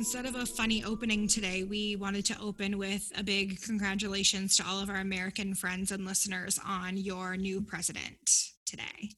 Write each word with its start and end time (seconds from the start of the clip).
instead 0.00 0.24
of 0.24 0.34
a 0.34 0.46
funny 0.46 0.82
opening 0.82 1.28
today, 1.28 1.62
we 1.62 1.94
wanted 1.94 2.24
to 2.24 2.34
open 2.40 2.78
with 2.78 3.12
a 3.18 3.22
big 3.22 3.60
congratulations 3.60 4.56
to 4.56 4.64
all 4.66 4.80
of 4.82 4.88
our 4.88 4.96
American 4.96 5.54
friends 5.54 5.92
and 5.92 6.06
listeners 6.06 6.58
on 6.66 6.96
your 6.96 7.36
new 7.36 7.60
president 7.60 8.48
today. 8.64 9.10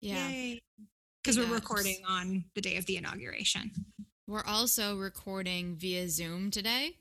Yeah. 0.00 0.54
Because 1.22 1.38
we're 1.38 1.54
recording 1.54 1.98
on 2.08 2.44
the 2.56 2.60
day 2.60 2.76
of 2.76 2.86
the 2.86 2.96
inauguration. 2.96 3.70
We're 4.26 4.44
also 4.44 4.98
recording 4.98 5.76
via 5.76 6.08
Zoom 6.08 6.50
today. 6.50 6.96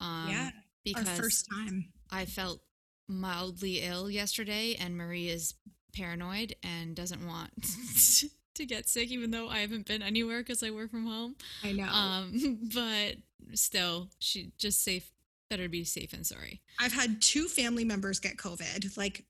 Um, 0.00 0.28
yeah. 0.30 0.50
Because 0.82 1.06
Our 1.06 1.16
first 1.16 1.48
time. 1.52 1.92
I 2.10 2.24
felt 2.24 2.62
mildly 3.08 3.82
ill 3.82 4.10
yesterday, 4.10 4.74
and 4.80 4.96
Marie 4.96 5.28
is 5.28 5.52
paranoid 5.94 6.54
and 6.62 6.96
doesn't 6.96 7.26
want 7.26 7.52
to 8.60 8.66
get 8.66 8.88
sick, 8.88 9.10
even 9.10 9.30
though 9.30 9.48
I 9.48 9.58
haven't 9.58 9.86
been 9.86 10.02
anywhere 10.02 10.38
because 10.38 10.62
I 10.62 10.70
work 10.70 10.90
from 10.90 11.06
home. 11.06 11.34
I 11.64 11.72
know. 11.72 11.84
Um, 11.88 12.58
but 12.74 13.16
still, 13.54 14.08
she 14.18 14.52
just 14.58 14.82
safe. 14.84 15.10
Better 15.48 15.68
be 15.68 15.82
safe 15.82 16.12
and 16.12 16.24
sorry. 16.24 16.60
I've 16.78 16.92
had 16.92 17.20
two 17.20 17.46
family 17.48 17.84
members 17.84 18.20
get 18.20 18.36
COVID. 18.36 18.96
Like 18.96 19.24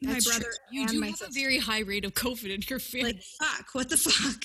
That's 0.00 0.26
my 0.26 0.32
true. 0.32 0.40
brother 0.40 0.54
You 0.72 0.80
and 0.82 0.90
do 0.90 1.00
have 1.02 1.20
a 1.20 1.32
very 1.32 1.58
high 1.58 1.80
rate 1.80 2.06
of 2.06 2.14
COVID 2.14 2.54
in 2.54 2.62
your 2.68 2.78
family. 2.78 3.12
like 3.12 3.22
fuck 3.22 3.74
what 3.74 3.88
the 3.90 3.98
fuck 3.98 4.44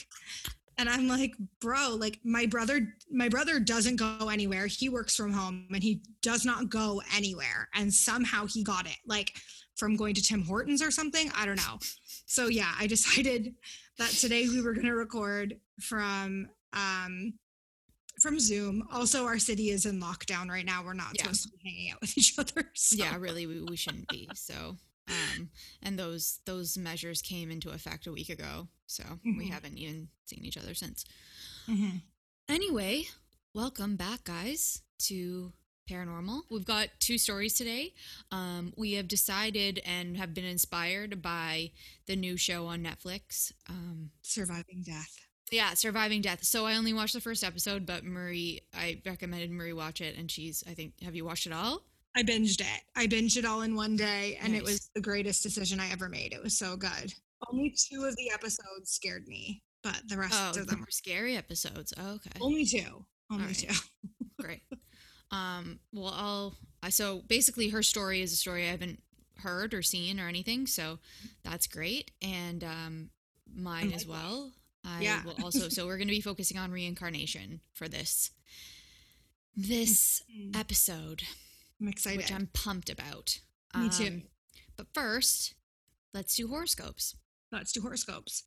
and 0.78 0.90
i'm 0.90 1.08
like 1.08 1.34
bro 1.62 1.96
like 1.98 2.20
my 2.24 2.46
brother 2.46 2.94
my 3.12 3.30
brother 3.30 3.60
doesn't 3.60 3.96
go 3.96 4.30
anywhere 4.30 4.68
he 4.68 4.90
works 4.90 5.16
from 5.16 5.32
home 5.32 5.68
and 5.74 5.84
he 5.84 6.02
does 6.22 6.46
not 6.46 6.70
go 6.70 7.02
anywhere 7.16 7.70
and 7.76 7.94
somehow 7.94 8.46
he 8.46 8.64
got 8.64 8.86
it 8.86 8.98
like 9.08 9.34
from 9.76 9.96
going 9.96 10.14
to 10.14 10.22
tim 10.22 10.44
hortons 10.44 10.82
or 10.82 10.92
something 10.92 11.32
i 11.36 11.46
don't 11.46 11.58
know 11.58 11.78
so 12.26 12.48
yeah 12.48 12.74
i 12.80 12.88
decided 12.88 13.54
that 13.98 14.10
today 14.12 14.48
we 14.50 14.62
were 14.62 14.74
going 14.74 14.86
to 14.86 14.94
record 14.96 15.56
from 15.80 16.48
um 16.74 17.34
from 18.22 18.40
zoom 18.40 18.88
also 18.94 19.26
our 19.26 19.38
city 19.40 19.70
is 19.72 19.86
in 19.86 20.00
lockdown 20.02 20.50
right 20.50 20.66
now 20.66 20.84
we're 20.84 20.94
not 20.94 21.10
Yeah. 21.14 21.24
supposed 21.24 21.44
to 21.44 21.50
be 21.50 21.58
hanging 21.70 21.92
out 21.92 22.02
with 22.02 22.18
each 22.18 22.38
other 22.40 22.70
so. 22.74 22.96
yeah, 22.96 23.16
really, 23.18 23.46
we, 23.46 23.62
we 23.62 23.76
shouldn't 23.76 24.08
be. 24.08 24.30
So, 24.36 24.78
um, 25.10 25.50
and 25.84 26.00
those 26.00 26.40
those 26.46 26.78
measures 26.78 27.22
came 27.22 27.52
into 27.52 27.70
effect 27.72 28.08
a 28.08 28.12
week 28.12 28.30
ago. 28.30 28.68
So 28.88 29.04
we 29.24 29.48
Mhm. 29.48 29.50
haven't 29.52 29.78
even 29.78 30.08
seen 30.26 30.46
each 30.46 30.58
other 30.58 30.74
since. 30.74 31.04
Mhm. 31.68 32.02
Anyway, 32.48 33.06
welcome 33.54 33.96
back, 33.98 34.24
guys, 34.24 34.82
to 35.00 35.52
Paranormal. 35.90 36.42
We've 36.50 36.66
got 36.66 36.90
two 37.00 37.18
stories 37.18 37.54
today. 37.54 37.94
Um, 38.32 38.74
we 38.76 38.94
have 38.94 39.08
decided 39.08 39.82
and 39.86 40.18
have 40.18 40.34
been 40.34 40.46
inspired 40.46 41.22
by 41.22 41.72
the 42.08 42.16
new 42.16 42.38
show 42.38 42.66
on 42.68 42.84
Netflix. 42.84 43.52
Um, 43.70 44.12
surviving 44.24 44.84
death 44.86 45.26
yeah, 45.52 45.74
Surviving 45.74 46.22
Death. 46.22 46.44
So 46.44 46.66
I 46.66 46.76
only 46.76 46.94
watched 46.94 47.14
the 47.14 47.22
first 47.22 47.44
episode, 47.44 47.86
but 47.86 48.04
Marie, 48.04 48.62
I 48.74 49.02
recommended 49.06 49.52
Marie 49.52 49.74
watch 49.74 50.02
it, 50.02 50.18
and 50.18 50.30
she's, 50.30 50.64
I 50.68 50.74
think, 50.74 50.94
have 51.04 51.16
you 51.16 51.26
watched 51.26 51.46
it 51.46 51.54
all? 51.54 51.84
I 52.16 52.24
binged 52.24 52.62
it. 52.62 52.82
I 52.96 53.08
binged 53.08 53.38
it 53.38 53.46
all 53.46 53.62
in 53.62 53.76
one 53.76 53.96
day, 53.96 54.40
and 54.42 54.56
it 54.56 54.64
was 54.64 54.90
the 54.96 55.02
greatest 55.02 55.44
decision 55.44 55.80
I 55.80 55.92
ever 55.92 56.10
made. 56.10 56.34
It 56.34 56.42
was 56.42 56.58
so 56.58 56.78
good. 56.78 57.14
Only 57.52 57.76
two 57.78 58.06
of 58.06 58.16
the 58.16 58.32
episodes 58.34 58.92
scared 58.92 59.28
me, 59.28 59.62
but 59.84 60.02
the 60.08 60.18
rest 60.18 60.34
Oh, 60.36 60.50
of 60.50 60.56
the 60.56 60.64
them 60.64 60.80
more 60.80 60.90
scary 60.90 61.36
episodes. 61.36 61.94
Oh, 61.98 62.14
okay. 62.16 62.32
only 62.42 62.66
two. 62.66 63.06
Only 63.32 63.46
right. 63.48 63.56
two. 63.56 63.76
Great. 64.42 64.62
Um, 65.32 65.80
well, 65.92 66.14
I'll. 66.16 66.56
So 66.92 67.22
basically, 67.28 67.70
her 67.70 67.82
story 67.84 68.22
is 68.22 68.32
a 68.32 68.36
story 68.36 68.68
I 68.68 68.72
haven't 68.72 69.02
heard 69.40 69.74
or 69.74 69.82
seen 69.82 70.20
or 70.20 70.28
anything, 70.28 70.68
so 70.68 71.00
that's 71.44 71.68
great. 71.68 72.12
And 72.22 72.64
um, 72.64 73.10
mine 73.54 73.92
as 73.94 74.06
well. 74.06 74.52
I 74.84 75.02
Yeah. 75.02 75.24
will 75.26 75.36
also. 75.44 75.68
So 75.70 75.86
we're 75.88 75.98
going 75.98 76.08
to 76.08 76.14
be 76.14 76.22
focusing 76.22 76.58
on 76.58 76.72
reincarnation 76.72 77.62
for 77.74 77.88
this 77.88 78.32
this 79.56 80.22
Mm, 80.32 80.56
episode, 80.56 81.24
I'm 81.82 81.88
excited. 81.88 82.18
which 82.20 82.32
I'm 82.32 82.48
pumped 82.54 82.90
about. 82.90 83.40
Me 83.76 83.90
too. 83.90 84.08
Um, 84.08 84.24
But 84.78 84.88
first, 84.94 85.54
let's 86.14 86.36
do 86.36 86.48
horoscopes. 86.48 87.16
Let's 87.52 87.72
do 87.72 87.82
horoscopes. 87.82 88.44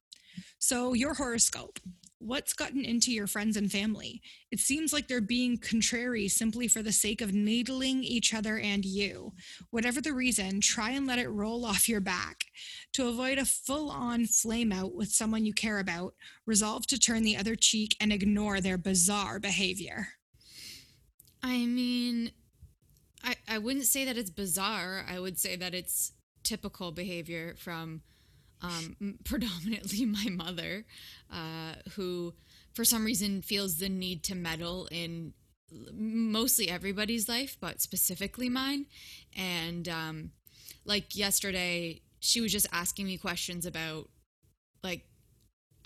So, 0.58 0.92
your 0.92 1.14
horoscope. 1.14 1.78
What's 2.20 2.52
gotten 2.52 2.84
into 2.84 3.12
your 3.12 3.28
friends 3.28 3.56
and 3.56 3.70
family? 3.70 4.20
It 4.50 4.58
seems 4.58 4.92
like 4.92 5.06
they're 5.06 5.20
being 5.20 5.56
contrary 5.56 6.26
simply 6.26 6.66
for 6.66 6.82
the 6.82 6.90
sake 6.90 7.20
of 7.20 7.32
needling 7.32 8.02
each 8.02 8.34
other 8.34 8.58
and 8.58 8.84
you. 8.84 9.34
Whatever 9.70 10.00
the 10.00 10.12
reason, 10.12 10.60
try 10.60 10.90
and 10.90 11.06
let 11.06 11.20
it 11.20 11.28
roll 11.28 11.64
off 11.64 11.88
your 11.88 12.00
back. 12.00 12.44
To 12.94 13.06
avoid 13.06 13.38
a 13.38 13.44
full 13.44 13.88
on 13.90 14.26
flame 14.26 14.72
out 14.72 14.94
with 14.94 15.12
someone 15.12 15.46
you 15.46 15.54
care 15.54 15.78
about, 15.78 16.14
resolve 16.44 16.88
to 16.88 16.98
turn 16.98 17.22
the 17.22 17.36
other 17.36 17.54
cheek 17.54 17.96
and 18.00 18.12
ignore 18.12 18.60
their 18.60 18.78
bizarre 18.78 19.38
behavior. 19.38 20.08
I 21.40 21.66
mean, 21.66 22.32
I 23.22 23.36
I 23.46 23.58
wouldn't 23.58 23.86
say 23.86 24.04
that 24.04 24.18
it's 24.18 24.30
bizarre. 24.30 25.04
I 25.08 25.20
would 25.20 25.38
say 25.38 25.54
that 25.54 25.72
it's 25.72 26.12
typical 26.42 26.90
behavior 26.90 27.54
from 27.58 28.02
um, 28.62 29.18
predominantly 29.24 30.04
my 30.04 30.26
mother, 30.30 30.84
uh, 31.32 31.74
who 31.92 32.34
for 32.74 32.84
some 32.84 33.04
reason 33.04 33.42
feels 33.42 33.78
the 33.78 33.88
need 33.88 34.22
to 34.24 34.34
meddle 34.34 34.88
in 34.90 35.32
mostly 35.92 36.68
everybody's 36.68 37.28
life, 37.28 37.56
but 37.60 37.80
specifically 37.80 38.48
mine. 38.48 38.86
And 39.36 39.88
um, 39.88 40.30
like 40.84 41.14
yesterday, 41.16 42.00
she 42.20 42.40
was 42.40 42.52
just 42.52 42.66
asking 42.72 43.06
me 43.06 43.16
questions 43.16 43.66
about 43.66 44.08
like 44.82 45.04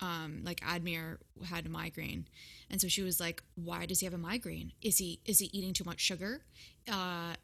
um 0.00 0.43
like 0.44 0.61
Admir 0.61 1.19
had 1.47 1.66
a 1.66 1.69
migraine. 1.69 2.27
And 2.71 2.81
so 2.81 2.88
she 2.88 3.03
was 3.03 3.21
like 3.21 3.43
why 3.55 3.87
does 3.87 4.00
he 4.00 4.06
have 4.06 4.15
a 4.15 4.19
migraine? 4.19 4.72
Is 4.81 4.99
he 4.99 5.21
is 5.25 5.38
he 5.38 5.50
eating 5.53 5.72
too 5.72 5.84
much 5.84 6.00
sugar? 6.00 6.43
Uh 6.91 7.34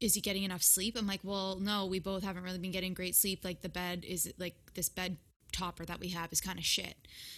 is 0.00 0.14
he 0.14 0.20
getting 0.20 0.42
enough 0.42 0.62
sleep? 0.62 0.96
I'm 0.98 1.06
like 1.06 1.20
well 1.22 1.58
no 1.60 1.86
we 1.86 1.98
both 1.98 2.22
haven't 2.22 2.42
really 2.42 2.58
been 2.58 2.72
getting 2.72 2.94
great 2.94 3.14
sleep. 3.14 3.44
Like 3.44 3.62
the 3.62 3.68
bed 3.68 4.04
is 4.06 4.32
like 4.38 4.56
this 4.74 4.88
bed 4.88 5.18
topper 5.52 5.84
that 5.84 6.00
we 6.00 6.08
have 6.08 6.32
is 6.32 6.40
kind 6.40 6.58
of 6.58 6.64
shit. 6.64 6.96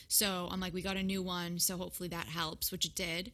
So 0.08 0.48
i'm 0.50 0.60
like 0.60 0.72
we 0.72 0.82
got 0.82 0.96
a 0.96 1.02
new 1.02 1.22
one 1.22 1.58
so 1.58 1.76
hopefully 1.76 2.08
that 2.10 2.26
helps 2.26 2.72
which 2.72 2.86
it 2.86 2.94
did. 2.94 3.32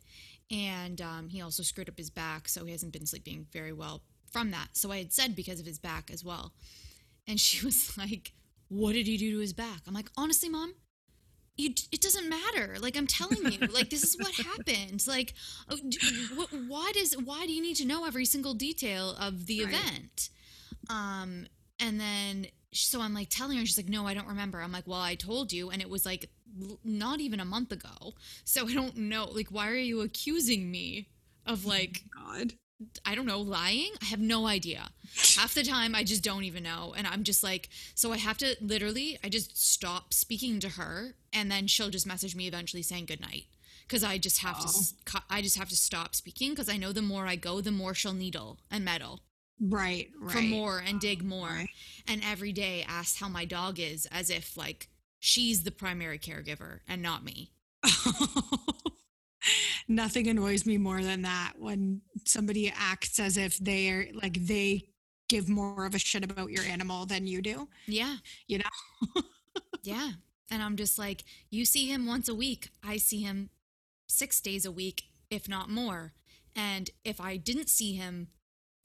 And 0.50 1.00
um, 1.00 1.28
he 1.28 1.40
also 1.40 1.62
screwed 1.62 1.88
up 1.88 1.96
his 1.96 2.10
back 2.10 2.48
so 2.48 2.64
he 2.64 2.72
hasn't 2.72 2.92
been 2.92 3.06
sleeping 3.06 3.46
very 3.52 3.72
well 3.72 4.02
from 4.30 4.50
that. 4.50 4.68
So 4.72 4.90
i 4.90 4.98
had 4.98 5.12
said 5.12 5.36
because 5.36 5.60
of 5.60 5.66
his 5.66 5.78
back 5.78 6.10
as 6.12 6.24
well. 6.24 6.52
And 7.28 7.38
she 7.38 7.64
was 7.64 7.96
like 7.96 8.32
what 8.68 8.94
did 8.94 9.06
he 9.06 9.16
do 9.16 9.32
to 9.32 9.38
his 9.38 9.52
back? 9.52 9.82
I'm 9.86 9.94
like 9.94 10.10
honestly 10.16 10.48
mom 10.48 10.74
you, 11.56 11.70
it 11.92 12.00
doesn't 12.00 12.28
matter. 12.28 12.76
Like 12.80 12.96
I'm 12.96 13.06
telling 13.06 13.44
you, 13.46 13.68
like 13.72 13.90
this 13.90 14.04
is 14.04 14.16
what 14.18 14.32
happened. 14.34 15.06
Like, 15.06 15.34
oh, 15.68 15.78
d- 15.88 16.00
why 16.50 16.92
does 16.94 17.14
why 17.14 17.46
do 17.46 17.52
you 17.52 17.62
need 17.62 17.76
to 17.76 17.86
know 17.86 18.04
every 18.06 18.24
single 18.24 18.54
detail 18.54 19.14
of 19.20 19.46
the 19.46 19.64
Right. 19.64 19.74
event? 19.74 20.30
Um, 20.88 21.46
and 21.78 22.00
then 22.00 22.46
so 22.72 23.00
I'm 23.02 23.14
like 23.14 23.28
telling 23.30 23.58
her, 23.58 23.66
she's 23.66 23.76
like, 23.76 23.88
no, 23.88 24.06
I 24.06 24.14
don't 24.14 24.28
remember. 24.28 24.60
I'm 24.62 24.72
like, 24.72 24.86
well, 24.86 25.00
I 25.00 25.14
told 25.14 25.52
you, 25.52 25.70
and 25.70 25.82
it 25.82 25.90
was 25.90 26.06
like 26.06 26.30
not 26.84 27.20
even 27.20 27.40
a 27.40 27.44
month 27.44 27.72
ago. 27.72 28.14
So 28.44 28.68
I 28.68 28.72
don't 28.74 28.96
know. 28.96 29.26
Like, 29.26 29.48
why 29.48 29.68
are 29.68 29.74
you 29.76 30.00
accusing 30.00 30.70
me 30.70 31.08
of 31.46 31.64
like 31.64 32.02
God. 32.14 32.54
I 33.04 33.14
don't 33.14 33.26
know, 33.26 33.40
lying? 33.40 33.90
I 34.00 34.06
have 34.06 34.20
no 34.20 34.46
idea. 34.46 34.90
Half 35.36 35.54
the 35.54 35.62
time, 35.62 35.94
I 35.94 36.04
just 36.04 36.22
don't 36.24 36.44
even 36.44 36.62
know. 36.62 36.94
And 36.96 37.06
I'm 37.06 37.22
just 37.22 37.42
like, 37.42 37.68
so 37.94 38.12
I 38.12 38.16
have 38.18 38.38
to 38.38 38.56
literally, 38.60 39.18
I 39.22 39.28
just 39.28 39.56
stop 39.56 40.12
speaking 40.14 40.60
to 40.60 40.70
her, 40.70 41.14
and 41.32 41.50
then 41.50 41.66
she'll 41.66 41.90
just 41.90 42.06
message 42.06 42.34
me 42.36 42.46
eventually 42.46 42.82
saying 42.82 43.06
goodnight. 43.06 43.44
Because 43.86 44.04
I 44.04 44.16
just 44.16 44.38
have 44.42 44.58
to, 44.60 45.22
I 45.28 45.42
just 45.42 45.58
have 45.58 45.68
to 45.68 45.76
stop 45.76 46.14
speaking. 46.14 46.50
Because 46.50 46.68
I 46.68 46.76
know 46.78 46.92
the 46.92 47.02
more 47.02 47.26
I 47.26 47.36
go, 47.36 47.60
the 47.60 47.70
more 47.70 47.92
she'll 47.94 48.14
needle 48.14 48.58
and 48.70 48.84
meddle 48.84 49.20
Right, 49.60 50.08
right. 50.18 50.32
for 50.32 50.40
more 50.42 50.78
and 50.84 50.98
dig 51.00 51.22
more. 51.22 51.48
Right. 51.48 51.68
And 52.08 52.22
every 52.24 52.52
day 52.52 52.84
ask 52.88 53.18
how 53.18 53.28
my 53.28 53.44
dog 53.44 53.78
is, 53.78 54.06
as 54.10 54.30
if 54.30 54.56
like 54.56 54.88
she's 55.20 55.62
the 55.62 55.70
primary 55.70 56.18
caregiver 56.18 56.80
and 56.88 57.02
not 57.02 57.22
me. 57.24 57.50
nothing 59.94 60.26
annoys 60.28 60.66
me 60.66 60.78
more 60.78 61.02
than 61.02 61.22
that 61.22 61.52
when 61.58 62.00
somebody 62.24 62.72
acts 62.74 63.18
as 63.18 63.36
if 63.36 63.58
they're 63.58 64.08
like 64.14 64.46
they 64.46 64.88
give 65.28 65.48
more 65.48 65.86
of 65.86 65.94
a 65.94 65.98
shit 65.98 66.24
about 66.24 66.50
your 66.50 66.64
animal 66.64 67.06
than 67.06 67.26
you 67.26 67.40
do. 67.40 67.68
Yeah. 67.86 68.16
You 68.46 68.58
know? 68.58 69.22
yeah. 69.82 70.10
And 70.50 70.62
I'm 70.62 70.76
just 70.76 70.98
like, 70.98 71.24
you 71.50 71.64
see 71.64 71.86
him 71.86 72.06
once 72.06 72.28
a 72.28 72.34
week. 72.34 72.68
I 72.84 72.98
see 72.98 73.22
him 73.22 73.48
six 74.06 74.42
days 74.42 74.66
a 74.66 74.70
week, 74.70 75.04
if 75.30 75.48
not 75.48 75.70
more. 75.70 76.12
And 76.54 76.90
if 77.02 77.18
I 77.18 77.38
didn't 77.38 77.70
see 77.70 77.94
him 77.94 78.28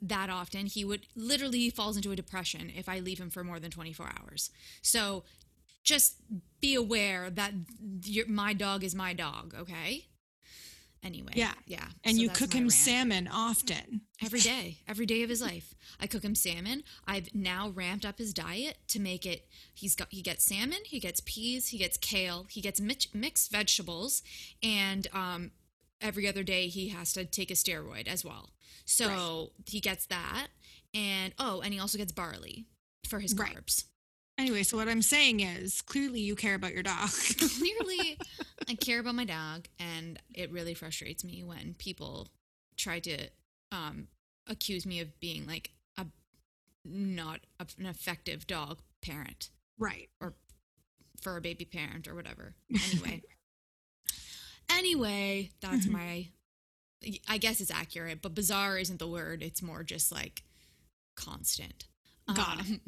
that 0.02 0.30
often, 0.30 0.68
he 0.68 0.86
would 0.86 1.08
literally 1.16 1.70
falls 1.70 1.98
into 1.98 2.12
a 2.12 2.16
depression 2.16 2.72
if 2.74 2.88
I 2.88 3.00
leave 3.00 3.20
him 3.20 3.30
for 3.30 3.44
more 3.44 3.60
than 3.60 3.72
24 3.72 4.10
hours. 4.18 4.52
So 4.82 5.26
just 5.84 6.16
be 6.62 6.76
aware 6.76 7.30
that 7.30 7.52
your, 8.06 8.28
my 8.28 8.54
dog 8.54 8.86
is 8.86 8.96
my 8.96 9.14
dog, 9.14 9.54
okay? 9.60 10.06
Anyway, 11.04 11.32
Yeah. 11.36 11.54
yeah. 11.66 11.86
And 12.04 12.16
So 12.18 12.22
you 12.24 12.30
cook 12.30 12.54
him 12.54 12.64
rant. 12.64 12.74
salmon 12.74 13.28
often. 13.32 14.02
every 14.24 14.40
day, 14.54 14.80
every 14.88 15.06
day 15.06 15.22
of 15.24 15.30
his 15.30 15.42
life. 15.42 15.74
I 16.00 16.08
cook 16.08 16.24
him 16.24 16.36
salmon. 16.36 16.84
I've 17.06 17.34
now 17.34 17.70
ramped 17.70 18.04
up 18.06 18.18
his 18.18 18.34
diet 18.34 18.78
to 18.90 19.00
make 19.00 19.26
it. 19.26 19.48
He's 19.74 19.96
got 19.96 20.08
he 20.12 20.22
gets 20.22 20.44
salmon, 20.46 20.80
he 20.86 21.00
gets 21.00 21.22
peas, 21.24 21.68
he 21.70 21.78
gets 21.78 21.98
kale, 21.98 22.48
he 22.50 22.62
gets 22.62 22.80
mix, 22.82 23.08
mixed 23.14 23.52
vegetables, 23.52 24.24
and 24.64 25.08
um, 25.14 25.52
every 26.02 26.28
other 26.28 26.44
day 26.44 26.68
he 26.68 26.90
has 26.90 27.14
to 27.14 27.26
take 27.26 27.52
a 27.52 27.56
steroid 27.56 28.08
as 28.08 28.26
well. 28.26 28.50
So 28.86 29.52
he 29.66 29.80
gets 29.80 30.06
that, 30.08 30.48
and 30.94 31.34
oh, 31.38 31.62
and 31.62 31.74
he 31.74 31.80
also 31.80 31.98
gets 31.98 32.12
barley 32.12 32.66
for 33.08 33.20
his 33.20 33.34
Right. 33.36 33.56
carbs. 33.56 33.86
Anyway, 34.40 34.64
so 34.64 34.78
what 34.78 34.88
I'm 34.88 35.02
saying 35.02 35.40
is 35.40 35.82
clearly 35.82 36.20
you 36.22 36.36
care 36.36 36.54
about 36.56 36.72
your 36.74 36.84
dog. 36.84 37.10
Clearly, 37.40 38.20
I 38.68 38.76
care 38.76 39.00
about 39.00 39.16
my 39.16 39.26
dog, 39.26 39.68
and 39.80 40.20
it 40.34 40.52
really 40.52 40.74
frustrates 40.74 41.24
me 41.24 41.44
when 41.44 41.76
people 41.78 42.30
try 42.78 43.00
to 43.02 43.28
um, 43.72 44.08
accuse 44.48 44.86
me 44.86 45.00
of 45.00 45.20
being 45.20 45.46
like 45.46 45.72
a 45.98 46.06
not 46.86 47.42
a, 47.60 47.68
an 47.80 47.86
effective 47.86 48.48
dog 48.48 48.80
parent 49.02 49.50
right. 49.78 50.10
Or 50.22 50.34
for 51.22 51.38
a 51.38 51.42
baby 51.42 51.66
parent 51.66 52.08
or 52.08 52.16
whatever. 52.16 52.56
Anyway, 52.92 53.22
anyway, 54.70 55.52
that's 55.62 55.86
Mhm. 55.86 55.92
my. 55.92 56.28
I 57.28 57.38
guess 57.38 57.62
it's 57.62 57.70
accurate, 57.72 58.22
but 58.24 58.34
bizarre 58.34 58.78
isn't 58.80 58.98
the 59.00 59.08
word. 59.08 59.44
It's 59.44 59.62
more 59.62 59.84
just 59.84 60.12
like 60.12 60.42
constant. 61.16 61.86
Got 62.34 62.60
Um, 62.62 62.82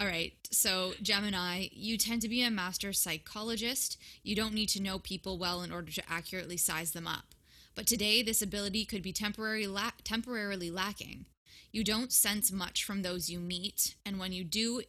All 0.00 0.06
right. 0.06 0.32
So, 0.50 0.94
Gemini, 1.02 1.68
you 1.72 1.98
tend 1.98 2.22
to 2.22 2.28
be 2.28 2.42
a 2.42 2.50
master 2.50 2.94
psychologist. 2.94 3.98
You 4.22 4.34
don't 4.34 4.54
need 4.54 4.70
to 4.70 4.82
know 4.82 4.98
people 4.98 5.36
well 5.36 5.62
in 5.62 5.70
order 5.70 5.92
to 5.92 6.02
accurately 6.10 6.56
size 6.56 6.92
them 6.92 7.06
up. 7.06 7.34
But 7.74 7.86
today, 7.86 8.22
this 8.22 8.40
ability 8.40 8.86
could 8.86 9.02
be 9.02 9.12
temporary 9.12 9.66
la- 9.66 9.90
temporarily 10.02 10.70
lacking. 10.70 11.26
You 11.70 11.84
don't 11.84 12.12
sense 12.12 12.50
much 12.50 12.82
from 12.82 13.02
those 13.02 13.28
you 13.28 13.38
meet, 13.40 13.94
and 14.04 14.18
when 14.18 14.32
you 14.32 14.42
do, 14.42 14.82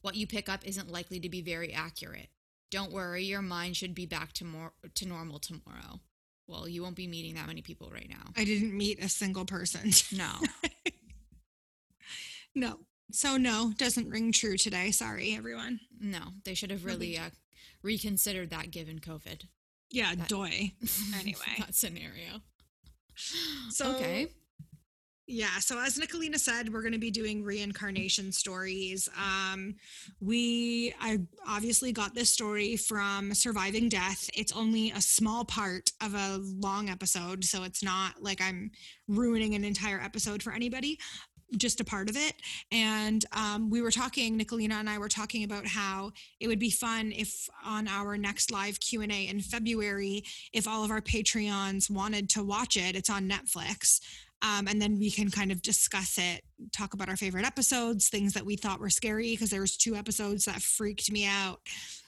what 0.00 0.16
you 0.16 0.26
pick 0.26 0.48
up 0.48 0.66
isn't 0.66 0.90
likely 0.90 1.20
to 1.20 1.28
be 1.28 1.42
very 1.42 1.72
accurate. 1.72 2.28
Don't 2.70 2.90
worry, 2.90 3.22
your 3.22 3.42
mind 3.42 3.76
should 3.76 3.94
be 3.94 4.06
back 4.06 4.32
to 4.32 4.44
more 4.44 4.72
to 4.94 5.06
normal 5.06 5.38
tomorrow. 5.38 6.00
Well, 6.48 6.68
you 6.68 6.82
won't 6.82 6.96
be 6.96 7.06
meeting 7.06 7.34
that 7.34 7.46
many 7.46 7.62
people 7.62 7.90
right 7.92 8.08
now. 8.08 8.32
I 8.36 8.44
didn't 8.44 8.76
meet 8.76 9.02
a 9.04 9.08
single 9.08 9.44
person. 9.44 9.90
No. 10.16 10.30
no. 12.54 12.78
So 13.12 13.36
no, 13.36 13.72
doesn't 13.76 14.08
ring 14.08 14.32
true 14.32 14.56
today. 14.56 14.90
Sorry, 14.90 15.34
everyone. 15.36 15.80
No, 16.00 16.20
they 16.44 16.54
should 16.54 16.70
have 16.70 16.84
really 16.84 17.16
uh, 17.18 17.30
reconsidered 17.82 18.50
that 18.50 18.70
given 18.70 18.98
COVID. 18.98 19.44
Yeah, 19.90 20.14
That- 20.14 20.28
doy. 20.28 20.72
Anyway. 21.20 21.40
that 21.58 21.74
scenario. 21.74 22.40
So 23.70 23.94
okay. 23.94 24.28
Yeah, 25.26 25.58
so 25.60 25.78
as 25.80 25.96
Nicolina 25.96 26.38
said, 26.38 26.70
we're 26.70 26.82
going 26.82 26.92
to 26.92 26.98
be 26.98 27.10
doing 27.10 27.42
reincarnation 27.42 28.30
stories. 28.30 29.08
Um, 29.16 29.74
we, 30.20 30.92
I 31.00 31.20
obviously 31.48 31.92
got 31.92 32.14
this 32.14 32.28
story 32.30 32.76
from 32.76 33.32
Surviving 33.32 33.88
Death. 33.88 34.28
It's 34.36 34.52
only 34.52 34.90
a 34.90 35.00
small 35.00 35.46
part 35.46 35.90
of 36.02 36.14
a 36.14 36.40
long 36.42 36.90
episode, 36.90 37.42
so 37.42 37.62
it's 37.62 37.82
not 37.82 38.22
like 38.22 38.42
I'm 38.42 38.70
ruining 39.08 39.54
an 39.54 39.64
entire 39.64 39.98
episode 39.98 40.42
for 40.42 40.52
anybody, 40.52 40.98
just 41.56 41.80
a 41.80 41.84
part 41.84 42.08
of 42.08 42.16
it. 42.16 42.34
And 42.70 43.24
um, 43.32 43.70
we 43.70 43.82
were 43.82 43.90
talking, 43.90 44.38
Nicolina 44.38 44.74
and 44.74 44.88
I 44.88 44.98
were 44.98 45.08
talking 45.08 45.44
about 45.44 45.66
how 45.66 46.12
it 46.40 46.48
would 46.48 46.58
be 46.58 46.70
fun 46.70 47.12
if 47.12 47.48
on 47.64 47.88
our 47.88 48.16
next 48.16 48.50
live 48.50 48.80
Q 48.80 49.02
and 49.02 49.12
A 49.12 49.26
in 49.28 49.40
February, 49.40 50.24
if 50.52 50.68
all 50.68 50.84
of 50.84 50.90
our 50.90 51.00
Patreons 51.00 51.90
wanted 51.90 52.28
to 52.30 52.42
watch 52.42 52.76
it, 52.76 52.96
it's 52.96 53.10
on 53.10 53.28
Netflix. 53.28 54.00
Um, 54.42 54.68
and 54.68 54.80
then 54.80 54.98
we 54.98 55.10
can 55.10 55.30
kind 55.30 55.50
of 55.50 55.62
discuss 55.62 56.18
it, 56.18 56.42
talk 56.70 56.92
about 56.92 57.08
our 57.08 57.16
favorite 57.16 57.46
episodes, 57.46 58.08
things 58.08 58.34
that 58.34 58.44
we 58.44 58.56
thought 58.56 58.78
were 58.78 58.90
scary 58.90 59.30
because 59.30 59.48
there 59.48 59.62
was 59.62 59.76
two 59.76 59.94
episodes 59.94 60.44
that 60.44 60.60
freaked 60.60 61.10
me 61.10 61.26
out, 61.26 61.60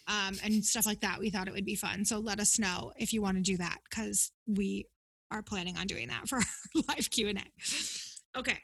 um, 0.06 0.36
and 0.44 0.62
stuff 0.62 0.84
like 0.84 1.00
that. 1.00 1.18
We 1.18 1.30
thought 1.30 1.48
it 1.48 1.54
would 1.54 1.64
be 1.64 1.76
fun. 1.76 2.04
So 2.04 2.18
let 2.18 2.38
us 2.38 2.58
know 2.58 2.92
if 2.98 3.14
you 3.14 3.22
want 3.22 3.38
to 3.38 3.42
do 3.42 3.56
that 3.56 3.78
because 3.88 4.32
we 4.46 4.86
are 5.30 5.42
planning 5.42 5.76
on 5.76 5.86
doing 5.86 6.08
that 6.08 6.28
for 6.28 6.36
our 6.36 6.42
live 6.88 7.10
Q 7.10 7.28
and 7.28 7.38
A. 7.38 8.38
Okay. 8.38 8.58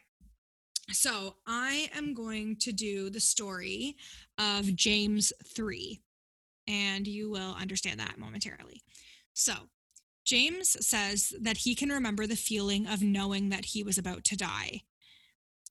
So 0.90 1.37
I 1.46 1.88
am 1.94 2.12
going 2.12 2.56
to 2.56 2.73
do 2.73 3.08
the 3.08 3.20
story 3.20 3.96
of 4.38 4.75
James 4.75 5.32
3, 5.55 6.00
and 6.67 7.06
you 7.06 7.31
will 7.31 7.55
understand 7.55 8.00
that 8.00 8.19
momentarily. 8.19 8.82
So, 9.32 9.55
James 10.25 10.76
says 10.87 11.32
that 11.40 11.58
he 11.58 11.75
can 11.75 11.88
remember 11.88 12.26
the 12.26 12.37
feeling 12.37 12.87
of 12.87 13.02
knowing 13.02 13.49
that 13.49 13.67
he 13.67 13.82
was 13.82 13.99
about 13.99 14.25
to 14.25 14.37
die. 14.37 14.82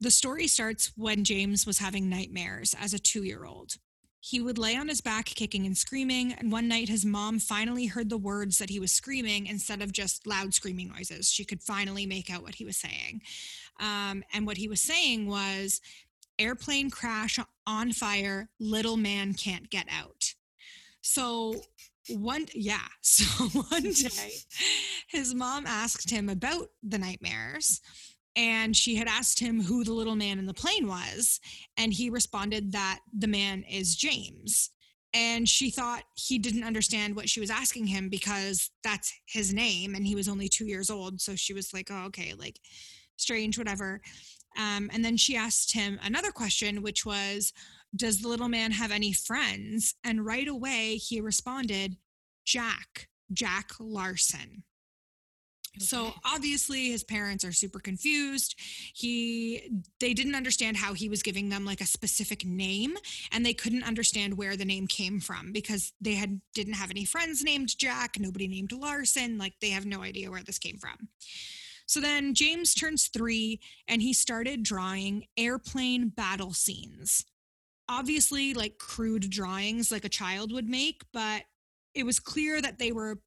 The 0.02 0.12
story 0.12 0.48
starts 0.48 0.92
when 0.96 1.24
James 1.24 1.66
was 1.66 1.80
having 1.80 2.10
nightmares 2.10 2.76
as 2.80 2.94
a 2.94 3.00
two 3.00 3.24
year 3.24 3.46
old. 3.46 3.76
He 4.24 4.40
would 4.40 4.60
lay 4.60 4.76
on 4.76 4.88
his 4.88 5.02
back, 5.02 5.26
kicking 5.26 5.66
and 5.66 5.76
screaming, 5.76 6.34
and 6.34 6.52
one 6.52 6.68
night 6.68 6.90
his 6.90 7.04
mom 7.04 7.40
finally 7.40 7.88
heard 7.88 8.10
the 8.10 8.18
words 8.18 8.60
that 8.60 8.70
he 8.70 8.80
was 8.80 8.92
screaming 8.92 9.48
instead 9.48 9.82
of 9.82 9.92
just 9.92 10.28
loud 10.28 10.54
screaming 10.54 10.90
noises. 10.90 11.30
She 11.30 11.44
could 11.44 11.62
finally 11.62 12.06
make 12.06 12.30
out 12.30 12.44
what 12.44 12.56
he 12.56 12.66
was 12.66 12.78
saying. 12.78 13.22
Um, 13.80 14.24
and 14.32 14.46
what 14.46 14.58
he 14.58 14.68
was 14.68 14.80
saying 14.80 15.28
was, 15.28 15.82
airplane 16.38 16.92
crash 16.92 17.40
on 17.66 17.92
fire, 17.94 18.50
little 18.60 18.96
man 18.96 19.34
can't 19.34 19.72
get 19.72 19.88
out. 19.92 20.36
So 21.02 21.64
one 22.10 22.46
yeah 22.54 22.88
so 23.02 23.46
one 23.60 23.84
day 23.84 24.34
his 25.08 25.36
mom 25.36 25.66
asked 25.68 26.10
him 26.10 26.30
about 26.30 26.70
the 26.84 26.98
nightmares 26.98 27.82
and 28.36 28.76
she 28.76 28.96
had 28.96 29.08
asked 29.08 29.40
him 29.40 29.62
who 29.62 29.84
the 29.84 29.94
little 29.94 30.16
man 30.16 30.40
in 30.40 30.46
the 30.46 30.54
plane 30.54 30.88
was 30.88 31.40
and 31.78 31.94
he 31.94 32.10
responded 32.10 32.72
that 32.72 33.00
the 33.18 33.28
man 33.28 33.64
is 33.70 33.96
james 33.96 34.72
and 35.14 35.50
she 35.50 35.70
thought 35.70 36.04
he 36.16 36.40
didn't 36.40 36.64
understand 36.64 37.16
what 37.16 37.30
she 37.30 37.42
was 37.42 37.50
asking 37.50 37.86
him 37.86 38.08
because 38.10 38.72
that's 38.84 39.14
his 39.28 39.54
name 39.54 39.96
and 39.96 40.08
he 40.08 40.16
was 40.16 40.30
only 40.30 40.48
two 40.48 40.66
years 40.66 40.90
old 40.90 41.20
so 41.20 41.36
she 41.36 41.54
was 41.54 41.74
like 41.74 41.90
oh 41.92 42.06
okay 42.06 42.34
like 42.38 42.60
strange 43.18 43.58
whatever 43.58 44.02
um, 44.58 44.90
and 44.92 45.04
then 45.04 45.16
she 45.16 45.38
asked 45.38 45.74
him 45.74 45.98
another 46.04 46.32
question 46.32 46.82
which 46.82 47.06
was 47.06 47.54
does 47.96 48.22
the 48.22 48.28
little 48.28 48.48
man 48.48 48.72
have 48.72 48.92
any 48.92 49.12
friends? 49.12 49.96
And 50.04 50.26
right 50.26 50.48
away 50.48 50.96
he 50.96 51.20
responded, 51.20 51.98
Jack, 52.46 53.10
Jack 53.34 53.72
Larsen. 53.80 54.64
So 55.80 56.14
obviously 56.26 56.90
his 56.90 57.04
parents 57.04 57.46
are 57.46 57.54
super 57.54 57.80
confused. 57.80 58.56
He 58.94 59.72
they 60.00 60.14
didn't 60.14 60.36
understand 60.36 60.78
how 60.78 60.94
he 60.94 61.08
was 61.08 61.24
giving 61.24 61.50
them 61.50 61.66
like 61.66 61.80
a 61.80 61.86
specific 61.86 62.46
name 62.46 62.98
and 63.32 63.46
they 63.46 63.54
couldn't 63.54 63.84
understand 63.84 64.38
where 64.38 64.58
the 64.58 64.66
name 64.66 64.86
came 64.86 65.20
from 65.20 65.54
because 65.54 65.94
they 66.02 66.16
had 66.16 66.42
didn't 66.54 66.74
have 66.74 66.92
any 66.92 67.06
friends 67.06 67.44
named 67.44 67.78
Jack, 67.78 68.18
nobody 68.20 68.48
named 68.48 68.74
Larsen, 68.74 69.38
like 69.38 69.54
they 69.62 69.70
have 69.70 69.86
no 69.86 70.04
idea 70.04 70.30
where 70.30 70.44
this 70.44 70.60
came 70.60 70.78
from. 70.78 71.08
So 71.86 72.00
then 72.00 72.34
James 72.34 72.74
turns 72.74 73.08
3 73.08 73.60
and 73.88 74.02
he 74.02 74.14
started 74.14 74.64
drawing 74.64 75.26
airplane 75.38 76.10
battle 76.10 76.54
scenes. 76.54 77.26
Obviously 77.90 78.54
like 78.54 78.78
crude 78.78 79.30
drawings 79.30 79.92
like 79.92 80.06
a 80.06 80.10
child 80.10 80.52
would 80.52 80.70
make, 80.70 81.02
but 81.14 81.44
it 81.94 82.06
was 82.06 82.20
clear 82.20 82.62
that 82.62 82.78
they 82.78 82.92
were 82.92 83.20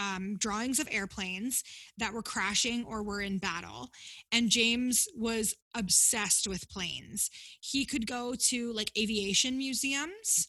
um, 0.00 0.36
drawings 0.38 0.78
of 0.78 0.88
airplanes 0.90 1.62
that 1.98 2.12
were 2.12 2.22
crashing 2.22 2.84
or 2.84 3.02
were 3.02 3.20
in 3.20 3.38
battle. 3.38 3.90
And 4.32 4.50
James 4.50 5.06
was 5.14 5.54
obsessed 5.76 6.46
with 6.46 6.70
planes. 6.70 7.30
He 7.60 7.84
could 7.84 8.06
go 8.06 8.34
to 8.48 8.72
like 8.72 8.90
aviation 8.98 9.58
museums 9.58 10.48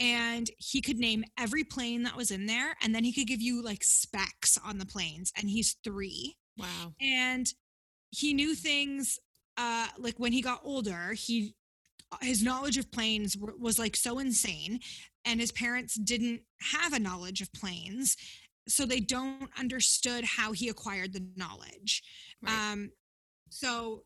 and 0.00 0.48
he 0.58 0.80
could 0.80 0.98
name 0.98 1.24
every 1.38 1.64
plane 1.64 2.02
that 2.04 2.16
was 2.16 2.30
in 2.30 2.46
there. 2.46 2.74
And 2.82 2.94
then 2.94 3.04
he 3.04 3.12
could 3.12 3.26
give 3.26 3.40
you 3.40 3.62
like 3.62 3.84
specs 3.84 4.58
on 4.64 4.78
the 4.78 4.86
planes. 4.86 5.32
And 5.36 5.48
he's 5.48 5.76
three. 5.84 6.36
Wow. 6.56 6.94
And 7.00 7.46
he 8.10 8.34
knew 8.34 8.54
things 8.54 9.18
uh, 9.56 9.88
like 9.98 10.14
when 10.18 10.32
he 10.32 10.40
got 10.40 10.60
older, 10.64 11.12
he 11.12 11.54
his 12.22 12.42
knowledge 12.42 12.78
of 12.78 12.90
planes 12.90 13.36
was 13.36 13.78
like 13.78 13.94
so 13.94 14.18
insane 14.18 14.80
and 15.26 15.40
his 15.40 15.52
parents 15.52 15.94
didn't 15.94 16.40
have 16.72 16.94
a 16.94 16.98
knowledge 16.98 17.42
of 17.42 17.52
planes 17.52 18.16
so 18.68 18.84
they 18.84 19.00
don't 19.00 19.50
understood 19.58 20.24
how 20.24 20.52
he 20.52 20.68
acquired 20.68 21.12
the 21.12 21.26
knowledge. 21.36 22.02
Right. 22.42 22.72
Um, 22.72 22.90
so 23.50 24.04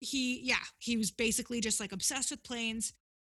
he, 0.00 0.40
yeah, 0.42 0.64
he 0.78 0.96
was 0.96 1.10
basically 1.10 1.60
just 1.60 1.80
like 1.80 1.92
obsessed 1.92 2.30
with 2.30 2.42
planes. 2.44 2.92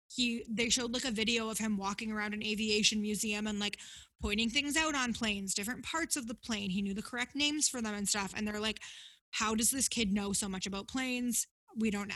He, 0.09 0.45
they 0.49 0.69
showed 0.69 0.93
like 0.93 1.05
a 1.05 1.11
video 1.11 1.51
of 1.51 1.59
him 1.59 1.77
walking 1.77 2.13
around 2.13 2.35
an 2.35 2.43
aviation 2.43 3.01
museum 3.03 3.47
and 3.47 3.59
like 3.59 3.79
pointing 4.23 4.49
things 4.49 4.77
out 4.77 4.95
on 4.95 5.13
planes, 5.13 5.55
different 5.55 5.85
parts 5.85 6.17
of 6.17 6.29
the 6.29 6.35
plane. 6.35 6.71
He 6.71 6.83
knew 6.83 6.95
the 6.95 7.03
correct 7.03 7.35
names 7.35 7.69
for 7.69 7.83
them 7.83 7.95
and 7.95 8.09
stuff. 8.09 8.33
And 8.37 8.47
they're 8.47 8.61
like, 8.61 8.81
how 9.33 9.55
does 9.55 9.71
this 9.71 9.89
kid 9.89 10.13
know 10.13 10.33
so 10.33 10.49
much 10.49 10.67
about 10.67 10.89
planes? 10.89 11.47
We 11.77 11.91
don't 11.91 12.09
know. 12.09 12.15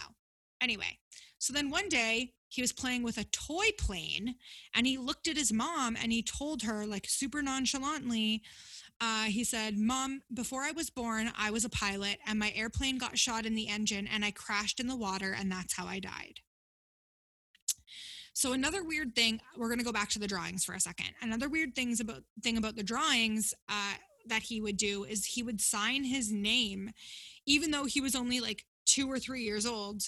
Anyway, 0.61 0.99
so 1.39 1.53
then 1.53 1.71
one 1.71 1.89
day 1.89 2.33
he 2.51 2.61
was 2.61 2.73
playing 2.73 3.05
with 3.05 3.17
a 3.17 3.25
toy 3.25 3.71
plane 3.79 4.35
and 4.75 4.87
he 4.87 4.99
looked 4.99 5.29
at 5.29 5.37
his 5.37 5.53
mom 5.53 5.97
and 5.97 6.13
he 6.13 6.23
told 6.23 6.63
her, 6.63 6.85
like 6.85 7.07
super 7.09 7.43
nonchalantly, 7.43 8.43
uh, 9.01 9.25
he 9.25 9.45
said, 9.45 9.79
Mom, 9.79 10.23
before 10.35 10.63
I 10.63 10.73
was 10.73 10.91
born, 10.91 11.31
I 11.39 11.51
was 11.51 11.65
a 11.65 11.71
pilot 11.71 12.19
and 12.27 12.39
my 12.39 12.53
airplane 12.55 12.99
got 12.99 13.17
shot 13.17 13.47
in 13.47 13.55
the 13.55 13.69
engine 13.69 14.07
and 14.07 14.25
I 14.25 14.33
crashed 14.33 14.81
in 14.81 14.89
the 14.89 14.97
water 14.97 15.35
and 15.39 15.51
that's 15.51 15.75
how 15.75 15.87
I 15.87 16.01
died. 16.01 16.41
So 18.35 18.53
another 18.53 18.83
weird 18.83 19.15
thing, 19.15 19.41
we're 19.57 19.69
going 19.69 19.79
to 19.79 19.85
go 19.85 19.93
back 19.93 20.11
to 20.11 20.19
the 20.19 20.27
drawings 20.27 20.65
for 20.65 20.75
a 20.75 20.81
second. 20.81 21.09
Another 21.23 21.49
weird 21.49 21.75
things 21.75 22.01
about 22.01 22.23
thing 22.43 22.57
about 22.57 22.75
the 22.75 22.83
drawings 22.83 23.55
uh, 23.69 23.95
that 24.27 24.43
he 24.43 24.61
would 24.61 24.77
do 24.77 25.05
is 25.05 25.25
he 25.25 25.43
would 25.43 25.61
sign 25.61 26.05
his 26.05 26.33
name, 26.33 26.91
even 27.47 27.71
though 27.71 27.85
he 27.85 28.01
was 28.01 28.17
only 28.17 28.41
like 28.41 28.65
two 28.87 29.11
or 29.11 29.19
three 29.19 29.43
years 29.43 29.67
old, 29.67 30.03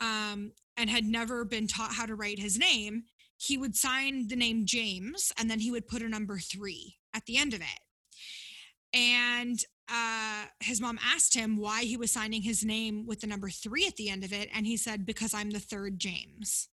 um, 0.00 0.52
and 0.80 0.88
had 0.88 1.04
never 1.04 1.44
been 1.44 1.66
taught 1.66 1.92
how 1.92 2.06
to 2.06 2.14
write 2.14 2.38
his 2.38 2.58
name. 2.58 3.04
He 3.36 3.58
would 3.58 3.76
sign 3.76 4.28
the 4.28 4.36
name 4.36 4.64
James, 4.64 5.30
and 5.38 5.50
then 5.50 5.60
he 5.60 5.70
would 5.70 5.86
put 5.86 6.00
a 6.00 6.08
number 6.08 6.38
three 6.38 6.96
at 7.14 7.26
the 7.26 7.36
end 7.36 7.52
of 7.52 7.60
it. 7.60 8.98
And 8.98 9.62
uh, 9.92 10.46
his 10.60 10.80
mom 10.80 10.98
asked 11.04 11.34
him 11.34 11.58
why 11.58 11.82
he 11.82 11.98
was 11.98 12.10
signing 12.10 12.42
his 12.42 12.64
name 12.64 13.06
with 13.06 13.20
the 13.20 13.26
number 13.26 13.50
three 13.50 13.86
at 13.86 13.96
the 13.96 14.08
end 14.08 14.24
of 14.24 14.32
it, 14.32 14.48
and 14.54 14.66
he 14.66 14.76
said, 14.76 15.04
"Because 15.04 15.34
I'm 15.34 15.50
the 15.50 15.60
third 15.60 15.98
James." 15.98 16.68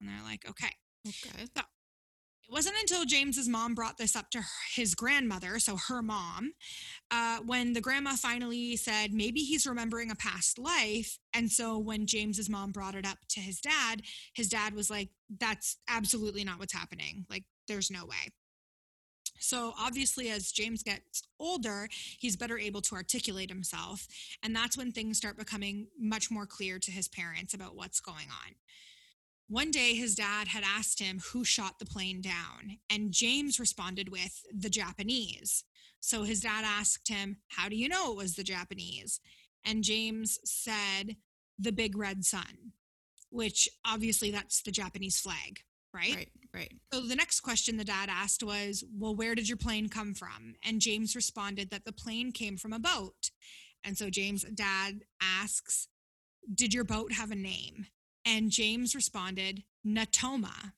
And 0.00 0.08
they're 0.08 0.22
like, 0.22 0.48
"Okay." 0.48 0.74
okay. 1.06 1.42
It 1.42 1.50
wasn't 2.52 2.76
until 2.80 3.04
James's 3.04 3.48
mom 3.48 3.74
brought 3.74 3.96
this 3.96 4.14
up 4.14 4.30
to 4.30 4.38
her, 4.38 4.46
his 4.74 4.94
grandmother, 4.94 5.58
so 5.58 5.76
her 5.88 6.02
mom, 6.02 6.52
uh, 7.10 7.38
when 7.46 7.72
the 7.72 7.80
grandma 7.80 8.14
finally 8.14 8.76
said 8.76 9.12
maybe 9.12 9.40
he's 9.40 9.66
remembering 9.66 10.10
a 10.10 10.14
past 10.14 10.58
life. 10.58 11.18
And 11.32 11.50
so 11.50 11.78
when 11.78 12.06
James's 12.06 12.50
mom 12.50 12.70
brought 12.70 12.94
it 12.94 13.06
up 13.06 13.18
to 13.30 13.40
his 13.40 13.60
dad, 13.60 14.02
his 14.34 14.48
dad 14.48 14.74
was 14.74 14.90
like, 14.90 15.10
"That's 15.40 15.78
absolutely 15.88 16.44
not 16.44 16.58
what's 16.58 16.74
happening. 16.74 17.26
Like, 17.30 17.44
there's 17.68 17.90
no 17.90 18.04
way." 18.04 18.28
So 19.38 19.74
obviously, 19.78 20.30
as 20.30 20.52
James 20.52 20.82
gets 20.82 21.22
older, 21.40 21.88
he's 22.18 22.36
better 22.36 22.58
able 22.58 22.80
to 22.82 22.94
articulate 22.94 23.50
himself. 23.50 24.06
And 24.42 24.54
that's 24.54 24.76
when 24.76 24.92
things 24.92 25.16
start 25.16 25.36
becoming 25.36 25.88
much 25.98 26.30
more 26.30 26.46
clear 26.46 26.78
to 26.78 26.90
his 26.92 27.08
parents 27.08 27.54
about 27.54 27.74
what's 27.74 28.00
going 28.00 28.28
on. 28.30 28.54
One 29.52 29.70
day, 29.70 29.94
his 29.94 30.14
dad 30.14 30.48
had 30.48 30.64
asked 30.64 30.98
him 30.98 31.20
who 31.30 31.44
shot 31.44 31.78
the 31.78 31.84
plane 31.84 32.22
down, 32.22 32.78
and 32.88 33.12
James 33.12 33.60
responded 33.60 34.08
with 34.08 34.40
the 34.50 34.70
Japanese. 34.70 35.64
So 36.00 36.22
his 36.22 36.40
dad 36.40 36.64
asked 36.64 37.06
him, 37.08 37.36
How 37.48 37.68
do 37.68 37.76
you 37.76 37.86
know 37.86 38.12
it 38.12 38.16
was 38.16 38.34
the 38.34 38.44
Japanese? 38.44 39.20
And 39.62 39.84
James 39.84 40.38
said, 40.42 41.16
The 41.58 41.70
big 41.70 41.98
red 41.98 42.24
sun, 42.24 42.72
which 43.28 43.68
obviously 43.86 44.30
that's 44.30 44.62
the 44.62 44.72
Japanese 44.72 45.20
flag, 45.20 45.60
right? 45.92 46.14
Right. 46.14 46.28
Right. 46.54 46.72
So 46.90 47.02
the 47.02 47.14
next 47.14 47.40
question 47.40 47.76
the 47.76 47.84
dad 47.84 48.08
asked 48.10 48.42
was, 48.42 48.82
Well, 48.98 49.14
where 49.14 49.34
did 49.34 49.50
your 49.50 49.58
plane 49.58 49.90
come 49.90 50.14
from? 50.14 50.54
And 50.64 50.80
James 50.80 51.14
responded 51.14 51.68
that 51.68 51.84
the 51.84 51.92
plane 51.92 52.32
came 52.32 52.56
from 52.56 52.72
a 52.72 52.78
boat. 52.78 53.30
And 53.84 53.98
so 53.98 54.08
James' 54.08 54.44
dad 54.44 55.02
asks, 55.20 55.88
Did 56.54 56.72
your 56.72 56.84
boat 56.84 57.12
have 57.12 57.30
a 57.30 57.36
name? 57.36 57.88
And 58.24 58.50
James 58.50 58.94
responded, 58.94 59.64
Natoma. 59.86 60.72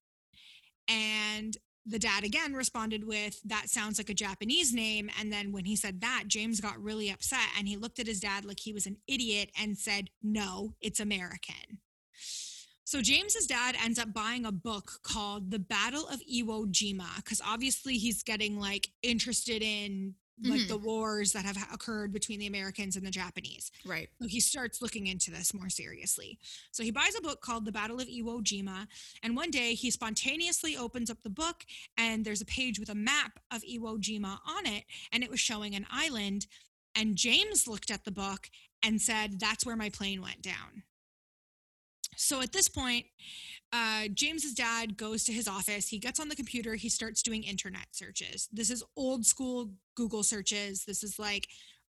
And 0.88 1.56
the 1.86 1.98
dad 1.98 2.24
again 2.24 2.54
responded 2.54 3.06
with, 3.06 3.40
That 3.44 3.68
sounds 3.68 3.98
like 3.98 4.10
a 4.10 4.14
Japanese 4.14 4.72
name. 4.72 5.10
And 5.18 5.32
then 5.32 5.52
when 5.52 5.64
he 5.64 5.76
said 5.76 6.00
that, 6.00 6.24
James 6.26 6.60
got 6.60 6.82
really 6.82 7.10
upset 7.10 7.48
and 7.58 7.68
he 7.68 7.76
looked 7.76 7.98
at 7.98 8.06
his 8.06 8.20
dad 8.20 8.44
like 8.44 8.60
he 8.60 8.72
was 8.72 8.86
an 8.86 8.96
idiot 9.06 9.50
and 9.60 9.76
said, 9.76 10.10
No, 10.22 10.74
it's 10.80 11.00
American. 11.00 11.80
So 12.86 13.00
James's 13.00 13.46
dad 13.46 13.76
ends 13.82 13.98
up 13.98 14.12
buying 14.12 14.44
a 14.44 14.52
book 14.52 15.00
called 15.02 15.50
The 15.50 15.58
Battle 15.58 16.06
of 16.06 16.20
Iwo 16.20 16.66
Jima 16.70 17.16
because 17.16 17.40
obviously 17.46 17.96
he's 17.96 18.22
getting 18.22 18.60
like 18.60 18.90
interested 19.02 19.62
in 19.62 20.14
like 20.42 20.62
Mhm. 20.62 20.68
the 20.68 20.76
wars 20.78 21.32
that 21.32 21.44
have 21.44 21.56
occurred 21.72 22.12
between 22.12 22.40
the 22.40 22.46
Americans 22.46 22.96
and 22.96 23.06
the 23.06 23.10
Japanese. 23.10 23.70
Right. 23.84 24.10
So 24.20 24.26
he 24.26 24.40
starts 24.40 24.82
looking 24.82 25.06
into 25.06 25.30
this 25.30 25.54
more 25.54 25.70
seriously. 25.70 26.38
So 26.72 26.82
he 26.82 26.90
buys 26.90 27.14
a 27.14 27.20
book 27.20 27.40
called 27.40 27.64
The 27.64 27.72
Battle 27.72 28.00
of 28.00 28.08
Iwo 28.08 28.42
Jima. 28.42 28.88
And 29.22 29.36
one 29.36 29.50
day 29.50 29.74
he 29.74 29.90
spontaneously 29.90 30.76
opens 30.76 31.08
up 31.08 31.22
the 31.22 31.30
book 31.30 31.64
and 31.96 32.24
there's 32.24 32.40
a 32.40 32.46
page 32.46 32.80
with 32.80 32.88
a 32.88 32.94
map 32.96 33.38
of 33.50 33.62
Iwo 33.62 33.98
Jima 34.00 34.40
on 34.44 34.66
it. 34.66 34.84
And 35.12 35.22
it 35.22 35.30
was 35.30 35.40
showing 35.40 35.74
an 35.74 35.86
island. 35.90 36.46
And 36.96 37.16
James 37.16 37.66
looked 37.68 37.90
at 37.90 38.04
the 38.04 38.10
book 38.12 38.50
and 38.82 39.00
said, 39.00 39.38
That's 39.38 39.64
where 39.64 39.76
my 39.76 39.88
plane 39.90 40.20
went 40.20 40.42
down. 40.42 40.82
So 42.16 42.40
at 42.40 42.52
this 42.52 42.68
point, 42.68 43.06
uh, 43.72 44.06
James's 44.08 44.54
dad 44.54 44.96
goes 44.96 45.24
to 45.24 45.32
his 45.32 45.48
office. 45.48 45.88
He 45.88 45.98
gets 45.98 46.20
on 46.20 46.28
the 46.28 46.36
computer. 46.36 46.76
He 46.76 46.88
starts 46.88 47.22
doing 47.22 47.42
internet 47.42 47.86
searches. 47.92 48.48
This 48.52 48.70
is 48.70 48.84
old 48.96 49.26
school 49.26 49.72
Google 49.94 50.22
searches. 50.22 50.84
This 50.84 51.02
is 51.02 51.18
like 51.18 51.48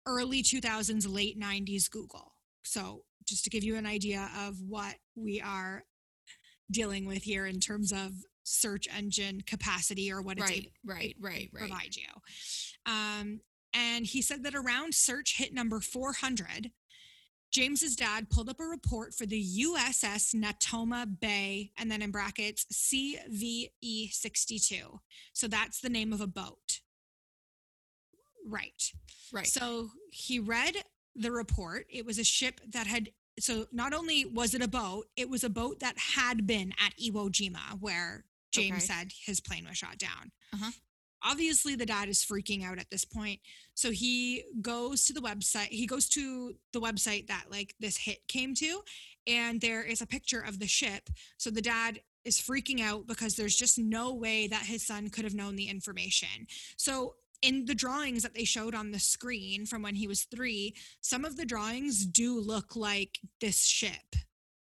early 0.06 0.42
2000s, 0.42 1.06
late 1.12 1.38
90s 1.38 1.90
Google. 1.90 2.32
So 2.62 3.04
just 3.26 3.44
to 3.44 3.50
give 3.50 3.64
you 3.64 3.76
an 3.76 3.86
idea 3.86 4.28
of 4.46 4.56
what 4.66 4.96
we 5.14 5.40
are 5.40 5.84
dealing 6.70 7.06
with 7.06 7.22
here 7.22 7.46
in 7.46 7.60
terms 7.60 7.92
of 7.92 8.12
search 8.44 8.88
engine 8.96 9.40
capacity 9.42 10.10
or 10.10 10.22
what 10.22 10.38
it's 10.38 10.48
Right. 10.50 10.58
able 10.58 10.70
Right. 10.84 11.16
Right. 11.20 11.50
Right. 11.52 11.68
provide 11.68 11.96
you. 11.96 12.06
Um, 12.86 13.40
and 13.72 14.06
he 14.06 14.22
said 14.22 14.42
that 14.44 14.54
around 14.54 14.94
search 14.94 15.36
hit 15.36 15.52
number 15.52 15.80
400, 15.80 16.72
James's 17.52 17.96
dad 17.96 18.30
pulled 18.30 18.48
up 18.48 18.60
a 18.60 18.64
report 18.64 19.12
for 19.14 19.26
the 19.26 19.42
USS 19.60 20.34
Natoma 20.34 21.18
Bay 21.20 21.72
and 21.76 21.90
then 21.90 22.02
in 22.02 22.10
brackets 22.12 22.64
CVE 22.72 24.12
62. 24.12 25.00
So 25.32 25.48
that's 25.48 25.80
the 25.80 25.88
name 25.88 26.12
of 26.12 26.20
a 26.20 26.26
boat. 26.28 26.80
Right. 28.50 28.92
Right. 29.32 29.46
So 29.46 29.90
he 30.10 30.38
read 30.38 30.74
the 31.14 31.32
report. 31.32 31.86
It 31.90 32.04
was 32.04 32.18
a 32.18 32.24
ship 32.24 32.60
that 32.72 32.86
had, 32.86 33.10
so 33.38 33.66
not 33.72 33.92
only 33.94 34.24
was 34.24 34.54
it 34.54 34.62
a 34.62 34.68
boat, 34.68 35.06
it 35.16 35.30
was 35.30 35.44
a 35.44 35.50
boat 35.50 35.80
that 35.80 35.96
had 36.16 36.46
been 36.46 36.72
at 36.84 36.94
Iwo 36.98 37.30
Jima, 37.30 37.80
where 37.80 38.24
James 38.52 38.72
Okay. 38.72 38.80
said 38.80 39.12
his 39.24 39.40
plane 39.40 39.66
was 39.68 39.78
shot 39.78 39.98
down. 39.98 40.32
Uh-huh. 40.52 40.70
Obviously, 41.22 41.76
the 41.76 41.86
dad 41.86 42.08
is 42.08 42.24
freaking 42.24 42.64
out 42.64 42.78
at 42.78 42.90
this 42.90 43.04
point. 43.04 43.40
So 43.74 43.90
he 43.90 44.44
goes 44.62 45.04
to 45.04 45.12
the 45.12 45.20
website. 45.20 45.68
He 45.68 45.86
goes 45.86 46.08
to 46.10 46.54
the 46.72 46.80
website 46.80 47.26
that 47.28 47.44
like 47.50 47.74
this 47.78 47.98
hit 47.98 48.26
came 48.26 48.54
to, 48.54 48.80
and 49.26 49.60
there 49.60 49.82
is 49.82 50.00
a 50.00 50.06
picture 50.06 50.40
of 50.40 50.58
the 50.58 50.66
ship. 50.66 51.10
So 51.36 51.50
the 51.50 51.60
dad 51.60 52.00
is 52.24 52.40
freaking 52.40 52.80
out 52.80 53.06
because 53.06 53.36
there's 53.36 53.54
just 53.54 53.78
no 53.78 54.14
way 54.14 54.46
that 54.46 54.62
his 54.62 54.86
son 54.86 55.08
could 55.10 55.24
have 55.24 55.34
known 55.34 55.56
the 55.56 55.68
information. 55.68 56.46
So 56.76 57.14
in 57.42 57.64
the 57.64 57.74
drawings 57.74 58.22
that 58.22 58.34
they 58.34 58.44
showed 58.44 58.74
on 58.74 58.90
the 58.90 58.98
screen 58.98 59.66
from 59.66 59.82
when 59.82 59.94
he 59.94 60.06
was 60.06 60.24
three, 60.24 60.74
some 61.00 61.24
of 61.24 61.36
the 61.36 61.46
drawings 61.46 62.04
do 62.06 62.38
look 62.40 62.76
like 62.76 63.18
this 63.40 63.64
ship. 63.64 64.16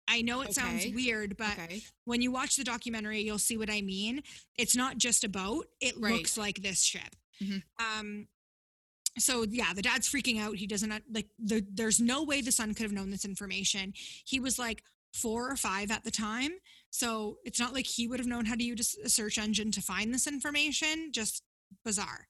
I 0.07 0.21
know 0.21 0.41
it 0.41 0.53
sounds 0.53 0.85
weird, 0.93 1.37
but 1.37 1.53
okay. 1.57 1.81
when 2.05 2.21
you 2.21 2.31
watch 2.31 2.57
the 2.57 2.63
documentary, 2.65 3.21
you'll 3.21 3.39
see 3.39 3.57
what 3.57 3.69
I 3.69 3.81
mean. 3.81 4.21
It's 4.57 4.75
not 4.75 4.97
just 4.97 5.23
a 5.23 5.29
boat, 5.29 5.67
it 5.79 5.95
Right. 5.97 6.13
looks 6.15 6.37
like 6.37 6.61
this 6.61 6.83
ship. 6.83 7.15
Mhm. 7.41 7.63
Um, 7.79 8.27
so 9.17 9.43
yeah, 9.43 9.73
the 9.73 9.81
dad's 9.81 10.09
freaking 10.09 10.39
out. 10.39 10.57
He 10.57 10.67
doesn't 10.67 10.91
like 11.13 11.29
the, 11.39 11.65
there's 11.71 11.99
no 11.99 12.23
way 12.23 12.41
the 12.41 12.51
son 12.51 12.73
could 12.73 12.83
have 12.83 12.91
known 12.91 13.09
this 13.09 13.25
information. 13.25 13.93
He 14.25 14.39
was 14.39 14.59
like 14.59 14.83
four 15.13 15.49
or 15.51 15.55
five 15.55 15.91
at 15.91 16.03
the 16.03 16.11
time. 16.11 16.51
So 16.89 17.37
it's 17.45 17.59
not 17.59 17.73
like 17.73 17.87
he 17.87 18.07
would 18.07 18.19
have 18.19 18.27
known 18.27 18.45
how 18.45 18.55
to 18.55 18.63
use 18.63 18.95
a 19.03 19.09
search 19.09 19.37
engine 19.37 19.71
to 19.71 19.81
find 19.81 20.13
this 20.13 20.27
information. 20.27 21.11
Just 21.13 21.43
bizarre. 21.83 22.27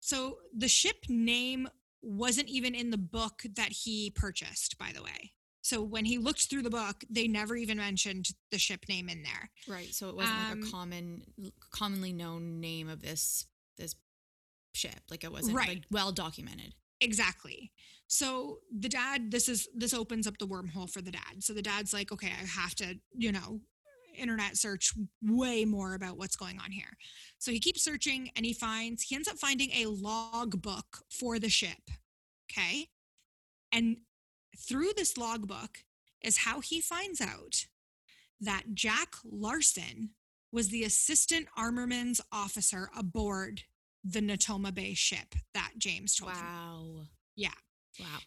So 0.00 0.38
the 0.56 0.68
ship 0.68 0.96
name 1.08 1.68
wasn't 2.02 2.48
even 2.48 2.74
in 2.74 2.90
the 2.90 2.98
book 2.98 3.42
that 3.56 3.70
he 3.72 4.10
purchased, 4.10 4.76
by 4.78 4.90
the 4.94 5.02
way. 5.02 5.32
So 5.64 5.80
when 5.80 6.04
he 6.04 6.18
looked 6.18 6.50
through 6.50 6.62
the 6.62 6.70
book, 6.70 7.04
they 7.08 7.28
never 7.28 7.54
even 7.54 7.76
mentioned 7.76 8.30
the 8.50 8.58
ship 8.58 8.86
name 8.88 9.08
in 9.08 9.22
there. 9.22 9.50
Right. 9.68 9.94
So 9.94 10.08
it 10.08 10.16
wasn't 10.16 10.38
like 10.38 10.52
Um, 10.52 10.62
a 10.64 10.70
common, 10.70 11.22
commonly 11.70 12.12
known 12.12 12.60
name 12.60 12.88
of 12.88 13.00
this 13.00 13.46
this 13.78 13.94
ship. 14.74 15.00
Like 15.08 15.22
it 15.22 15.30
wasn't 15.30 15.56
Right. 15.56 15.68
like 15.68 15.84
well 15.90 16.10
documented. 16.10 16.74
Exactly. 17.00 17.72
So 18.08 18.60
the 18.76 18.88
dad, 18.88 19.30
this 19.30 19.48
is 19.48 19.68
this 19.74 19.94
opens 19.94 20.26
up 20.26 20.38
the 20.38 20.48
wormhole 20.48 20.90
for 20.90 21.00
the 21.00 21.12
dad. 21.12 21.44
So 21.44 21.52
the 21.52 21.62
dad's 21.62 21.92
like, 21.92 22.10
okay, 22.12 22.28
I 22.28 22.44
have 22.44 22.74
to, 22.76 22.98
you 23.16 23.30
know, 23.32 23.60
internet 24.14 24.56
search 24.56 24.92
way 25.22 25.64
more 25.64 25.94
about 25.94 26.16
what's 26.16 26.36
going 26.36 26.58
on 26.58 26.70
here. 26.70 26.96
So 27.38 27.50
he 27.50 27.60
keeps 27.60 27.82
searching 27.82 28.30
and 28.36 28.46
he 28.46 28.52
finds 28.52 29.02
he 29.02 29.14
ends 29.14 29.28
up 29.28 29.38
finding 29.38 29.70
a 29.70 29.86
logbook 29.86 31.04
for 31.10 31.38
the 31.38 31.48
ship. 31.48 31.90
Okay? 32.50 32.88
And 33.72 33.98
through 34.56 34.90
this 34.96 35.16
logbook 35.16 35.84
is 36.22 36.38
how 36.38 36.60
he 36.60 36.80
finds 36.80 37.20
out 37.20 37.66
that 38.40 38.74
Jack 38.74 39.14
Larsen 39.24 40.10
was 40.52 40.68
the 40.68 40.84
assistant 40.84 41.46
armaments 41.56 42.20
officer 42.30 42.90
aboard 42.96 43.62
the 44.04 44.20
Natoma 44.20 44.74
Bay 44.74 44.94
ship 44.94 45.34
that 45.54 45.72
James 45.78 46.16
told 46.16 46.32
him. 46.32 46.44
Wow. 46.44 47.06
Yeah. 47.36 47.50
Wow. 47.98 48.18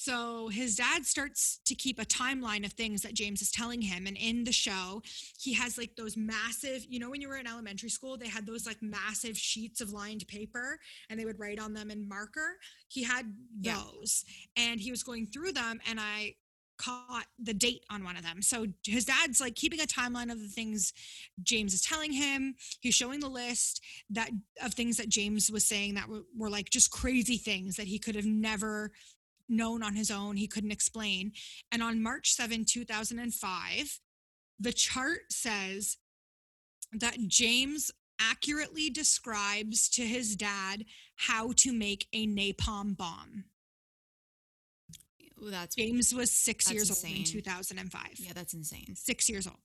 So 0.00 0.46
his 0.46 0.76
dad 0.76 1.04
starts 1.04 1.58
to 1.66 1.74
keep 1.74 1.98
a 1.98 2.04
timeline 2.04 2.64
of 2.64 2.72
things 2.72 3.02
that 3.02 3.14
James 3.14 3.42
is 3.42 3.50
telling 3.50 3.82
him. 3.82 4.06
And 4.06 4.16
in 4.16 4.44
the 4.44 4.52
show, 4.52 5.02
he 5.40 5.52
has 5.54 5.76
like 5.76 5.96
those 5.96 6.16
massive, 6.16 6.86
you 6.88 7.00
know, 7.00 7.10
when 7.10 7.20
you 7.20 7.26
were 7.26 7.36
in 7.36 7.48
elementary 7.48 7.88
school, 7.88 8.16
they 8.16 8.28
had 8.28 8.46
those 8.46 8.64
like 8.64 8.80
massive 8.80 9.36
sheets 9.36 9.80
of 9.80 9.90
lined 9.92 10.24
paper 10.28 10.78
and 11.10 11.18
they 11.18 11.24
would 11.24 11.40
write 11.40 11.58
on 11.58 11.74
them 11.74 11.90
in 11.90 12.08
marker. 12.08 12.58
He 12.86 13.02
had 13.02 13.34
Yeah. 13.60 13.82
those 13.92 14.24
and 14.56 14.80
he 14.80 14.92
was 14.92 15.02
going 15.02 15.26
through 15.26 15.50
them. 15.50 15.80
And 15.90 15.98
I 15.98 16.36
caught 16.78 17.26
the 17.42 17.52
date 17.52 17.82
on 17.90 18.04
one 18.04 18.16
of 18.16 18.22
them. 18.22 18.40
So 18.40 18.66
his 18.86 19.04
dad's 19.04 19.40
like 19.40 19.56
keeping 19.56 19.80
a 19.80 19.84
timeline 19.84 20.30
of 20.30 20.40
the 20.40 20.46
things 20.46 20.92
James 21.42 21.74
is 21.74 21.82
telling 21.82 22.12
him. 22.12 22.54
He's 22.80 22.94
showing 22.94 23.18
the 23.18 23.28
list 23.28 23.82
that 24.10 24.30
of 24.62 24.74
things 24.74 24.96
that 24.98 25.08
James 25.08 25.50
was 25.50 25.66
saying 25.66 25.94
that 25.94 26.08
were, 26.08 26.22
were 26.36 26.50
like 26.50 26.70
just 26.70 26.92
crazy 26.92 27.36
things 27.36 27.74
that 27.74 27.88
he 27.88 27.98
could 27.98 28.14
have 28.14 28.26
never 28.26 28.92
known 29.48 29.82
on 29.82 29.94
his 29.94 30.10
own. 30.10 30.36
He 30.36 30.46
couldn't 30.46 30.72
explain. 30.72 31.32
And 31.72 31.82
on 31.82 32.02
March 32.02 32.32
7, 32.32 32.64
2005, 32.64 34.00
the 34.60 34.72
chart 34.72 35.20
says 35.30 35.96
that 36.92 37.16
James 37.28 37.90
accurately 38.20 38.90
describes 38.90 39.88
to 39.90 40.02
his 40.02 40.34
dad 40.34 40.84
how 41.16 41.52
to 41.56 41.72
make 41.72 42.08
a 42.12 42.26
napalm 42.26 42.96
bomb. 42.96 43.44
Well, 45.40 45.50
that's 45.52 45.76
James 45.76 46.12
was 46.12 46.32
six 46.32 46.64
That's 46.64 46.74
years 46.74 46.90
old 46.90 47.12
in 47.16 47.22
2005. 47.24 48.02
yeah, 48.18 48.32
that's 48.34 48.54
insane. 48.54 48.94
Six 48.96 49.28
years 49.28 49.46
old. 49.46 49.56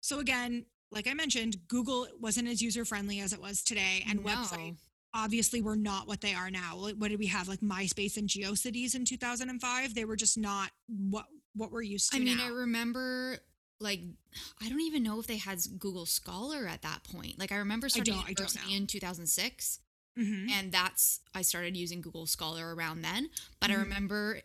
So 0.00 0.20
again, 0.20 0.64
like 0.90 1.06
I 1.06 1.12
mentioned, 1.14 1.56
Google 1.68 2.06
wasn't 2.18 2.48
as 2.48 2.62
user 2.62 2.84
friendly 2.84 3.20
as 3.20 3.32
it 3.34 3.40
was 3.40 3.62
today, 3.62 4.04
and 4.08 4.24
No. 4.24 4.30
websites 4.30 4.76
obviously 5.16 5.60
were 5.62 5.74
not 5.76 6.06
what 6.06 6.20
they 6.20 6.34
are 6.34 6.50
now. 6.50 6.76
What 6.76 7.08
did 7.08 7.18
we 7.18 7.26
have? 7.26 7.48
Like 7.48 7.60
MySpace 7.60 8.16
and 8.16 8.28
GeoCities 8.28 8.94
in 8.94 9.04
2005. 9.04 9.94
They 9.94 10.04
were 10.04 10.14
just 10.16 10.36
not 10.38 10.70
what 10.86 11.26
what 11.54 11.72
we're 11.72 11.82
used 11.82 12.12
to. 12.12 12.18
I 12.18 12.20
mean, 12.20 12.36
now. 12.36 12.44
I 12.46 12.48
remember 12.50 13.38
like 13.80 14.00
I 14.62 14.68
don't 14.68 14.82
even 14.82 15.02
know 15.02 15.18
if 15.18 15.26
they 15.26 15.38
had 15.38 15.58
Google 15.78 16.06
Scholar 16.06 16.66
at 16.68 16.82
that 16.82 17.02
point. 17.04 17.38
Like 17.38 17.50
I 17.50 17.56
remember 17.56 17.88
starting 17.88 18.14
I 18.14 18.28
university 18.28 18.74
in 18.76 18.86
2006 18.86 19.80
Mhm. 20.18 20.50
and 20.50 20.72
that's 20.72 21.20
I 21.34 21.42
started 21.42 21.76
using 21.76 22.00
Google 22.02 22.26
Scholar 22.26 22.74
around 22.74 23.02
then, 23.02 23.28
but 23.60 23.70
I 23.70 23.74
Mhm. 23.74 23.82
remember 23.82 24.40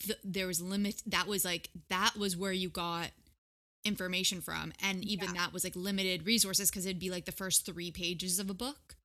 th- 0.00 0.18
there 0.22 0.46
was 0.46 0.60
limit 0.60 1.02
that 1.06 1.26
was 1.26 1.44
like 1.44 1.70
that 1.88 2.16
was 2.16 2.36
where 2.36 2.52
you 2.52 2.68
got 2.68 3.10
information 3.84 4.40
from 4.40 4.72
and 4.82 5.04
even 5.04 5.28
Yeah. 5.28 5.34
that 5.44 5.52
was 5.52 5.62
like 5.64 5.76
limited 5.76 6.24
resources 6.26 6.70
because 6.70 6.86
it'd 6.86 6.98
be 6.98 7.10
like 7.10 7.24
the 7.26 7.32
first 7.32 7.66
3 7.66 7.90
pages 7.90 8.38
of 8.38 8.48
a 8.50 8.54
book 8.54 8.96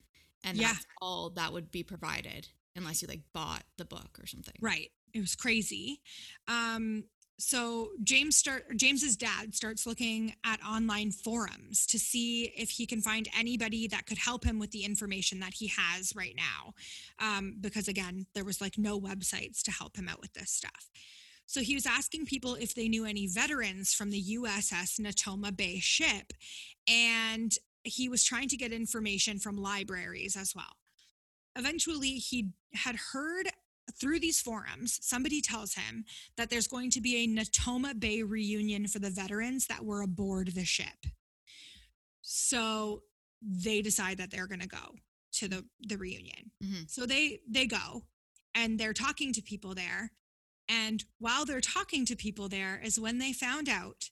and 0.44 0.58
Yeah. 0.58 0.74
that's 0.74 0.86
all 1.02 1.30
that 1.32 1.54
would 1.54 1.72
be 1.72 1.84
provided 1.84 2.48
unless 2.76 3.02
you 3.02 3.08
like 3.08 3.22
bought 3.34 3.64
the 3.78 3.86
book 3.86 4.18
or 4.22 4.26
something. 4.28 4.56
Right. 4.62 4.92
It 5.14 5.20
was 5.20 5.36
crazy. 5.36 6.02
Um, 6.48 7.06
so 7.42 7.92
James 8.04 8.36
start 8.36 8.76
James's 8.76 9.16
dad 9.16 9.56
starts 9.56 9.86
looking 9.86 10.36
at 10.46 10.60
online 10.64 11.12
forums 11.12 11.86
to 11.88 11.98
see 11.98 12.52
if 12.56 12.70
he 12.70 12.86
can 12.86 13.02
find 13.02 13.30
anybody 13.38 13.88
that 13.88 14.06
could 14.06 14.18
help 14.18 14.44
him 14.44 14.60
with 14.60 14.72
the 14.72 14.84
information 14.84 15.40
that 15.40 15.54
he 15.54 15.68
has 15.68 16.14
right 16.16 16.36
now. 16.36 16.74
Um, 17.18 17.56
because 17.62 17.88
again, 17.88 18.26
there 18.34 18.44
was 18.44 18.60
like 18.60 18.78
no 18.78 19.00
websites 19.00 19.62
to 19.64 19.72
help 19.72 19.96
him 19.98 20.10
out 20.10 20.20
with 20.20 20.34
this 20.34 20.52
stuff. 20.52 20.90
So 21.46 21.62
he 21.62 21.74
was 21.76 21.86
asking 21.88 22.26
people 22.26 22.56
if 22.56 22.76
they 22.76 22.88
knew 22.90 23.06
any 23.06 23.26
veterans 23.26 23.94
from 23.94 24.12
the 24.12 24.22
USS 24.38 25.00
Natoma 25.00 25.56
Bay 25.56 25.80
ship, 25.80 26.34
and 26.88 27.54
he 27.84 28.10
was 28.10 28.24
trying 28.24 28.48
to 28.50 28.58
get 28.58 28.72
information 28.72 29.40
from 29.40 29.58
libraries 29.58 30.36
as 30.36 30.54
well. 30.56 30.78
Eventually, 31.56 32.16
he 32.16 32.50
had 32.74 32.96
heard 33.14 33.50
through 34.00 34.20
these 34.20 34.40
forums, 34.40 35.00
somebody 35.02 35.42
tells 35.42 35.74
him 35.74 36.06
that 36.38 36.50
there's 36.50 36.68
going 36.68 36.92
to 36.92 37.02
be 37.02 37.24
a 37.24 37.28
Natoma 37.28 38.00
Bay 38.00 38.22
reunion 38.22 38.88
for 38.88 39.00
the 39.00 39.10
veterans 39.10 39.66
that 39.68 39.84
were 39.84 40.02
aboard 40.02 40.50
the 40.50 40.66
ship. 40.66 41.08
So 42.22 43.04
they 43.42 43.82
decide 43.82 44.18
that 44.18 44.32
they're 44.32 44.48
going 44.48 44.60
to 44.62 44.68
go 44.68 44.96
to 45.34 45.48
the 45.48 45.66
the 45.80 45.98
reunion. 45.98 46.52
Mhm. 46.64 46.90
So 46.90 47.06
they 47.06 47.42
they 47.48 47.66
go 47.66 48.06
and 48.54 48.80
they're 48.80 48.94
talking 48.94 49.32
to 49.34 49.42
people 49.42 49.74
there. 49.76 50.12
And 50.68 51.04
while 51.20 51.46
they're 51.46 51.62
talking 51.62 52.06
to 52.06 52.16
people 52.16 52.50
there 52.50 52.80
is 52.84 53.00
when 53.00 53.18
they 53.18 53.34
found 53.34 53.70
out 53.70 54.10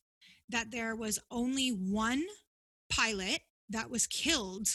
that 0.49 0.71
there 0.71 0.95
was 0.95 1.19
only 1.30 1.69
one 1.69 2.25
pilot 2.89 3.41
that 3.69 3.89
was 3.89 4.08
killed 4.08 4.67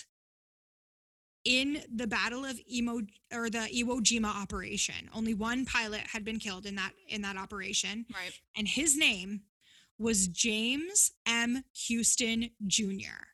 in 1.44 1.82
the 1.92 2.06
Battle 2.06 2.44
of 2.44 2.60
Imo 2.72 3.00
or 3.32 3.50
the 3.50 3.58
Iwo 3.74 4.00
Jima 4.00 4.32
operation. 4.42 5.10
Only 5.14 5.34
one 5.34 5.64
pilot 5.64 6.00
had 6.00 6.24
been 6.24 6.38
killed 6.38 6.66
in 6.66 6.76
that 6.76 6.92
in 7.08 7.22
that 7.22 7.36
operation, 7.36 8.06
Right. 8.14 8.38
and 8.56 8.68
his 8.68 8.96
name 8.96 9.42
was 9.98 10.28
James 10.28 11.12
M. 11.26 11.64
Huston 11.88 12.50
Jr. 12.66 13.28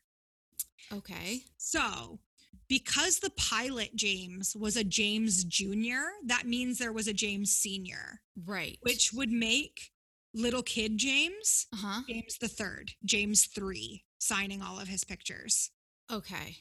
Okay. 0.91 1.43
So, 1.57 2.19
because 2.67 3.19
the 3.19 3.29
pilot 3.31 3.95
James 3.95 4.55
was 4.55 4.75
a 4.75 4.83
James 4.83 5.43
Jr., 5.43 6.05
that 6.25 6.45
means 6.45 6.77
there 6.77 6.93
was 6.93 7.07
a 7.07 7.13
James 7.13 7.51
Sr., 7.53 8.21
Right. 8.45 8.77
which 8.81 9.13
would 9.13 9.31
make 9.31 9.91
little 10.33 10.63
kid 10.63 10.97
James 10.97 11.67
uh-huh. 11.73 12.01
James 12.07 12.37
the 12.39 12.47
third, 12.47 12.91
James 13.03 13.45
three, 13.45 14.03
signing 14.19 14.61
all 14.61 14.79
of 14.79 14.87
his 14.87 15.03
pictures. 15.03 15.71
Okay. 16.11 16.57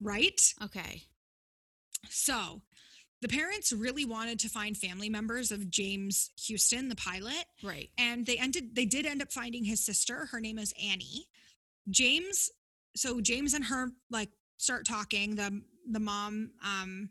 Right? 0.00 0.54
Okay. 0.62 1.04
So 2.08 2.62
the 3.20 3.28
parents 3.28 3.72
really 3.72 4.04
wanted 4.06 4.38
to 4.40 4.48
find 4.48 4.76
family 4.76 5.10
members 5.10 5.52
of 5.52 5.70
James 5.70 6.30
Huston, 6.48 6.88
the 6.88 6.96
pilot, 6.96 7.44
Right. 7.62 7.90
and 7.98 8.24
they 8.24 8.38
ended 8.38 8.74
they 8.74 8.86
did 8.86 9.04
end 9.06 9.20
up 9.22 9.30
finding 9.32 9.64
his 9.64 9.84
sister. 9.84 10.26
Her 10.26 10.40
name 10.40 10.58
is 10.58 10.72
Annie. 10.82 11.26
James, 11.90 12.50
so 12.96 13.20
James 13.20 13.52
and 13.54 13.64
her 13.66 13.90
like 14.10 14.30
start 14.56 14.86
talking. 14.86 15.36
The 15.36 15.62
the 15.90 16.00
mom 16.00 16.52
um 16.64 17.10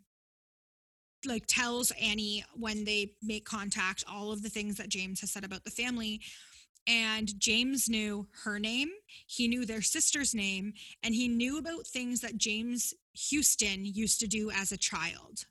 like 1.26 1.46
tells 1.48 1.92
Annie 2.02 2.46
when 2.56 2.86
they 2.86 3.14
make 3.22 3.46
contact 3.46 4.04
all 4.10 4.32
of 4.32 4.42
the 4.42 4.50
things 4.50 4.78
that 4.78 4.90
James 4.90 5.20
has 5.22 5.32
said 5.32 5.44
about 5.44 5.66
the 5.66 5.72
family. 5.72 6.22
And 6.90 7.40
James 7.40 7.88
knew 7.88 8.28
her 8.44 8.58
name, 8.58 8.90
he 9.28 9.48
knew 9.48 9.64
their 9.64 9.84
sister's 9.84 10.34
name, 10.34 10.74
and 11.04 11.14
he 11.14 11.28
knew 11.28 11.60
about 11.60 11.86
things 11.86 12.20
that 12.22 12.38
James 12.38 12.96
Huston 13.16 13.86
used 13.86 14.20
to 14.22 14.28
do 14.28 14.50
as 14.50 14.72
a 14.72 14.78
child. 14.78 15.46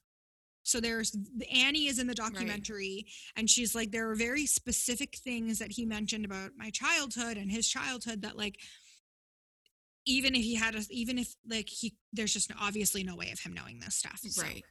So 0.65 0.81
there's 0.81 1.17
Annie 1.55 1.87
is 1.87 2.01
in 2.01 2.09
the 2.09 2.15
documentary, 2.15 3.07
and 3.37 3.49
she's 3.49 3.75
like, 3.75 3.93
there 3.93 4.11
are 4.11 4.17
very 4.17 4.47
specific 4.47 5.17
things 5.17 5.61
that 5.61 5.71
he 5.71 5.87
mentioned 5.87 6.25
about 6.25 6.51
my 6.57 6.71
childhood 6.71 7.37
and 7.37 7.53
his 7.53 7.69
childhood 7.69 8.23
that 8.23 8.37
like 8.37 8.59
even 10.05 10.35
if 10.35 10.43
he 10.43 10.57
had 10.57 10.75
a 10.75 10.83
even 10.91 11.19
if 11.19 11.37
like 11.49 11.69
he 11.69 11.97
there's 12.13 12.33
just 12.33 12.51
obviously 12.61 13.05
no 13.05 13.15
way 13.15 13.31
of 13.31 13.41
him 13.41 13.55
knowing 13.55 13.79
this 13.79 13.95
stuff. 13.95 14.21
So 14.25 14.43
Right. 14.43 14.65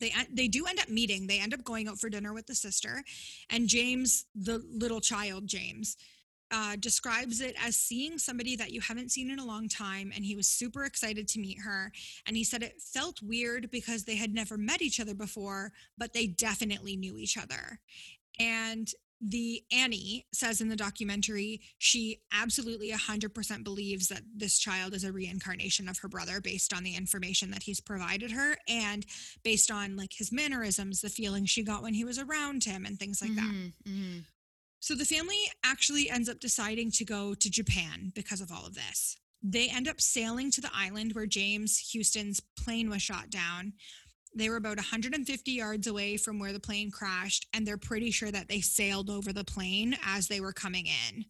They 0.00 0.12
they 0.32 0.48
do 0.48 0.66
end 0.66 0.80
up 0.80 0.88
meeting. 0.88 1.26
They 1.26 1.40
end 1.40 1.54
up 1.54 1.64
going 1.64 1.88
out 1.88 1.98
for 1.98 2.08
dinner 2.08 2.32
with 2.32 2.46
the 2.46 2.54
sister, 2.54 3.04
and 3.50 3.68
James, 3.68 4.26
the 4.34 4.62
little 4.72 5.00
child 5.00 5.46
James, 5.46 5.96
uh, 6.50 6.76
describes 6.80 7.40
it 7.40 7.54
as 7.64 7.76
seeing 7.76 8.18
somebody 8.18 8.56
that 8.56 8.72
you 8.72 8.80
haven't 8.80 9.12
seen 9.12 9.30
in 9.30 9.38
a 9.38 9.44
long 9.44 9.68
time, 9.68 10.12
and 10.14 10.24
he 10.24 10.34
was 10.34 10.46
super 10.46 10.84
excited 10.84 11.28
to 11.28 11.40
meet 11.40 11.60
her. 11.60 11.92
And 12.26 12.36
he 12.36 12.44
said 12.44 12.62
it 12.62 12.80
felt 12.80 13.22
weird 13.22 13.70
because 13.70 14.04
they 14.04 14.16
had 14.16 14.34
never 14.34 14.56
met 14.56 14.82
each 14.82 15.00
other 15.00 15.14
before, 15.14 15.72
but 15.96 16.12
they 16.12 16.26
definitely 16.26 16.96
knew 16.96 17.16
each 17.16 17.36
other. 17.36 17.78
And 18.38 18.90
the 19.20 19.62
Annie 19.70 20.26
says 20.32 20.60
in 20.60 20.68
the 20.68 20.76
documentary, 20.76 21.60
she 21.78 22.20
absolutely 22.32 22.90
100% 22.90 23.64
believes 23.64 24.08
that 24.08 24.22
this 24.34 24.58
child 24.58 24.94
is 24.94 25.04
a 25.04 25.12
reincarnation 25.12 25.88
of 25.88 25.98
her 25.98 26.08
brother 26.08 26.40
based 26.40 26.72
on 26.72 26.84
the 26.84 26.96
information 26.96 27.50
that 27.50 27.64
he's 27.64 27.80
provided 27.80 28.30
her 28.30 28.56
and 28.66 29.04
based 29.42 29.70
on 29.70 29.96
like 29.96 30.14
his 30.14 30.32
mannerisms, 30.32 31.02
the 31.02 31.10
feeling 31.10 31.44
she 31.44 31.62
got 31.62 31.82
when 31.82 31.94
he 31.94 32.04
was 32.04 32.18
around 32.18 32.64
him, 32.64 32.86
and 32.86 32.98
things 32.98 33.20
like 33.20 33.34
that. 33.34 33.44
Mhm, 33.44 33.72
mhm. 33.86 34.24
So 34.80 34.94
the 34.94 35.04
family 35.04 35.36
actually 35.62 36.08
ends 36.08 36.28
up 36.28 36.40
deciding 36.40 36.90
to 36.92 37.04
go 37.04 37.34
to 37.34 37.50
Japan 37.50 38.12
because 38.14 38.40
of 38.40 38.50
all 38.50 38.66
of 38.66 38.74
this. 38.74 39.18
They 39.42 39.68
end 39.68 39.88
up 39.88 40.00
sailing 40.00 40.50
to 40.52 40.60
the 40.60 40.70
island 40.74 41.12
where 41.12 41.26
James 41.26 41.92
Huston's 41.92 42.40
plane 42.40 42.88
was 42.90 43.02
shot 43.02 43.30
down. 43.30 43.74
They 44.34 44.48
were 44.48 44.56
about 44.56 44.76
150 44.76 45.50
yards 45.50 45.86
away 45.86 46.16
from 46.16 46.38
where 46.38 46.52
the 46.52 46.60
plane 46.60 46.90
crashed, 46.90 47.46
and 47.52 47.66
they're 47.66 47.76
pretty 47.76 48.10
sure 48.10 48.30
that 48.30 48.48
they 48.48 48.60
sailed 48.60 49.10
over 49.10 49.32
the 49.32 49.44
plane 49.44 49.96
as 50.04 50.28
they 50.28 50.40
were 50.40 50.52
coming 50.52 50.86
in. 50.86 51.24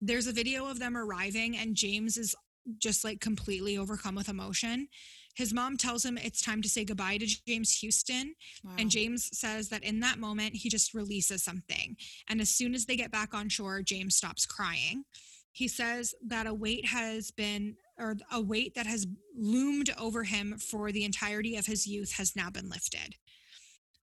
there's 0.00 0.26
a 0.26 0.32
video 0.32 0.66
of 0.66 0.78
them 0.78 0.96
arriving, 0.96 1.56
and 1.56 1.74
James 1.74 2.16
is 2.16 2.34
just 2.78 3.04
like 3.04 3.20
completely 3.20 3.76
overcome 3.78 4.14
with 4.14 4.28
emotion. 4.28 4.88
His 5.34 5.52
mom 5.52 5.76
tells 5.76 6.04
him 6.04 6.16
it's 6.16 6.40
time 6.40 6.62
to 6.62 6.68
say 6.68 6.84
goodbye 6.84 7.18
to 7.18 7.26
James 7.46 7.80
Huston. 7.82 8.34
Wow. 8.62 8.72
And 8.78 8.90
James 8.90 9.28
says 9.36 9.68
that 9.70 9.82
in 9.82 10.00
that 10.00 10.18
moment, 10.18 10.54
he 10.54 10.68
just 10.68 10.94
releases 10.94 11.42
something. 11.42 11.96
And 12.28 12.40
as 12.40 12.50
soon 12.50 12.74
as 12.74 12.86
they 12.86 12.96
get 12.96 13.10
back 13.10 13.34
on 13.34 13.48
shore, 13.48 13.82
James 13.82 14.14
stops 14.14 14.46
crying. 14.46 15.04
He 15.52 15.66
says 15.68 16.14
that 16.26 16.46
a 16.46 16.54
weight 16.54 16.86
has 16.86 17.30
been, 17.30 17.76
or 17.98 18.16
a 18.32 18.40
weight 18.40 18.74
that 18.74 18.86
has 18.86 19.06
loomed 19.36 19.90
over 19.98 20.24
him 20.24 20.58
for 20.58 20.92
the 20.92 21.04
entirety 21.04 21.56
of 21.56 21.66
his 21.66 21.86
youth 21.86 22.12
has 22.12 22.36
now 22.36 22.50
been 22.50 22.68
lifted. 22.68 23.16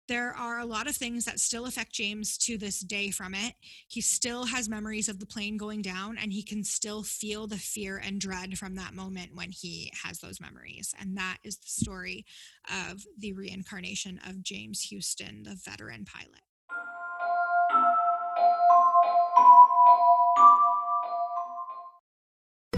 There 0.08 0.34
are 0.34 0.60
a 0.60 0.66
lot 0.66 0.88
of 0.88 0.96
things 0.98 1.24
that 1.24 1.40
still 1.40 1.66
affect 1.66 1.94
James 1.94 2.38
to 2.40 2.58
this 2.58 2.82
day 2.82 3.12
from 3.12 3.34
it. 3.34 3.54
He 3.88 4.02
still 4.02 4.46
has 4.46 4.68
memories 4.68 5.08
of 5.08 5.20
the 5.20 5.26
plane 5.26 5.56
going 5.56 5.82
down, 5.82 6.18
and 6.18 6.34
he 6.34 6.44
can 6.44 6.66
still 6.66 7.02
feel 7.02 7.48
the 7.48 7.58
fear 7.58 7.98
and 7.98 8.20
dread 8.20 8.58
from 8.58 8.76
that 8.76 8.94
moment 8.94 9.36
when 9.36 9.52
he 9.52 9.90
has 10.04 10.20
those 10.20 10.42
memories. 10.42 10.94
And 11.00 11.18
that 11.18 11.38
is 11.46 11.58
the 11.58 11.70
story 11.70 12.26
of 12.92 13.06
the 13.18 13.32
reincarnation 13.32 14.20
of 14.28 14.44
James 14.44 14.90
Huston, 14.92 15.44
the 15.44 15.56
veteran 15.56 16.04
pilot. 16.04 16.42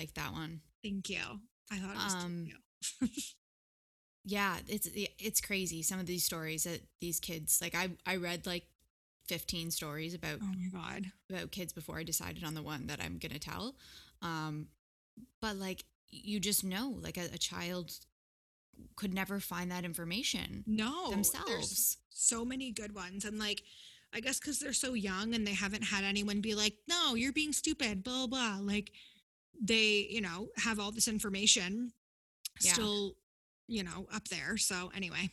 like 0.00 0.14
that 0.14 0.32
one. 0.32 0.60
Thank 0.82 1.08
you. 1.10 1.22
I 1.70 1.76
thought 1.78 1.94
it 1.94 2.04
was 2.04 2.14
Um. 2.24 2.48
Yeah, 4.24 4.56
it's 4.68 4.88
it's 5.18 5.40
crazy. 5.40 5.82
Some 5.82 5.98
of 5.98 6.06
these 6.06 6.24
stories 6.24 6.64
that 6.64 6.80
these 7.00 7.20
kids 7.20 7.58
like. 7.62 7.74
I 7.74 7.90
I 8.06 8.16
read 8.16 8.46
like 8.46 8.64
fifteen 9.26 9.70
stories 9.70 10.12
about 10.14 10.38
Oh 10.42 10.46
my 10.46 10.68
god. 10.78 11.06
about 11.30 11.50
kids 11.52 11.72
before 11.72 11.98
I 11.98 12.02
decided 12.02 12.44
on 12.44 12.54
the 12.54 12.62
one 12.62 12.86
that 12.88 13.00
I'm 13.02 13.18
gonna 13.18 13.38
tell. 13.38 13.76
Um, 14.20 14.68
but 15.40 15.56
like 15.56 15.84
you 16.10 16.38
just 16.40 16.64
know, 16.64 16.96
like 17.00 17.16
a, 17.16 17.30
a 17.34 17.38
child 17.38 17.92
could 18.96 19.14
never 19.14 19.40
find 19.40 19.70
that 19.70 19.84
information 19.84 20.64
No. 20.66 21.10
Themselves. 21.10 21.98
so 22.10 22.44
many 22.44 22.72
good 22.72 22.94
ones. 22.94 23.24
And 23.24 23.38
like, 23.38 23.62
I 24.12 24.20
guess 24.20 24.38
because 24.40 24.58
they're 24.58 24.72
so 24.72 24.94
young 24.94 25.34
and 25.34 25.46
they 25.46 25.54
haven't 25.54 25.84
had 25.84 26.02
anyone 26.04 26.40
be 26.40 26.54
like, 26.54 26.74
no, 26.88 27.14
you're 27.14 27.32
being 27.32 27.52
stupid, 27.52 28.02
blah, 28.02 28.26
blah. 28.26 28.58
Like, 28.60 28.90
they, 29.60 30.06
you 30.10 30.20
know, 30.20 30.48
have 30.56 30.80
all 30.80 30.90
this 30.90 31.06
information 31.08 31.92
Yeah. 32.60 32.72
still, 32.72 33.16
you 33.68 33.82
know, 33.84 34.06
up 34.12 34.28
there. 34.28 34.56
So, 34.56 34.90
anyway. 34.94 35.30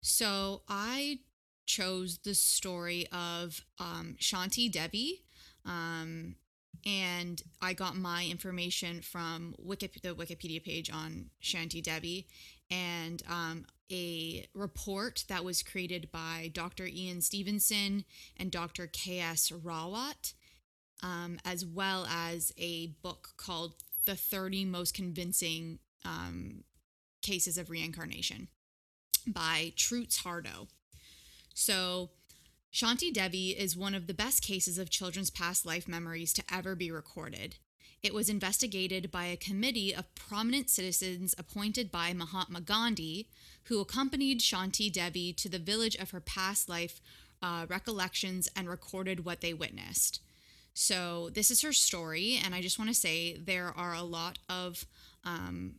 So 0.00 0.62
I 0.68 1.20
chose 1.66 2.18
the 2.18 2.34
story 2.34 3.06
of 3.12 3.60
um, 3.78 4.16
Shanti 4.20 4.70
Devi, 4.70 5.24
um, 5.64 6.36
and 6.86 7.42
I 7.60 7.72
got 7.72 7.96
my 7.96 8.24
information 8.24 9.02
from 9.02 9.54
Wikip- 9.62 10.00
the 10.02 10.14
Wikipedia 10.14 10.62
page 10.62 10.90
on 10.90 11.30
Shanti 11.42 11.82
Devi, 11.82 12.26
and 12.70 13.22
um, 13.28 13.66
a 13.90 14.46
report 14.54 15.24
that 15.28 15.44
was 15.44 15.62
created 15.62 16.10
by 16.12 16.50
Dr. 16.54 16.86
Ian 16.86 17.20
Stevenson 17.20 18.04
and 18.36 18.50
Dr. 18.50 18.86
K.S. 18.86 19.50
Rawat, 19.50 20.34
um, 21.02 21.38
as 21.44 21.64
well 21.64 22.06
as 22.06 22.52
a 22.58 22.88
book 23.02 23.30
called 23.36 23.74
"The 24.04 24.16
30 24.16 24.64
Most 24.64 24.94
Convincing 24.94 25.78
um, 26.04 26.64
Cases 27.22 27.58
of 27.58 27.70
Reincarnation." 27.70 28.48
by 29.26 29.72
Trutz 29.76 30.18
Hardo. 30.18 30.68
So, 31.54 32.10
Shanti 32.72 33.12
Devi 33.12 33.50
is 33.50 33.76
one 33.76 33.94
of 33.94 34.06
the 34.06 34.14
best 34.14 34.42
cases 34.42 34.78
of 34.78 34.90
children's 34.90 35.30
past 35.30 35.66
life 35.66 35.88
memories 35.88 36.32
to 36.34 36.44
ever 36.52 36.74
be 36.74 36.90
recorded. 36.90 37.56
It 38.02 38.14
was 38.14 38.28
investigated 38.28 39.10
by 39.10 39.26
a 39.26 39.36
committee 39.36 39.94
of 39.94 40.14
prominent 40.14 40.70
citizens 40.70 41.34
appointed 41.36 41.90
by 41.90 42.12
Mahatma 42.12 42.60
Gandhi, 42.60 43.28
who 43.64 43.80
accompanied 43.80 44.40
Shanti 44.40 44.92
Devi 44.92 45.32
to 45.32 45.48
the 45.48 45.58
village 45.58 45.96
of 45.96 46.10
her 46.10 46.20
past 46.20 46.68
life 46.68 47.00
uh, 47.42 47.66
recollections 47.68 48.48
and 48.54 48.68
recorded 48.68 49.24
what 49.24 49.40
they 49.40 49.52
witnessed. 49.52 50.20
So, 50.80 51.28
this 51.32 51.50
is 51.50 51.62
her 51.62 51.72
story, 51.72 52.38
and 52.42 52.54
I 52.54 52.62
just 52.62 52.78
want 52.78 52.88
to 52.88 52.94
say 52.94 53.36
there 53.36 53.72
are 53.76 53.94
a 53.94 54.04
lot 54.04 54.38
of 54.48 54.86
um, 55.24 55.74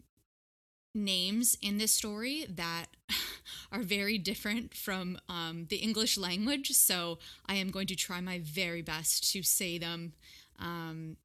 names 0.93 1.57
in 1.61 1.77
this 1.77 1.93
story 1.93 2.45
that 2.49 2.87
are 3.71 3.81
very 3.81 4.17
different 4.17 4.73
from 4.73 5.17
um, 5.29 5.67
the 5.69 5.77
English 5.77 6.17
language. 6.17 6.71
So 6.71 7.19
I 7.45 7.55
am 7.55 7.71
going 7.71 7.87
to 7.87 7.95
try 7.95 8.19
my 8.19 8.39
very 8.43 8.81
best 8.81 9.31
to 9.31 9.41
say 9.41 9.77
them 9.77 10.11
um, 10.59 11.15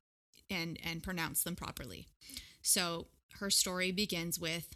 and 0.48 0.78
and 0.84 1.02
pronounce 1.02 1.42
them 1.42 1.56
properly. 1.56 2.06
So 2.62 3.08
her 3.40 3.50
story 3.50 3.90
begins 3.90 4.38
with 4.38 4.68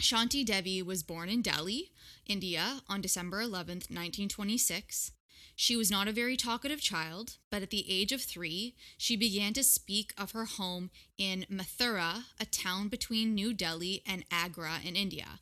Shanti 0.00 0.46
Devi 0.46 0.80
was 0.80 1.02
born 1.02 1.28
in 1.28 1.42
Delhi, 1.42 1.92
India, 2.26 2.80
on 2.88 3.02
December 3.02 3.42
11th, 3.42 3.90
1926. 3.90 5.12
She 5.56 5.76
was 5.76 5.90
not 5.90 6.08
a 6.08 6.12
very 6.12 6.36
talkative 6.36 6.80
child, 6.80 7.36
but 7.48 7.62
at 7.62 7.70
the 7.70 7.84
age 7.88 8.10
of 8.12 8.22
three, 8.22 8.74
she 8.98 9.16
began 9.16 9.52
to 9.54 9.62
speak 9.62 10.12
of 10.18 10.32
her 10.32 10.46
home 10.46 10.90
in 11.16 11.46
Mathura, 11.48 12.24
a 12.40 12.46
town 12.46 12.88
between 12.88 13.34
New 13.34 13.54
Delhi 13.54 14.02
and 14.04 14.24
Agra 14.30 14.80
in 14.84 14.96
India. 14.96 15.40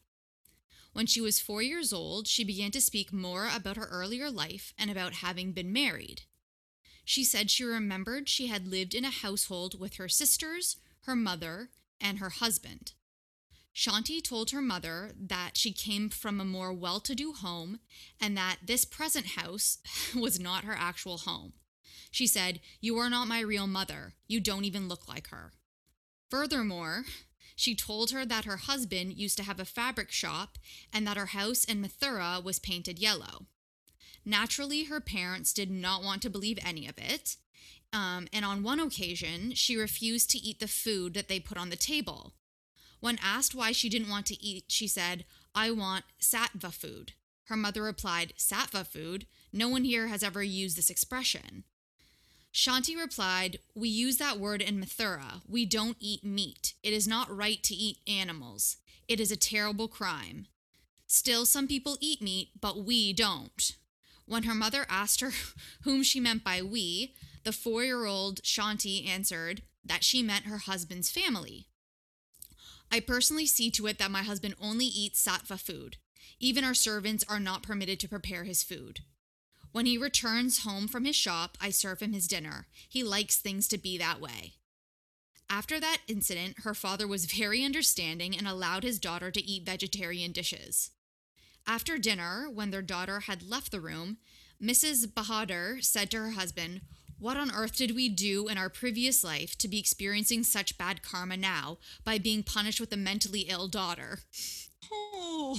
When 0.92 1.06
she 1.06 1.22
was 1.22 1.40
four 1.40 1.62
years 1.62 1.92
old, 1.92 2.28
she 2.28 2.44
began 2.44 2.70
to 2.72 2.80
speak 2.80 3.12
more 3.12 3.48
about 3.52 3.78
her 3.78 3.86
earlier 3.86 4.30
life 4.30 4.74
and 4.78 4.90
about 4.90 5.14
having 5.14 5.52
been 5.52 5.72
married. 5.72 6.22
She 7.04 7.24
said 7.24 7.50
she 7.50 7.64
remembered 7.64 8.28
she 8.28 8.48
had 8.48 8.68
lived 8.68 8.94
in 8.94 9.04
a 9.04 9.10
household 9.10 9.80
with 9.80 9.94
her 9.94 10.08
sisters, 10.08 10.76
her 11.04 11.16
mother, 11.16 11.70
and 12.00 12.18
her 12.18 12.30
husband. 12.30 12.92
Shanti 13.74 14.22
told 14.22 14.50
her 14.50 14.60
mother 14.60 15.12
that 15.18 15.56
she 15.56 15.72
came 15.72 16.10
from 16.10 16.40
a 16.40 16.44
more 16.44 16.72
well 16.72 17.00
to 17.00 17.14
do 17.14 17.32
home 17.32 17.80
and 18.20 18.36
that 18.36 18.58
this 18.64 18.84
present 18.84 19.28
house 19.28 19.78
was 20.14 20.38
not 20.38 20.64
her 20.64 20.76
actual 20.76 21.18
home. 21.18 21.54
She 22.10 22.26
said, 22.26 22.60
You 22.80 22.98
are 22.98 23.08
not 23.08 23.28
my 23.28 23.40
real 23.40 23.66
mother. 23.66 24.12
You 24.28 24.40
don't 24.40 24.64
even 24.64 24.88
look 24.88 25.08
like 25.08 25.28
her. 25.28 25.52
Furthermore, 26.30 27.04
she 27.56 27.74
told 27.74 28.10
her 28.10 28.24
that 28.26 28.44
her 28.44 28.58
husband 28.58 29.14
used 29.14 29.36
to 29.38 29.44
have 29.44 29.60
a 29.60 29.64
fabric 29.64 30.10
shop 30.10 30.58
and 30.92 31.06
that 31.06 31.16
her 31.16 31.26
house 31.26 31.64
in 31.64 31.82
Mathura 31.82 32.42
was 32.42 32.58
painted 32.58 32.98
yellow. 32.98 33.46
Naturally, 34.24 34.84
her 34.84 35.00
parents 35.00 35.52
did 35.52 35.70
not 35.70 36.02
want 36.02 36.22
to 36.22 36.30
believe 36.30 36.58
any 36.64 36.86
of 36.86 36.98
it. 36.98 37.36
Um, 37.92 38.28
and 38.32 38.44
on 38.44 38.62
one 38.62 38.80
occasion, 38.80 39.52
she 39.54 39.76
refused 39.76 40.30
to 40.30 40.38
eat 40.38 40.60
the 40.60 40.68
food 40.68 41.14
that 41.14 41.28
they 41.28 41.40
put 41.40 41.58
on 41.58 41.70
the 41.70 41.76
table. 41.76 42.34
When 43.02 43.18
asked 43.20 43.52
why 43.52 43.72
she 43.72 43.88
didn't 43.88 44.10
want 44.10 44.26
to 44.26 44.40
eat, 44.40 44.66
she 44.68 44.86
said, 44.86 45.24
I 45.56 45.72
want 45.72 46.04
sattva 46.20 46.72
food. 46.72 47.14
Her 47.46 47.56
mother 47.56 47.82
replied, 47.82 48.32
Sattva 48.38 48.86
food? 48.86 49.26
No 49.52 49.68
one 49.68 49.82
here 49.82 50.06
has 50.06 50.22
ever 50.22 50.40
used 50.40 50.78
this 50.78 50.88
expression. 50.88 51.64
Shanti 52.54 52.96
replied, 52.96 53.58
We 53.74 53.88
use 53.88 54.18
that 54.18 54.38
word 54.38 54.62
in 54.62 54.80
Mathura. 54.80 55.42
We 55.48 55.66
don't 55.66 55.96
eat 55.98 56.22
meat. 56.22 56.74
It 56.84 56.92
is 56.92 57.08
not 57.08 57.36
right 57.36 57.60
to 57.64 57.74
eat 57.74 57.98
animals. 58.06 58.76
It 59.08 59.18
is 59.18 59.32
a 59.32 59.36
terrible 59.36 59.88
crime. 59.88 60.46
Still, 61.08 61.44
some 61.44 61.66
people 61.66 61.98
eat 62.00 62.22
meat, 62.22 62.50
but 62.60 62.84
we 62.84 63.12
don't. 63.12 63.76
When 64.26 64.44
her 64.44 64.54
mother 64.54 64.86
asked 64.88 65.18
her 65.22 65.32
whom 65.82 66.04
she 66.04 66.20
meant 66.20 66.44
by 66.44 66.62
we, 66.62 67.14
the 67.42 67.50
four 67.50 67.82
year 67.82 68.04
old 68.04 68.42
Shanti 68.42 69.08
answered 69.08 69.62
that 69.84 70.04
she 70.04 70.22
meant 70.22 70.44
her 70.44 70.58
husband's 70.58 71.10
family. 71.10 71.66
I 72.92 73.00
personally 73.00 73.46
see 73.46 73.70
to 73.70 73.86
it 73.86 73.98
that 73.98 74.10
my 74.10 74.22
husband 74.22 74.54
only 74.60 74.84
eats 74.84 75.26
sattva 75.26 75.58
food. 75.58 75.96
Even 76.38 76.62
our 76.62 76.74
servants 76.74 77.24
are 77.26 77.40
not 77.40 77.62
permitted 77.62 77.98
to 78.00 78.08
prepare 78.08 78.44
his 78.44 78.62
food. 78.62 79.00
When 79.72 79.86
he 79.86 79.96
returns 79.96 80.64
home 80.64 80.86
from 80.86 81.06
his 81.06 81.16
shop, 81.16 81.56
I 81.58 81.70
serve 81.70 82.00
him 82.00 82.12
his 82.12 82.28
dinner. 82.28 82.66
He 82.86 83.02
likes 83.02 83.38
things 83.38 83.66
to 83.68 83.78
be 83.78 83.96
that 83.96 84.20
way. 84.20 84.52
After 85.48 85.80
that 85.80 86.02
incident, 86.06 86.60
her 86.64 86.74
father 86.74 87.08
was 87.08 87.24
very 87.24 87.64
understanding 87.64 88.36
and 88.36 88.46
allowed 88.46 88.82
his 88.82 88.98
daughter 88.98 89.30
to 89.30 89.42
eat 89.42 89.64
vegetarian 89.64 90.32
dishes. 90.32 90.90
After 91.66 91.96
dinner, 91.96 92.50
when 92.52 92.70
their 92.70 92.82
daughter 92.82 93.20
had 93.20 93.48
left 93.48 93.70
the 93.70 93.80
room, 93.80 94.18
Mrs. 94.62 95.06
Bahadur 95.06 95.82
said 95.82 96.10
to 96.10 96.18
her 96.18 96.30
husband, 96.32 96.82
What 97.22 97.36
on 97.36 97.52
earth 97.52 97.76
did 97.76 97.94
we 97.94 98.08
do 98.08 98.48
in 98.48 98.58
our 98.58 98.68
previous 98.68 99.22
life 99.22 99.56
to 99.58 99.68
be 99.68 99.78
experiencing 99.78 100.42
such 100.42 100.76
bad 100.76 101.04
karma 101.04 101.36
now 101.36 101.78
by 102.02 102.18
being 102.18 102.42
punished 102.42 102.80
with 102.80 102.92
a 102.92 102.96
mentally 102.96 103.42
ill 103.42 103.68
daughter? 103.68 104.18
Oh, 104.92 105.56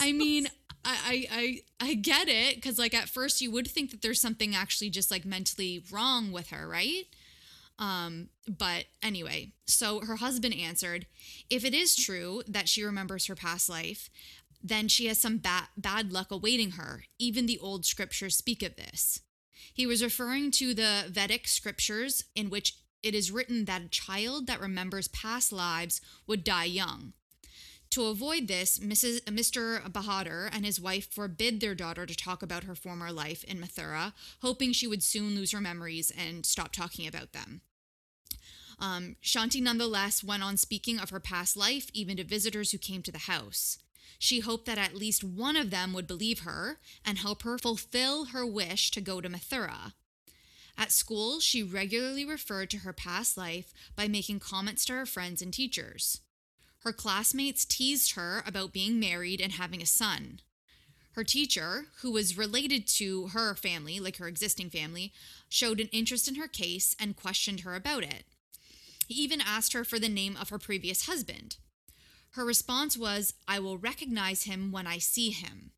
I 0.00 0.12
mean, 0.12 0.46
I 0.84 1.26
I 1.80 1.86
I, 1.88 1.94
get 1.94 2.28
it 2.28 2.54
because 2.54 2.78
like 2.78 2.94
at 2.94 3.08
first 3.08 3.40
you 3.40 3.50
would 3.50 3.66
think 3.66 3.90
that 3.90 4.00
there's 4.00 4.20
something 4.20 4.54
actually 4.54 4.90
just 4.90 5.10
like 5.10 5.24
mentally 5.24 5.82
wrong 5.90 6.30
with 6.30 6.50
her, 6.50 6.68
right? 6.68 7.06
Um, 7.80 8.28
but 8.46 8.84
anyway, 9.02 9.54
so 9.66 10.02
her 10.02 10.16
husband 10.16 10.54
answered, 10.54 11.06
if 11.50 11.64
it 11.64 11.74
is 11.74 11.96
true 11.96 12.44
that 12.46 12.68
she 12.68 12.84
remembers 12.84 13.26
her 13.26 13.34
past 13.34 13.68
life, 13.68 14.08
then 14.62 14.86
she 14.86 15.06
has 15.06 15.20
some 15.20 15.38
bad 15.38 15.64
bad 15.76 16.12
luck 16.12 16.30
awaiting 16.30 16.72
her. 16.72 17.02
Even 17.18 17.46
the 17.46 17.58
old 17.58 17.84
scriptures 17.84 18.36
speak 18.36 18.62
of 18.62 18.76
this. 18.76 19.22
He 19.72 19.86
was 19.86 20.02
referring 20.02 20.50
to 20.52 20.74
the 20.74 21.04
Vedic 21.10 21.48
scriptures 21.48 22.24
in 22.34 22.50
which 22.50 22.76
it 23.02 23.14
is 23.14 23.30
written 23.30 23.66
that 23.66 23.82
a 23.82 23.88
child 23.88 24.46
that 24.46 24.60
remembers 24.60 25.08
past 25.08 25.52
lives 25.52 26.00
would 26.26 26.44
die 26.44 26.64
young. 26.64 27.12
To 27.90 28.06
avoid 28.06 28.48
this, 28.48 28.78
Mrs. 28.78 29.20
Mr. 29.22 29.80
Bahadur 29.90 30.50
and 30.52 30.66
his 30.66 30.80
wife 30.80 31.10
forbid 31.12 31.60
their 31.60 31.74
daughter 31.74 32.04
to 32.04 32.16
talk 32.16 32.42
about 32.42 32.64
her 32.64 32.74
former 32.74 33.12
life 33.12 33.44
in 33.44 33.58
Mathura, 33.58 34.12
hoping 34.42 34.72
she 34.72 34.86
would 34.86 35.02
soon 35.02 35.34
lose 35.34 35.52
her 35.52 35.60
memories 35.60 36.10
and 36.10 36.44
stop 36.44 36.72
talking 36.72 37.06
about 37.06 37.32
them. 37.32 37.60
Um, 38.78 39.16
Shanti 39.22 39.62
nonetheless 39.62 40.22
went 40.22 40.42
on 40.42 40.56
speaking 40.56 40.98
of 40.98 41.10
her 41.10 41.20
past 41.20 41.56
life, 41.56 41.88
even 41.94 42.16
to 42.18 42.24
visitors 42.24 42.72
who 42.72 42.78
came 42.78 43.02
to 43.02 43.12
the 43.12 43.18
house. 43.18 43.78
She 44.18 44.40
hoped 44.40 44.66
that 44.66 44.78
at 44.78 44.94
least 44.94 45.24
one 45.24 45.56
of 45.56 45.70
them 45.70 45.92
would 45.92 46.06
believe 46.06 46.40
her 46.40 46.78
and 47.04 47.18
help 47.18 47.42
her 47.42 47.58
fulfill 47.58 48.26
her 48.26 48.46
wish 48.46 48.90
to 48.92 49.00
go 49.00 49.20
to 49.20 49.28
Mathura. 49.28 49.92
At 50.78 50.92
school, 50.92 51.40
she 51.40 51.62
regularly 51.62 52.24
referred 52.24 52.70
to 52.70 52.78
her 52.78 52.92
past 52.92 53.36
life 53.36 53.72
by 53.94 54.08
making 54.08 54.40
comments 54.40 54.84
to 54.86 54.92
her 54.92 55.06
friends 55.06 55.40
and 55.40 55.52
teachers. 55.52 56.20
Her 56.80 56.92
classmates 56.92 57.64
teased 57.64 58.12
her 58.12 58.42
about 58.46 58.72
being 58.72 59.00
married 59.00 59.40
and 59.40 59.52
having 59.52 59.82
a 59.82 59.86
son. 59.86 60.40
Her 61.12 61.24
teacher, 61.24 61.86
who 62.02 62.12
was 62.12 62.36
related 62.36 62.86
to 62.88 63.28
her 63.28 63.54
family, 63.54 63.98
like 63.98 64.18
her 64.18 64.28
existing 64.28 64.68
family, 64.68 65.14
showed 65.48 65.80
an 65.80 65.88
interest 65.88 66.28
in 66.28 66.34
her 66.34 66.46
case 66.46 66.94
and 67.00 67.16
questioned 67.16 67.60
her 67.60 67.74
about 67.74 68.04
it. 68.04 68.24
He 69.08 69.14
even 69.14 69.40
asked 69.40 69.72
her 69.72 69.82
for 69.82 69.98
the 69.98 70.10
name 70.10 70.36
of 70.36 70.50
her 70.50 70.58
previous 70.58 71.06
husband. 71.06 71.56
Her 72.36 72.44
response 72.44 72.96
was, 72.98 73.32
I 73.48 73.58
will 73.58 73.78
recognize 73.78 74.42
him 74.44 74.70
when 74.70 74.86
I 74.86 74.98
see 74.98 75.30
him, 75.30 75.72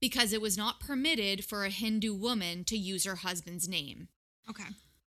because 0.00 0.32
it 0.32 0.40
was 0.40 0.56
not 0.56 0.78
permitted 0.80 1.44
for 1.44 1.64
a 1.64 1.70
Hindu 1.70 2.14
woman 2.14 2.62
to 2.64 2.76
use 2.76 3.04
her 3.04 3.16
husband's 3.16 3.68
name. 3.68 4.08
okay. 4.48 4.68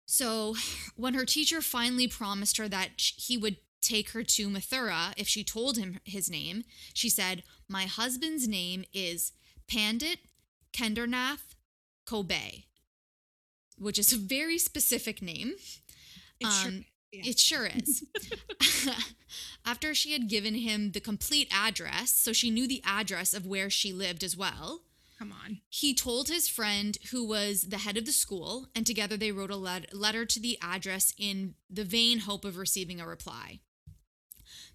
So, 0.05 0.55
when 0.95 1.15
her 1.15 1.25
teacher 1.25 1.61
finally 1.61 2.07
promised 2.07 2.57
her 2.57 2.69
that 2.69 2.91
he 2.97 3.37
would 3.37 3.57
take 3.81 4.11
her 4.11 4.23
to 4.23 4.49
Mathura 4.49 5.13
if 5.17 5.27
she 5.27 5.43
told 5.43 5.77
him 5.77 5.99
his 6.05 6.29
name, 6.29 6.63
she 6.93 7.09
said, 7.09 7.43
My 7.67 7.87
husband's 7.87 8.47
name 8.47 8.85
is 8.93 9.33
Pandit 9.67 10.19
Kendernath 10.71 11.55
Kobe, 12.05 12.63
which 13.77 13.99
is 13.99 14.13
a 14.13 14.17
very 14.17 14.57
specific 14.57 15.21
name. 15.21 15.55
It 16.39 16.47
sure- 16.47 16.69
Um, 16.69 16.85
yeah. 17.11 17.23
It 17.25 17.39
sure 17.39 17.67
is. 17.67 18.03
After 19.65 19.93
she 19.93 20.13
had 20.13 20.29
given 20.29 20.55
him 20.55 20.91
the 20.91 20.99
complete 20.99 21.49
address, 21.53 22.13
so 22.13 22.33
she 22.33 22.49
knew 22.49 22.67
the 22.67 22.81
address 22.85 23.33
of 23.33 23.45
where 23.45 23.69
she 23.69 23.91
lived 23.93 24.23
as 24.23 24.37
well, 24.37 24.81
Come 25.19 25.31
on. 25.31 25.59
he 25.69 25.93
told 25.93 26.27
his 26.29 26.47
friend 26.47 26.97
who 27.11 27.25
was 27.27 27.63
the 27.63 27.79
head 27.79 27.97
of 27.97 28.05
the 28.05 28.11
school, 28.11 28.67
and 28.75 28.85
together 28.85 29.17
they 29.17 29.31
wrote 29.31 29.51
a 29.51 29.55
let- 29.57 29.93
letter 29.93 30.25
to 30.25 30.39
the 30.39 30.57
address 30.61 31.13
in 31.17 31.55
the 31.69 31.83
vain 31.83 32.19
hope 32.19 32.45
of 32.45 32.57
receiving 32.57 33.01
a 33.01 33.07
reply. 33.07 33.59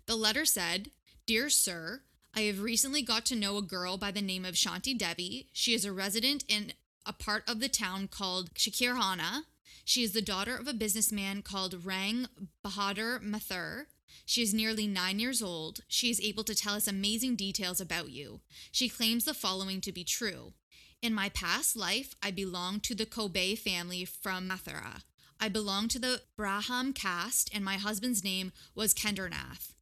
The 0.07 0.17
letter 0.17 0.45
said, 0.45 0.91
Dear 1.27 1.49
Sir, 1.49 2.03
I 2.35 2.41
have 2.43 2.61
recently 2.61 3.03
got 3.03 3.25
to 3.27 3.37
know 3.37 3.57
a 3.57 3.63
girl 3.63 3.97
by 3.97 4.11
the 4.11 4.23
name 4.23 4.45
of 4.45 4.55
Shanti 4.57 4.97
Devi. 4.99 5.49
She 5.53 5.75
is 5.75 5.85
a 5.85 5.93
resident 5.93 6.45
in 6.49 6.73
a 7.07 7.13
part 7.13 7.49
of 7.49 7.61
the 7.61 7.69
town 7.69 8.09
called 8.09 8.55
Shakirhana. 8.55 9.43
She 9.85 10.03
is 10.03 10.13
the 10.13 10.23
daughter 10.23 10.57
of 10.57 10.69
a 10.69 10.75
businessman 10.75 11.43
called 11.43 11.85
Rang 11.85 12.27
Bahadur 12.65 13.21
Mathur. 13.21 13.87
She 14.25 14.43
is 14.43 14.55
nearly 14.55 14.87
nine 14.87 15.19
years 15.19 15.43
old. 15.43 15.81
She 15.89 16.11
is 16.11 16.21
able 16.21 16.45
to 16.45 16.55
tell 16.55 16.75
us 16.75 16.87
amazing 16.87 17.37
details 17.37 17.81
about 17.81 18.11
you. 18.11 18.41
She 18.71 18.89
claims 18.89 19.25
the 19.25 19.35
following 19.35 19.81
to 19.81 19.93
be 19.93 20.05
true. 20.05 20.53
In 21.01 21.13
my 21.13 21.29
past 21.31 21.77
life, 21.77 22.15
I 22.23 22.31
belonged 22.31 22.85
to 22.85 22.95
the 22.95 23.07
Kobe 23.07 23.57
family 23.57 24.05
from 24.05 24.49
Mathura. 24.49 25.03
I 25.41 25.49
belonged 25.49 25.91
to 25.93 25.99
the 25.99 26.23
Braham 26.37 26.93
caste, 26.93 27.51
and 27.53 27.65
my 27.65 27.77
husband's 27.77 28.23
name 28.23 28.53
was 28.77 28.95
Kendernath. 28.95 29.73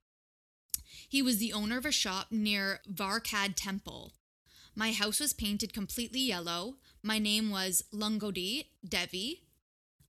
He 1.06 1.20
was 1.20 1.36
the 1.36 1.52
owner 1.52 1.76
of 1.76 1.84
a 1.84 1.92
shop 1.92 2.28
near 2.30 2.80
Varkad 2.90 3.54
Temple. 3.56 4.12
My 4.74 4.92
house 4.92 5.20
was 5.20 5.34
painted 5.34 5.74
completely 5.74 6.20
yellow. 6.20 6.76
My 7.02 7.18
name 7.18 7.50
was 7.50 7.84
Lungodi 7.92 8.68
Devi. 8.88 9.42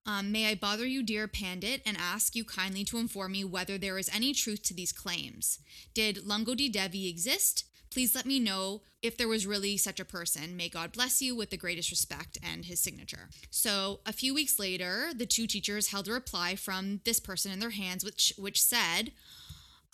Um, 0.04 0.32
may 0.32 0.46
I 0.46 0.54
bother 0.54 0.86
you, 0.86 1.02
dear 1.02 1.28
Pandit, 1.28 1.80
and 1.86 1.96
ask 1.96 2.34
you 2.34 2.44
kindly 2.44 2.84
to 2.84 2.98
inform 2.98 3.32
me 3.32 3.44
whether 3.44 3.78
there 3.78 3.98
is 3.98 4.10
any 4.12 4.34
truth 4.34 4.62
to 4.64 4.74
these 4.74 4.92
claims? 4.92 5.60
Did 5.94 6.26
Lungodi 6.26 6.70
Devi 6.70 7.08
exist? 7.08 7.64
Please 7.90 8.14
let 8.14 8.24
me 8.26 8.40
know 8.40 8.80
if 9.02 9.16
there 9.16 9.28
was 9.28 9.46
really 9.46 9.76
such 9.76 10.00
a 10.00 10.04
person. 10.04 10.56
May 10.56 10.70
God 10.70 10.92
bless 10.92 11.20
you 11.20 11.36
with 11.36 11.50
the 11.50 11.58
greatest 11.58 11.90
respect 11.90 12.38
and 12.42 12.64
his 12.64 12.80
signature. 12.80 13.28
So, 13.50 14.00
a 14.06 14.14
few 14.14 14.32
weeks 14.32 14.58
later, 14.58 15.10
the 15.14 15.26
two 15.26 15.46
teachers 15.46 15.88
held 15.88 16.08
a 16.08 16.12
reply 16.12 16.56
from 16.56 17.00
this 17.04 17.20
person 17.20 17.52
in 17.52 17.60
their 17.60 17.70
hands, 17.70 18.02
which, 18.02 18.32
which 18.38 18.62
said, 18.62 19.12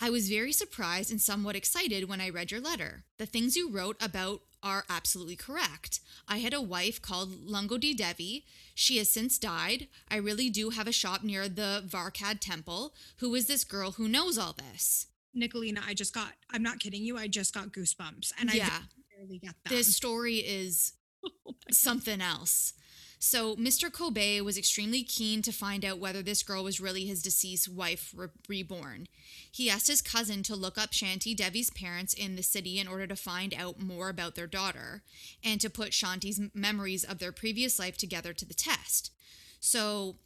I 0.01 0.11
was 0.11 0.29
very 0.29 0.53
surprised 0.53 1.11
and 1.11 1.21
somewhat 1.21 1.57
excited 1.57 2.09
when 2.09 2.21
I 2.21 2.29
read 2.31 2.51
your 2.51 2.61
letter. 2.61 3.05
The 3.19 3.27
things 3.27 3.57
you 3.57 3.69
wrote 3.71 3.97
about 4.01 4.43
are 4.63 4.85
absolutely 4.89 5.37
correct. 5.37 6.01
I 6.29 6.39
had 6.39 6.55
a 6.55 6.61
wife 6.61 7.01
called 7.03 7.47
Lungodi 7.47 7.97
Devi. 7.97 8.45
She 8.75 8.99
has 8.99 9.11
since 9.11 9.39
died. 9.39 9.89
I 10.09 10.17
really 10.17 10.51
do 10.51 10.71
have 10.71 10.87
a 10.87 10.93
shop 10.93 11.23
near 11.25 11.49
the 11.49 11.83
Varkad 11.87 12.39
temple. 12.41 12.95
Who 13.17 13.35
is 13.35 13.47
this 13.47 13.65
girl 13.65 13.93
who 13.93 14.09
knows 14.09 14.39
all 14.39 14.53
this? 14.55 15.07
Nicolina, 15.37 15.81
I 15.87 15.95
just 15.95 16.15
got, 16.15 16.33
I'm 16.51 16.63
not 16.63 16.79
kidding 16.81 17.03
you, 17.05 17.17
I 17.19 17.29
just 17.29 17.55
got 17.55 17.73
goosebumps 17.73 18.33
and 18.41 18.51
I 18.51 18.55
Yeah. 18.55 18.79
barely 19.17 19.39
get 19.39 19.55
them. 19.65 19.71
This 19.77 19.95
story 19.95 20.37
is 20.37 20.93
oh 21.25 21.55
something 21.71 22.21
else. 22.21 22.73
So, 23.19 23.57
Mr. 23.57 23.93
Kobe 23.93 24.41
was 24.41 24.57
extremely 24.57 25.03
keen 25.03 25.43
to 25.43 25.53
find 25.53 25.85
out 25.85 25.99
whether 25.99 26.23
this 26.23 26.43
girl 26.43 26.63
was 26.63 26.81
really 26.81 27.05
his 27.05 27.23
deceased 27.23 27.69
wife 27.69 28.13
re- 28.17 28.29
reborn. 28.49 29.09
He 29.51 29.69
asked 29.69 29.89
his 29.89 30.03
cousin 30.03 30.43
to 30.45 30.55
look 30.55 30.79
up 30.79 30.93
Shanti 30.93 31.37
Devi's 31.37 31.71
parents 31.71 32.15
in 32.15 32.37
the 32.37 32.43
city 32.43 32.79
in 32.79 32.87
order 32.87 33.07
to 33.09 33.17
find 33.17 33.53
out 33.55 33.83
more 33.83 34.09
about 34.09 34.37
their 34.37 34.47
daughter 34.47 35.03
and 35.43 35.61
to 35.61 35.69
put 35.69 35.91
Shanti's 35.91 36.41
memories 36.55 37.03
of 37.03 37.19
their 37.19 37.33
previous 37.33 37.79
life 37.79 37.97
together 37.97 38.33
to 38.33 38.45
the 38.45 38.55
test. 38.55 39.11
So, 39.59 40.17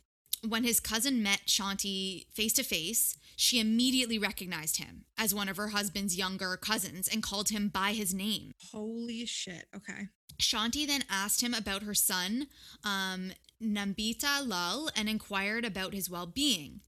when 0.47 0.65
his 0.65 0.81
cousin 0.81 1.23
met 1.23 1.47
Shanti 1.47 2.27
face 2.35 2.53
to 2.55 2.63
face, 2.63 3.17
she 3.37 3.61
immediately 3.61 4.19
recognized 4.19 4.77
him 4.77 5.05
as 5.17 5.35
one 5.35 5.49
of 5.49 5.57
her 5.57 5.69
husband's 5.69 6.17
younger 6.17 6.57
cousins 6.57 7.09
and 7.09 7.23
called 7.23 7.49
him 7.49 7.69
by 7.69 7.93
his 7.93 8.13
name. 8.13 8.53
Holy 8.73 9.25
shit. 9.25 9.67
Okay. 9.75 10.09
Shanti 10.39 10.87
then 10.87 11.05
asked 11.09 11.43
him 11.43 11.55
about 11.55 11.83
her 11.83 11.95
son, 11.95 12.49
um, 12.85 13.33
Nambita 13.63 14.47
Lal, 14.47 14.91
and 14.97 15.09
inquired 15.09 15.65
about 15.65 15.95
his 15.95 16.11
well 16.11 16.27
being. 16.27 16.81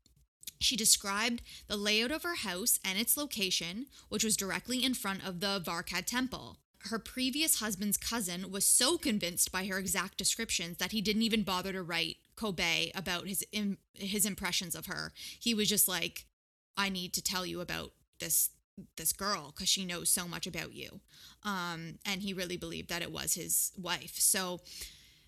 She 0.60 0.76
described 0.76 1.42
the 1.68 1.76
layout 1.76 2.10
of 2.10 2.22
her 2.22 2.36
house 2.36 2.78
and 2.84 2.98
its 2.98 3.16
location, 3.16 3.86
which 4.08 4.24
was 4.24 4.36
directly 4.36 4.82
in 4.82 4.94
front 4.94 5.26
of 5.26 5.40
the 5.40 5.60
Varkad 5.64 6.06
temple. 6.06 6.58
Her 6.90 6.98
previous 6.98 7.60
husband's 7.60 7.96
cousin 7.96 8.50
was 8.50 8.66
so 8.66 8.98
convinced 8.98 9.50
by 9.50 9.66
her 9.66 9.78
exact 9.78 10.18
descriptions 10.18 10.76
that 10.78 10.92
he 10.92 11.00
didn't 11.00 11.22
even 11.22 11.42
bother 11.42 11.72
to 11.72 11.82
write 11.82 12.16
Kobe 12.36 12.90
about 12.94 13.26
his 13.26 13.44
Im- 13.52 13.78
his 13.94 14.26
impressions 14.26 14.74
of 14.74 14.86
her. 14.86 15.12
He 15.38 15.54
was 15.54 15.68
just 15.68 15.88
like, 15.88 16.26
"I 16.76 16.88
need 16.88 17.12
to 17.14 17.22
tell 17.22 17.46
you 17.46 17.60
about 17.60 17.92
this 18.18 18.50
this 18.96 19.12
girl 19.12 19.52
because 19.54 19.68
she 19.68 19.84
knows 19.84 20.08
so 20.08 20.26
much 20.26 20.46
about 20.46 20.72
you. 20.72 21.00
Um, 21.42 21.98
and 22.04 22.22
he 22.22 22.32
really 22.32 22.56
believed 22.56 22.88
that 22.88 23.02
it 23.02 23.12
was 23.12 23.34
his 23.34 23.72
wife. 23.76 24.14
So 24.18 24.60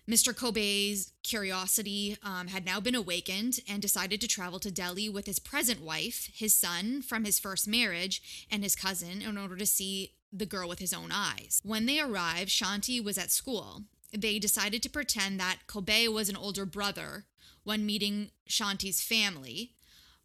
Mr. 0.09 0.35
Kobe's 0.35 1.11
curiosity 1.21 2.17
um, 2.23 2.47
had 2.47 2.65
now 2.65 2.79
been 2.79 2.95
awakened 2.95 3.59
and 3.67 3.81
decided 3.81 4.21
to 4.21 4.27
travel 4.27 4.59
to 4.59 4.71
Delhi 4.71 5.09
with 5.09 5.25
his 5.25 5.39
present 5.39 5.81
wife, 5.81 6.29
his 6.33 6.55
son 6.55 7.01
from 7.01 7.25
his 7.25 7.39
first 7.39 7.67
marriage, 7.67 8.47
and 8.49 8.63
his 8.63 8.75
cousin 8.75 9.21
in 9.21 9.37
order 9.37 9.57
to 9.57 9.65
see 9.65 10.13
the 10.31 10.45
girl 10.45 10.69
with 10.69 10.79
his 10.79 10.93
own 10.93 11.09
eyes. 11.11 11.61
When 11.63 11.85
they 11.85 11.99
arrived, 11.99 12.49
Shanti 12.49 13.03
was 13.03 13.17
at 13.17 13.31
school. 13.31 13.83
They 14.17 14.39
decided 14.39 14.81
to 14.83 14.89
pretend 14.89 15.39
that 15.39 15.67
Kobe 15.67 16.07
was 16.07 16.29
an 16.29 16.37
older 16.37 16.65
brother 16.65 17.25
when 17.63 17.85
meeting 17.85 18.31
Shanti's 18.49 19.01
family. 19.01 19.73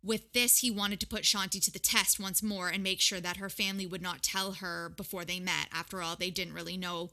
With 0.04 0.32
this, 0.32 0.58
he 0.58 0.70
wanted 0.70 0.98
to 1.00 1.06
put 1.06 1.22
Shanti 1.22 1.62
to 1.62 1.70
the 1.70 1.78
test 1.78 2.18
once 2.18 2.42
more 2.42 2.68
and 2.68 2.82
make 2.82 3.00
sure 3.00 3.20
that 3.20 3.36
her 3.36 3.48
family 3.48 3.86
would 3.86 4.02
not 4.02 4.22
tell 4.22 4.52
her 4.54 4.88
before 4.88 5.24
they 5.24 5.38
met. 5.38 5.68
After 5.72 6.02
all, 6.02 6.16
they 6.16 6.30
didn't 6.30 6.54
really 6.54 6.76
know 6.76 7.10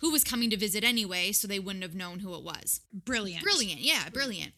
who 0.00 0.10
was 0.10 0.24
coming 0.24 0.50
to 0.50 0.56
visit 0.56 0.82
anyway, 0.82 1.30
so 1.30 1.46
they 1.46 1.60
wouldn't 1.60 1.84
have 1.84 1.94
known 1.94 2.18
who 2.18 2.34
it 2.34 2.42
was. 2.42 2.80
Brilliant. 2.92 3.44
Brilliant, 3.44 3.80
yeah, 3.80 4.08
brilliant. 4.12 4.52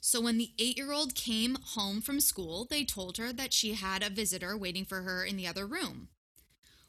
So 0.00 0.20
when 0.20 0.38
the 0.38 0.50
eight 0.58 0.76
year 0.76 0.92
old 0.92 1.14
came 1.14 1.56
home 1.74 2.00
from 2.00 2.20
school, 2.20 2.66
they 2.68 2.84
told 2.84 3.16
her 3.18 3.32
that 3.32 3.52
she 3.52 3.74
had 3.74 4.02
a 4.02 4.10
visitor 4.10 4.56
waiting 4.56 4.84
for 4.84 5.02
her 5.02 5.24
in 5.24 5.36
the 5.36 5.46
other 5.46 5.66
room. 5.66 6.08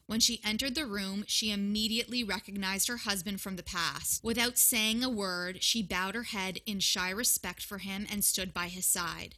When 0.07 0.19
she 0.19 0.41
entered 0.43 0.73
the 0.73 0.87
room, 0.87 1.23
she 1.27 1.51
immediately 1.51 2.23
recognized 2.23 2.87
her 2.87 2.97
husband 2.97 3.41
from 3.41 3.57
the 3.57 3.63
past. 3.63 4.23
Without 4.23 4.57
saying 4.57 5.03
a 5.03 5.09
word, 5.09 5.61
she 5.61 5.83
bowed 5.83 6.15
her 6.15 6.23
head 6.23 6.61
in 6.65 6.79
shy 6.79 7.11
respect 7.11 7.63
for 7.63 7.77
him 7.77 8.07
and 8.11 8.25
stood 8.25 8.51
by 8.51 8.69
his 8.69 8.87
side, 8.87 9.35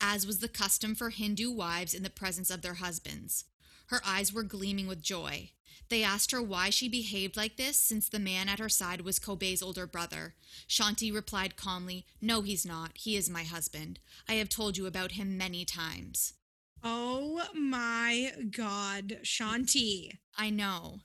as 0.00 0.26
was 0.26 0.38
the 0.38 0.48
custom 0.48 0.94
for 0.94 1.10
Hindu 1.10 1.50
wives 1.50 1.94
in 1.94 2.02
the 2.02 2.10
presence 2.10 2.50
of 2.50 2.62
their 2.62 2.74
husbands. 2.74 3.44
Her 3.86 4.00
eyes 4.04 4.32
were 4.32 4.42
gleaming 4.42 4.86
with 4.86 5.02
joy. 5.02 5.50
They 5.88 6.04
asked 6.04 6.30
her 6.30 6.40
why 6.40 6.70
she 6.70 6.88
behaved 6.88 7.36
like 7.36 7.56
this 7.56 7.78
since 7.78 8.08
the 8.08 8.20
man 8.20 8.48
at 8.48 8.60
her 8.60 8.68
side 8.68 9.00
was 9.00 9.18
Kobe's 9.18 9.62
older 9.62 9.86
brother. 9.86 10.34
Shanti 10.68 11.12
replied 11.12 11.56
calmly, 11.56 12.06
No, 12.20 12.42
he's 12.42 12.64
not. 12.64 12.92
He 12.94 13.16
is 13.16 13.28
my 13.28 13.42
husband. 13.42 13.98
I 14.28 14.34
have 14.34 14.48
told 14.48 14.76
you 14.76 14.86
about 14.86 15.12
him 15.12 15.36
many 15.36 15.64
times. 15.64 16.34
Oh 16.84 17.42
my 17.54 18.32
God, 18.56 19.18
Shanti. 19.24 20.18
I 20.38 20.50
know. 20.50 21.00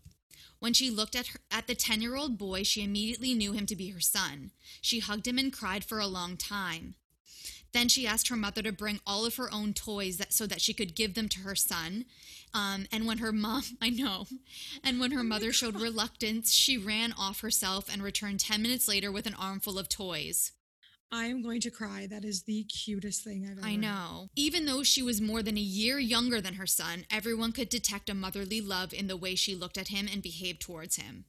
When 0.60 0.74
she 0.74 0.90
looked 0.90 1.16
at 1.16 1.28
her, 1.28 1.40
at 1.52 1.68
the 1.68 1.76
10-year-old 1.76 2.38
boy, 2.38 2.64
she 2.64 2.84
immediately 2.84 3.34
knew 3.34 3.52
him 3.52 3.66
to 3.66 3.76
be 3.76 3.90
her 3.90 4.00
son. 4.00 4.52
She 4.82 5.00
hugged 5.00 5.28
him 5.28 5.38
and 5.38 5.52
cried 5.52 5.84
for 5.84 6.00
a 6.00 6.08
long 6.08 6.38
time. 6.38 6.96
Then 7.76 7.90
she 7.90 8.08
asked 8.08 8.30
her 8.30 8.38
mother 8.38 8.62
to 8.62 8.72
bring 8.72 9.02
all 9.06 9.26
of 9.26 9.36
her 9.36 9.52
own 9.54 9.74
toys 9.74 10.16
that, 10.16 10.32
so 10.32 10.48
that 10.48 10.62
she 10.62 10.74
could 10.74 10.96
give 10.96 11.14
them 11.14 11.28
to 11.28 11.42
her 11.42 11.56
son. 11.56 12.06
Um, 12.54 12.86
and 12.90 13.06
when 13.06 13.18
her 13.18 13.34
mom, 13.34 13.64
I 13.82 13.90
know, 13.90 14.28
and 14.82 14.98
when 14.98 15.12
her 15.12 15.24
mother 15.24 15.52
showed 15.52 15.82
reluctance, 15.82 16.54
she 16.54 16.78
ran 16.78 17.12
off 17.20 17.42
herself 17.42 17.90
and 17.92 18.02
returned 18.02 18.40
10 18.40 18.62
minutes 18.62 18.88
later 18.88 19.12
with 19.12 19.26
an 19.26 19.34
armful 19.34 19.78
of 19.78 19.90
toys. 19.90 20.54
I 21.12 21.26
am 21.26 21.44
going 21.44 21.60
to 21.62 21.70
cry. 21.70 22.08
That 22.10 22.24
is 22.24 22.44
the 22.44 22.64
cutest 22.64 23.26
thing 23.26 23.46
I've 23.46 23.58
ever. 23.58 23.68
I 23.68 23.76
know. 23.76 24.30
Even 24.38 24.66
though 24.66 24.84
she 24.84 25.04
was 25.04 25.20
more 25.20 25.44
than 25.44 25.58
a 25.58 25.62
year 25.62 26.00
younger 26.00 26.40
than 26.40 26.54
her 26.54 26.66
son, 26.66 27.04
everyone 27.12 27.52
could 27.52 27.68
detect 27.68 28.10
a 28.10 28.14
motherly 28.14 28.62
love 28.62 28.94
in 28.94 29.08
the 29.08 29.18
way 29.18 29.36
she 29.36 29.54
looked 29.54 29.78
at 29.78 29.90
him 29.90 30.08
and 30.10 30.22
behaved 30.24 30.62
towards 30.62 30.96
him. 30.96 31.26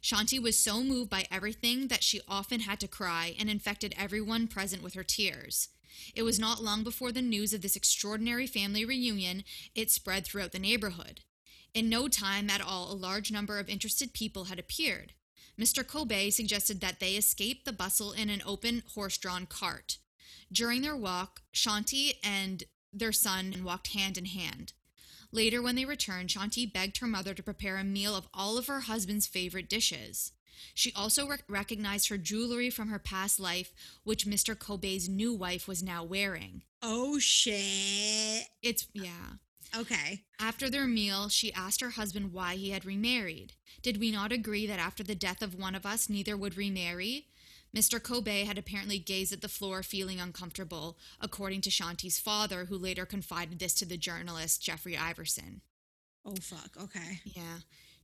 Shanti 0.00 0.40
was 0.40 0.56
so 0.56 0.84
moved 0.84 1.10
by 1.10 1.26
everything 1.28 1.88
that 1.88 2.04
she 2.04 2.20
often 2.28 2.60
had 2.60 2.78
to 2.78 2.86
cry 2.86 3.34
and 3.36 3.50
infected 3.50 3.96
everyone 3.98 4.46
present 4.46 4.80
with 4.80 4.94
her 4.94 5.02
tears. 5.02 5.70
It 6.14 6.22
was 6.22 6.38
not 6.38 6.62
long 6.62 6.82
before 6.82 7.12
the 7.12 7.22
news 7.22 7.52
of 7.52 7.62
this 7.62 7.76
extraordinary 7.76 8.46
family 8.46 8.84
reunion 8.84 9.44
it 9.74 9.90
spread 9.90 10.24
throughout 10.24 10.52
the 10.52 10.58
neighborhood. 10.58 11.20
In 11.74 11.88
no 11.88 12.08
time 12.08 12.50
at 12.50 12.60
all, 12.60 12.90
a 12.90 12.94
large 12.94 13.30
number 13.30 13.58
of 13.58 13.68
interested 13.68 14.12
people 14.12 14.44
had 14.44 14.58
appeared. 14.58 15.12
Mr. 15.58 15.86
Kobe 15.86 16.30
suggested 16.30 16.80
that 16.80 17.00
they 17.00 17.14
escape 17.14 17.64
the 17.64 17.72
bustle 17.72 18.12
in 18.12 18.30
an 18.30 18.42
open 18.46 18.82
horse 18.94 19.18
drawn 19.18 19.46
cart. 19.46 19.98
During 20.50 20.82
their 20.82 20.96
walk, 20.96 21.42
Shanti 21.52 22.14
and 22.22 22.64
their 22.92 23.12
son 23.12 23.62
walked 23.64 23.88
hand 23.88 24.16
in 24.16 24.26
hand. 24.26 24.72
Later, 25.30 25.60
when 25.60 25.74
they 25.74 25.84
returned, 25.84 26.30
Shanti 26.30 26.72
begged 26.72 26.98
her 26.98 27.06
mother 27.06 27.34
to 27.34 27.42
prepare 27.42 27.76
a 27.76 27.84
meal 27.84 28.14
of 28.16 28.28
all 28.32 28.56
of 28.56 28.66
her 28.66 28.80
husband's 28.80 29.26
favorite 29.26 29.68
dishes. 29.68 30.32
She 30.74 30.92
also 30.94 31.26
rec- 31.26 31.44
recognized 31.48 32.08
her 32.08 32.18
jewelry 32.18 32.70
from 32.70 32.88
her 32.88 32.98
past 32.98 33.38
life, 33.38 33.72
which 34.04 34.26
Mr. 34.26 34.58
Kobe's 34.58 35.08
new 35.08 35.34
wife 35.34 35.66
was 35.68 35.82
now 35.82 36.04
wearing. 36.04 36.62
Oh 36.82 37.18
shit. 37.18 38.48
It's, 38.62 38.86
yeah. 38.92 39.36
Okay. 39.76 40.24
After 40.40 40.70
their 40.70 40.86
meal, 40.86 41.28
she 41.28 41.52
asked 41.52 41.80
her 41.80 41.90
husband 41.90 42.32
why 42.32 42.54
he 42.54 42.70
had 42.70 42.84
remarried. 42.84 43.52
Did 43.82 43.98
we 44.00 44.10
not 44.10 44.32
agree 44.32 44.66
that 44.66 44.78
after 44.78 45.02
the 45.02 45.14
death 45.14 45.42
of 45.42 45.54
one 45.54 45.74
of 45.74 45.84
us, 45.86 46.08
neither 46.08 46.36
would 46.36 46.56
remarry? 46.56 47.26
Mr. 47.76 48.02
Kobe 48.02 48.44
had 48.44 48.56
apparently 48.56 48.98
gazed 48.98 49.32
at 49.32 49.42
the 49.42 49.48
floor, 49.48 49.82
feeling 49.82 50.18
uncomfortable, 50.20 50.96
according 51.20 51.60
to 51.60 51.70
Shanti's 51.70 52.18
father, 52.18 52.64
who 52.64 52.78
later 52.78 53.04
confided 53.04 53.58
this 53.58 53.74
to 53.74 53.84
the 53.84 53.98
journalist 53.98 54.62
Jeffrey 54.62 54.96
Iverson. 54.96 55.60
Oh 56.24 56.36
fuck. 56.40 56.70
Okay. 56.82 57.20
Yeah. 57.24 57.58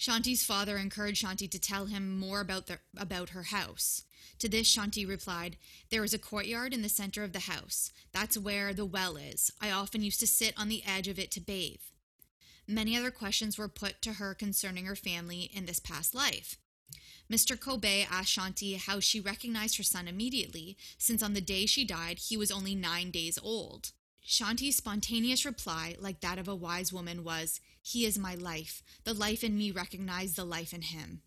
Shanti's 0.05 0.45
father 0.45 0.77
encouraged 0.77 1.25
Shanti 1.25 1.51
to 1.51 1.59
tell 1.59 1.87
him 1.87 2.19
more 2.19 2.43
about 2.43 2.67
the, 2.67 2.79
about 2.95 3.31
her 3.31 3.45
house. 3.45 4.05
To 4.40 4.51
this, 4.51 4.69
Shanti 4.69 5.09
replied, 5.09 5.57
There 5.88 6.05
is 6.05 6.12
a 6.12 6.19
courtyard 6.19 6.75
in 6.75 6.83
the 6.83 6.90
center 6.90 7.25
of 7.25 7.33
the 7.33 7.40
house. 7.51 7.90
That's 8.12 8.37
where 8.37 8.75
the 8.75 8.85
well 8.85 9.17
is. 9.17 9.51
I 9.62 9.71
often 9.71 10.03
used 10.03 10.21
to 10.21 10.27
sit 10.27 10.53
on 10.59 10.69
the 10.69 10.83
edge 10.87 11.09
of 11.09 11.19
it 11.19 11.31
to 11.31 11.40
bathe. 11.40 11.81
Many 12.69 12.95
other 12.99 13.11
questions 13.11 13.57
were 13.57 13.67
put 13.67 14.03
to 14.03 14.14
her 14.14 14.35
concerning 14.35 14.85
her 14.85 14.97
family 14.97 15.51
in 15.55 15.64
this 15.64 15.81
past 15.81 16.14
life. 16.14 16.59
Mr. 17.33 17.59
Kobe 17.59 18.03
asked 18.03 18.37
Shanti 18.37 18.77
how 18.77 19.01
she 19.01 19.21
recognized 19.21 19.79
her 19.79 19.83
son 19.83 20.07
immediately, 20.07 20.77
since 20.99 21.23
on 21.23 21.33
the 21.33 21.40
day 21.40 21.64
she 21.64 21.83
died, 21.83 22.19
he 22.19 22.37
was 22.37 22.51
only 22.51 22.75
nine 22.75 23.11
days 23.11 23.38
old. 23.43 23.93
Shanti's 24.27 24.77
spontaneous 24.77 25.45
reply, 25.45 25.97
like 25.99 26.21
that 26.21 26.38
of 26.38 26.49
a 26.49 26.55
wise 26.55 26.93
woman, 26.93 27.25
was, 27.25 27.61
He 27.87 28.07
is 28.07 28.18
my 28.18 28.35
life. 28.35 28.83
The 29.05 29.12
life 29.12 29.44
in 29.44 29.59
me 29.59 29.70
recognized 29.70 30.37
the 30.37 30.44
life 30.44 30.73
in 30.73 30.81
him. 30.81 31.20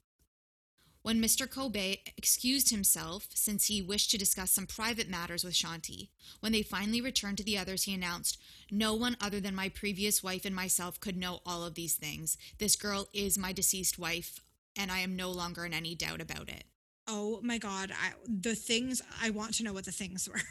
When 1.04 1.22
Mr. 1.22 1.50
Kobe 1.50 1.98
excused 2.18 2.72
himself, 2.72 3.28
since 3.36 3.68
he 3.68 3.80
wished 3.80 4.10
to 4.10 4.18
discuss 4.18 4.52
some 4.52 4.66
private 4.66 5.08
matters 5.08 5.44
with 5.44 5.54
Shanti, 5.54 6.10
when 6.40 6.52
they 6.52 6.64
finally 6.64 7.00
returned 7.00 7.38
to 7.38 7.44
the 7.44 7.60
others, 7.60 7.84
he 7.84 7.94
announced, 7.94 8.40
No 8.72 8.96
one 8.96 9.18
other 9.22 9.40
than 9.40 9.54
my 9.54 9.70
previous 9.70 10.24
wife 10.24 10.46
and 10.46 10.56
myself 10.56 11.00
could 11.00 11.16
know 11.16 11.42
all 11.46 11.64
of 11.64 11.76
these 11.76 11.94
things. 11.94 12.38
This 12.58 12.76
girl 12.76 13.08
is 13.14 13.38
my 13.38 13.54
deceased 13.54 14.00
wife, 14.00 14.40
and 14.76 14.92
I 14.92 15.00
am 15.00 15.16
no 15.16 15.30
longer 15.30 15.64
in 15.64 15.74
any 15.74 15.94
doubt 15.94 16.22
about 16.22 16.50
it. 16.50 16.64
Oh 17.08 17.40
my 17.44 17.60
god. 17.60 17.92
I, 17.92 18.14
the 18.28 18.56
things 18.56 19.04
I 19.22 19.30
want 19.30 19.54
to 19.56 19.64
know 19.64 19.74
what 19.74 19.86
the 19.86 19.92
things 19.92 20.28
were. 20.28 20.42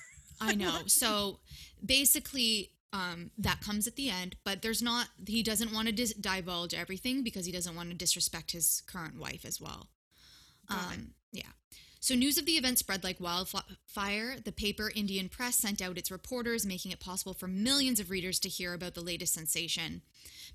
I 0.40 0.54
know. 0.54 0.82
So 0.86 1.40
basically, 1.84 2.70
um, 2.92 3.30
that 3.38 3.60
comes 3.60 3.86
at 3.86 3.96
the 3.96 4.10
end, 4.10 4.36
but 4.44 4.62
there's 4.62 4.82
not, 4.82 5.08
he 5.26 5.42
doesn't 5.42 5.72
want 5.72 5.88
to 5.88 5.92
dis- 5.92 6.14
divulge 6.14 6.74
everything 6.74 7.22
because 7.22 7.46
he 7.46 7.52
doesn't 7.52 7.76
want 7.76 7.90
to 7.90 7.96
disrespect 7.96 8.52
his 8.52 8.82
current 8.86 9.18
wife 9.18 9.44
as 9.44 9.60
well. 9.60 9.88
Um, 10.68 11.12
yeah. 11.32 11.42
So 12.00 12.14
news 12.14 12.38
of 12.38 12.46
the 12.46 12.52
event 12.52 12.78
spread 12.78 13.02
like 13.02 13.18
wildfire. 13.20 14.36
The 14.44 14.52
paper 14.52 14.92
Indian 14.94 15.28
Press 15.28 15.56
sent 15.56 15.82
out 15.82 15.98
its 15.98 16.10
reporters, 16.10 16.64
making 16.64 16.92
it 16.92 17.00
possible 17.00 17.34
for 17.34 17.48
millions 17.48 17.98
of 17.98 18.10
readers 18.10 18.38
to 18.40 18.48
hear 18.48 18.74
about 18.74 18.94
the 18.94 19.00
latest 19.00 19.34
sensation. 19.34 20.02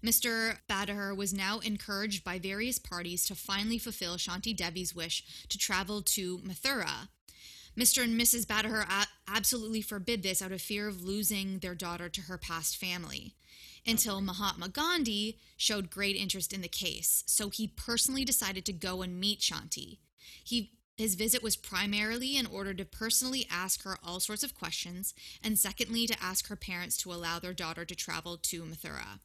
Mr. 0.04 0.58
Badahar 0.70 1.16
was 1.16 1.34
now 1.34 1.60
encouraged 1.60 2.24
by 2.24 2.40
various 2.40 2.80
parties 2.80 3.26
to 3.26 3.36
finally 3.36 3.78
fulfill 3.78 4.16
Shanti 4.16 4.56
Devi's 4.56 4.96
wish 4.96 5.26
to 5.50 5.58
travel 5.58 6.02
to 6.02 6.38
Mathura. 6.40 7.10
Mr. 7.82 8.04
and 8.04 8.20
Mrs. 8.20 8.46
Badahar 8.46 8.88
a- 8.88 9.08
absolutely 9.28 9.82
forbid 9.82 10.22
this 10.22 10.40
out 10.40 10.52
of 10.52 10.62
fear 10.62 10.88
of 10.88 11.04
losing 11.04 11.58
their 11.58 11.74
daughter 11.74 12.10
to 12.10 12.22
her 12.22 12.38
past 12.38 12.78
family. 12.78 13.34
Until 13.88 14.22
Mahatma 14.22 14.70
Gandhi 14.70 15.40
showed 15.58 15.90
great 15.90 16.16
interest 16.16 16.54
in 16.54 16.62
the 16.62 16.68
case, 16.68 17.24
so 17.26 17.50
he 17.50 17.66
personally 17.66 18.24
decided 18.24 18.66
to 18.66 18.74
go 18.74 19.02
and 19.02 19.20
meet 19.20 19.40
Shanti. 19.40 19.98
He 20.44 20.74
his 20.96 21.16
visit 21.16 21.42
was 21.42 21.56
primarily 21.56 22.38
in 22.38 22.46
order 22.46 22.76
to 22.76 22.86
personally 22.86 23.48
ask 23.50 23.82
her 23.82 23.98
all 24.04 24.20
sorts 24.20 24.44
of 24.44 24.54
questions, 24.54 25.16
and 25.44 25.58
secondly, 25.58 26.06
to 26.06 26.24
ask 26.24 26.50
her 26.50 26.56
parents 26.56 26.96
to 26.98 27.12
allow 27.12 27.40
their 27.40 27.54
daughter 27.54 27.84
to 27.84 27.96
travel 27.96 28.38
to 28.38 28.62
Mathura. 28.62 29.22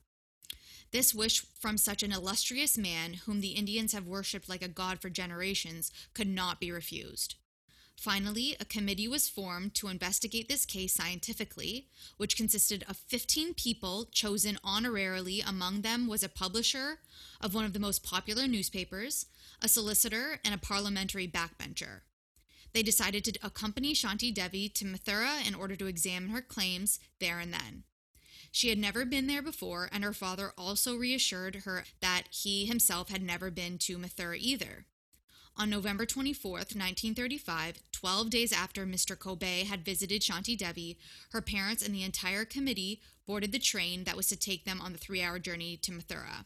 This 0.92 1.14
wish 1.14 1.44
from 1.60 1.76
such 1.76 2.02
an 2.02 2.12
illustrious 2.12 2.78
man, 2.78 3.14
whom 3.26 3.42
the 3.42 3.48
Indians 3.48 3.92
have 3.92 4.06
worshipped 4.06 4.48
like 4.48 4.62
a 4.62 4.68
god 4.68 5.02
for 5.02 5.10
generations, 5.10 5.92
could 6.14 6.28
not 6.28 6.58
be 6.58 6.72
refused. 6.72 7.34
Finally, 7.96 8.54
a 8.60 8.64
committee 8.64 9.08
was 9.08 9.28
formed 9.28 9.74
to 9.74 9.88
investigate 9.88 10.48
this 10.48 10.66
case 10.66 10.92
scientifically, 10.92 11.88
which 12.18 12.36
consisted 12.36 12.84
of 12.88 12.96
15 12.96 13.54
people 13.54 14.06
chosen 14.12 14.58
honorarily. 14.62 15.40
Among 15.46 15.80
them 15.80 16.06
was 16.06 16.22
a 16.22 16.28
publisher 16.28 16.98
of 17.40 17.54
one 17.54 17.64
of 17.64 17.72
the 17.72 17.78
most 17.78 18.04
popular 18.04 18.46
newspapers, 18.46 19.26
a 19.62 19.68
solicitor, 19.68 20.38
and 20.44 20.54
a 20.54 20.58
parliamentary 20.58 21.26
backbencher. 21.26 22.02
They 22.72 22.82
decided 22.82 23.24
to 23.24 23.38
accompany 23.42 23.94
Shanti 23.94 24.32
Devi 24.32 24.68
to 24.68 24.84
Mathura 24.84 25.46
in 25.46 25.54
order 25.54 25.76
to 25.76 25.86
examine 25.86 26.28
her 26.30 26.42
claims 26.42 27.00
there 27.18 27.38
and 27.38 27.52
then. 27.52 27.84
She 28.52 28.68
had 28.68 28.78
never 28.78 29.04
been 29.04 29.26
there 29.26 29.42
before, 29.42 29.88
and 29.90 30.04
her 30.04 30.12
father 30.12 30.52
also 30.58 30.96
reassured 30.96 31.62
her 31.64 31.84
that 32.00 32.24
he 32.30 32.66
himself 32.66 33.08
had 33.08 33.22
never 33.22 33.50
been 33.50 33.78
to 33.78 33.98
Mathura 33.98 34.36
either. 34.38 34.86
On 35.58 35.70
November 35.70 36.04
24, 36.04 36.50
1935, 36.52 37.80
12 37.90 38.30
days 38.30 38.52
after 38.52 38.84
Mr. 38.84 39.18
Kobe 39.18 39.64
had 39.64 39.86
visited 39.86 40.20
Shanti 40.20 40.56
Devi, 40.56 40.98
her 41.30 41.40
parents 41.40 41.82
and 41.82 41.94
the 41.94 42.02
entire 42.02 42.44
committee 42.44 43.00
boarded 43.26 43.52
the 43.52 43.58
train 43.58 44.04
that 44.04 44.18
was 44.18 44.26
to 44.26 44.36
take 44.36 44.66
them 44.66 44.82
on 44.82 44.92
the 44.92 44.98
three 44.98 45.22
hour 45.22 45.38
journey 45.38 45.78
to 45.78 45.92
Mathura. 45.92 46.44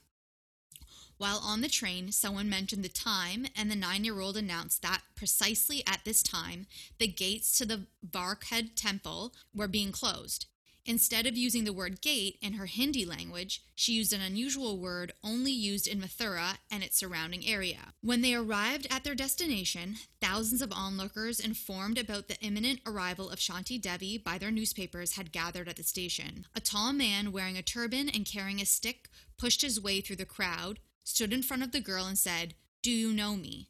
While 1.19 1.39
on 1.45 1.61
the 1.61 1.69
train, 1.69 2.13
someone 2.13 2.49
mentioned 2.49 2.85
the 2.85 2.89
time, 2.89 3.47
and 3.57 3.69
the 3.69 3.77
nine 3.77 4.05
year 4.05 4.21
old 4.21 4.37
announced 4.37 4.81
that 4.83 5.03
precisely 5.17 5.83
at 5.89 6.05
this 6.05 6.23
time, 6.23 6.67
the 6.99 7.09
gates 7.09 7.59
to 7.59 7.67
the 7.67 7.87
Varkhed 8.09 8.77
temple 8.77 9.35
were 9.53 9.69
being 9.69 9.91
closed. 9.91 10.47
Instead 10.87 11.27
of 11.27 11.37
using 11.37 11.65
the 11.65 11.73
word 11.73 12.01
gate 12.01 12.39
in 12.41 12.55
her 12.55 12.67
Hindi 12.67 13.05
language, 13.05 13.63
she 13.75 13.93
used 13.93 14.13
an 14.13 14.21
unusual 14.21 14.79
word 14.79 15.13
only 15.23 15.53
used 15.53 15.87
in 15.87 16.01
Mathura 16.01 16.59
and 16.71 16.83
its 16.83 16.99
surrounding 16.99 17.47
area. 17.47 17.95
When 18.03 18.23
they 18.23 18.35
arrived 18.35 18.87
at 18.91 19.05
their 19.05 19.15
destination, 19.15 19.97
thousands 20.21 20.63
of 20.63 20.73
onlookers 20.73 21.41
informed 21.41 21.99
about 21.99 22.29
the 22.29 22.41
imminent 22.41 22.81
arrival 22.87 23.31
of 23.31 23.39
Shanti 23.39 23.81
Devi 23.81 24.19
by 24.19 24.39
their 24.39 24.51
newspapers 24.51 25.17
had 25.17 25.33
gathered 25.33 25.69
at 25.69 25.77
the 25.77 25.83
station. 25.83 26.47
A 26.55 26.61
tall 26.61 26.93
man 26.93 27.33
wearing 27.33 27.57
a 27.57 27.63
turban 27.63 28.09
and 28.09 28.27
carrying 28.27 28.61
a 28.61 28.67
stick 28.67 29.09
pushed 29.39 29.63
his 29.63 29.81
way 29.81 30.01
through 30.01 30.17
the 30.17 30.27
crowd, 30.27 30.79
stood 31.05 31.33
in 31.33 31.43
front 31.43 31.63
of 31.63 31.73
the 31.73 31.81
girl, 31.81 32.07
and 32.07 32.19
said, 32.19 32.55
Do 32.83 32.91
you 32.91 33.13
know 33.13 33.37
me? 33.37 33.70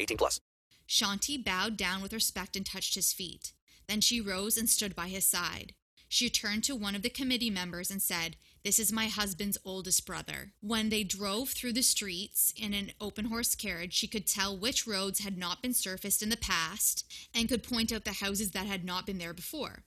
18 0.00 0.16
plus. 0.16 0.40
Shanti 0.88 1.42
bowed 1.42 1.76
down 1.76 2.02
with 2.02 2.12
respect 2.12 2.56
and 2.56 2.64
touched 2.64 2.94
his 2.94 3.12
feet. 3.12 3.52
Then 3.88 4.00
she 4.00 4.20
rose 4.20 4.56
and 4.56 4.68
stood 4.68 4.94
by 4.94 5.08
his 5.08 5.24
side. 5.24 5.74
She 6.08 6.30
turned 6.30 6.62
to 6.64 6.76
one 6.76 6.94
of 6.94 7.02
the 7.02 7.10
committee 7.10 7.50
members 7.50 7.90
and 7.90 8.00
said, 8.00 8.36
This 8.62 8.78
is 8.78 8.92
my 8.92 9.06
husband's 9.06 9.58
oldest 9.64 10.06
brother. 10.06 10.52
When 10.60 10.88
they 10.88 11.02
drove 11.02 11.50
through 11.50 11.72
the 11.72 11.82
streets 11.82 12.52
in 12.56 12.74
an 12.74 12.92
open 13.00 13.26
horse 13.26 13.54
carriage, 13.54 13.92
she 13.92 14.06
could 14.06 14.26
tell 14.26 14.56
which 14.56 14.86
roads 14.86 15.20
had 15.20 15.36
not 15.36 15.62
been 15.62 15.74
surfaced 15.74 16.22
in 16.22 16.28
the 16.28 16.36
past 16.36 17.04
and 17.34 17.48
could 17.48 17.64
point 17.64 17.92
out 17.92 18.04
the 18.04 18.24
houses 18.24 18.52
that 18.52 18.66
had 18.66 18.84
not 18.84 19.06
been 19.06 19.18
there 19.18 19.34
before. 19.34 19.82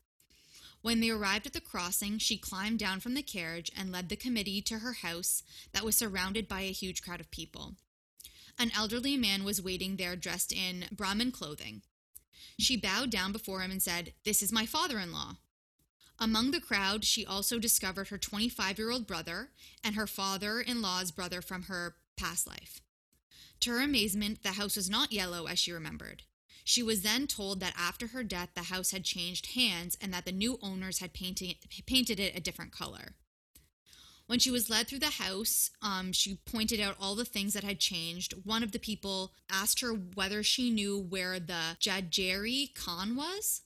When 0.81 1.01
they 1.01 1.09
arrived 1.09 1.45
at 1.45 1.53
the 1.53 1.61
crossing, 1.61 2.19
she 2.19 2.37
climbed 2.37 2.79
down 2.79 2.99
from 2.99 3.13
the 3.13 3.21
carriage 3.21 3.71
and 3.77 3.91
led 3.91 4.07
the 4.07 4.15
committee 4.15 4.61
to 4.63 4.79
her 4.79 4.93
house 4.93 5.43
that 5.73 5.83
was 5.83 5.95
surrounded 5.95 6.47
by 6.47 6.61
a 6.61 6.71
huge 6.71 7.01
crowd 7.01 7.19
of 7.19 7.31
people. 7.31 7.75
An 8.61 8.71
elderly 8.75 9.15
man 9.15 9.45
was 9.45 9.61
waiting 9.61 9.95
there 9.95 10.17
dressed 10.17 10.51
in 10.51 10.85
Brahmin 10.91 11.31
clothing. 11.31 11.81
She 12.59 12.75
bowed 12.75 13.09
down 13.09 13.31
before 13.31 13.61
him 13.61 13.71
and 13.71 13.81
said, 13.81 14.13
This 14.25 14.43
is 14.43 14.51
my 14.51 14.65
father 14.65 14.99
in 14.99 15.13
law. 15.13 15.37
Among 16.19 16.51
the 16.51 16.59
crowd, 16.59 17.05
she 17.05 17.25
also 17.25 17.57
discovered 17.57 18.09
her 18.09 18.17
25 18.17 18.77
year 18.77 18.91
old 18.91 19.07
brother 19.07 19.51
and 19.81 19.95
her 19.95 20.05
father 20.05 20.59
in 20.59 20.81
law's 20.81 21.11
brother 21.11 21.41
from 21.41 21.63
her 21.63 21.95
past 22.17 22.45
life. 22.45 22.81
To 23.61 23.71
her 23.71 23.79
amazement, 23.79 24.43
the 24.43 24.49
house 24.49 24.75
was 24.75 24.89
not 24.89 25.13
yellow 25.13 25.45
as 25.45 25.57
she 25.57 25.71
remembered. 25.71 26.23
She 26.65 26.83
was 26.83 27.01
then 27.01 27.27
told 27.27 27.61
that 27.61 27.73
after 27.77 28.07
her 28.07 28.23
death, 28.23 28.49
the 28.55 28.63
house 28.63 28.91
had 28.91 29.05
changed 29.05 29.53
hands 29.55 29.97
and 30.01 30.13
that 30.13 30.25
the 30.25 30.33
new 30.33 30.59
owners 30.61 30.99
had 30.99 31.13
painted, 31.13 31.55
painted 31.85 32.19
it 32.19 32.35
a 32.35 32.41
different 32.41 32.73
color. 32.73 33.15
When 34.29 34.37
she 34.37 34.51
was 34.51 34.69
led 34.69 34.87
through 34.87 34.99
the 34.99 35.07
house, 35.07 35.71
um, 35.81 36.11
she 36.11 36.35
pointed 36.45 36.79
out 36.79 36.95
all 37.01 37.15
the 37.15 37.25
things 37.25 37.55
that 37.55 37.63
had 37.63 37.79
changed. 37.79 38.35
One 38.43 38.61
of 38.61 38.73
the 38.73 38.77
people 38.77 39.33
asked 39.51 39.79
her 39.79 39.89
whether 39.89 40.43
she 40.43 40.69
knew 40.69 40.99
where 40.99 41.39
the 41.39 41.75
Jajeri 41.79 42.75
Khan 42.75 43.15
was. 43.15 43.61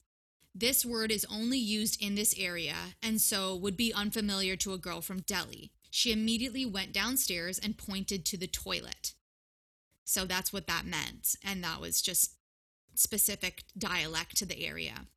This 0.54 0.82
word 0.82 1.12
is 1.12 1.26
only 1.30 1.58
used 1.58 2.02
in 2.02 2.14
this 2.14 2.34
area 2.38 2.76
and 3.02 3.20
so 3.20 3.54
would 3.54 3.76
be 3.76 3.92
unfamiliar 3.92 4.56
to 4.56 4.72
a 4.72 4.78
girl 4.78 5.02
from 5.02 5.20
Delhi. 5.20 5.70
She 5.90 6.12
immediately 6.12 6.64
went 6.64 6.94
downstairs 6.94 7.58
and 7.58 7.76
pointed 7.76 8.24
to 8.24 8.38
the 8.38 8.46
toilet. 8.46 9.12
So 10.06 10.24
that's 10.24 10.50
what 10.50 10.66
that 10.66 10.86
meant. 10.86 11.36
And 11.44 11.62
that 11.62 11.78
was 11.78 12.00
just 12.00 12.36
specific 12.94 13.64
dialect 13.76 14.34
to 14.38 14.46
the 14.46 14.64
area. 14.64 15.08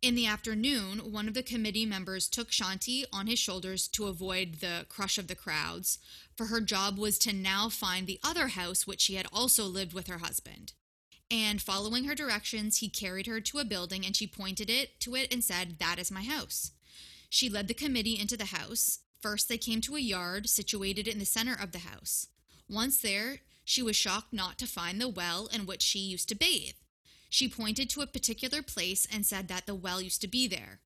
In 0.00 0.14
the 0.14 0.26
afternoon, 0.26 1.10
one 1.10 1.26
of 1.26 1.34
the 1.34 1.42
committee 1.42 1.84
members 1.84 2.28
took 2.28 2.50
Shanti 2.52 3.04
on 3.12 3.26
his 3.26 3.40
shoulders 3.40 3.88
to 3.88 4.06
avoid 4.06 4.60
the 4.60 4.86
crush 4.88 5.18
of 5.18 5.26
the 5.26 5.34
crowds, 5.34 5.98
for 6.36 6.46
her 6.46 6.60
job 6.60 6.98
was 6.98 7.18
to 7.18 7.32
now 7.32 7.68
find 7.68 8.06
the 8.06 8.20
other 8.22 8.48
house 8.48 8.86
which 8.86 9.00
she 9.00 9.16
had 9.16 9.26
also 9.32 9.64
lived 9.64 9.92
with 9.92 10.06
her 10.06 10.18
husband. 10.18 10.72
And 11.32 11.60
following 11.60 12.04
her 12.04 12.14
directions, 12.14 12.78
he 12.78 12.88
carried 12.88 13.26
her 13.26 13.40
to 13.40 13.58
a 13.58 13.64
building 13.64 14.06
and 14.06 14.14
she 14.14 14.28
pointed 14.28 14.70
it 14.70 15.00
to 15.00 15.16
it 15.16 15.32
and 15.32 15.42
said, 15.42 15.80
That 15.80 15.98
is 15.98 16.12
my 16.12 16.22
house. 16.22 16.70
She 17.28 17.50
led 17.50 17.66
the 17.66 17.74
committee 17.74 18.18
into 18.18 18.36
the 18.36 18.46
house. 18.46 19.00
First, 19.20 19.48
they 19.48 19.58
came 19.58 19.80
to 19.80 19.96
a 19.96 20.00
yard 20.00 20.48
situated 20.48 21.08
in 21.08 21.18
the 21.18 21.26
center 21.26 21.56
of 21.60 21.72
the 21.72 21.78
house. 21.78 22.28
Once 22.70 23.00
there, 23.00 23.40
she 23.64 23.82
was 23.82 23.96
shocked 23.96 24.32
not 24.32 24.58
to 24.58 24.66
find 24.66 25.00
the 25.00 25.08
well 25.08 25.48
in 25.52 25.66
which 25.66 25.82
she 25.82 25.98
used 25.98 26.28
to 26.28 26.36
bathe. 26.36 26.76
She 27.28 27.48
pointed 27.48 27.90
to 27.90 28.00
a 28.00 28.06
particular 28.06 28.62
place 28.62 29.06
and 29.12 29.26
said 29.26 29.48
that 29.48 29.66
the 29.66 29.74
well 29.74 30.00
used 30.00 30.20
to 30.22 30.28
be 30.28 30.48
there. 30.48 30.80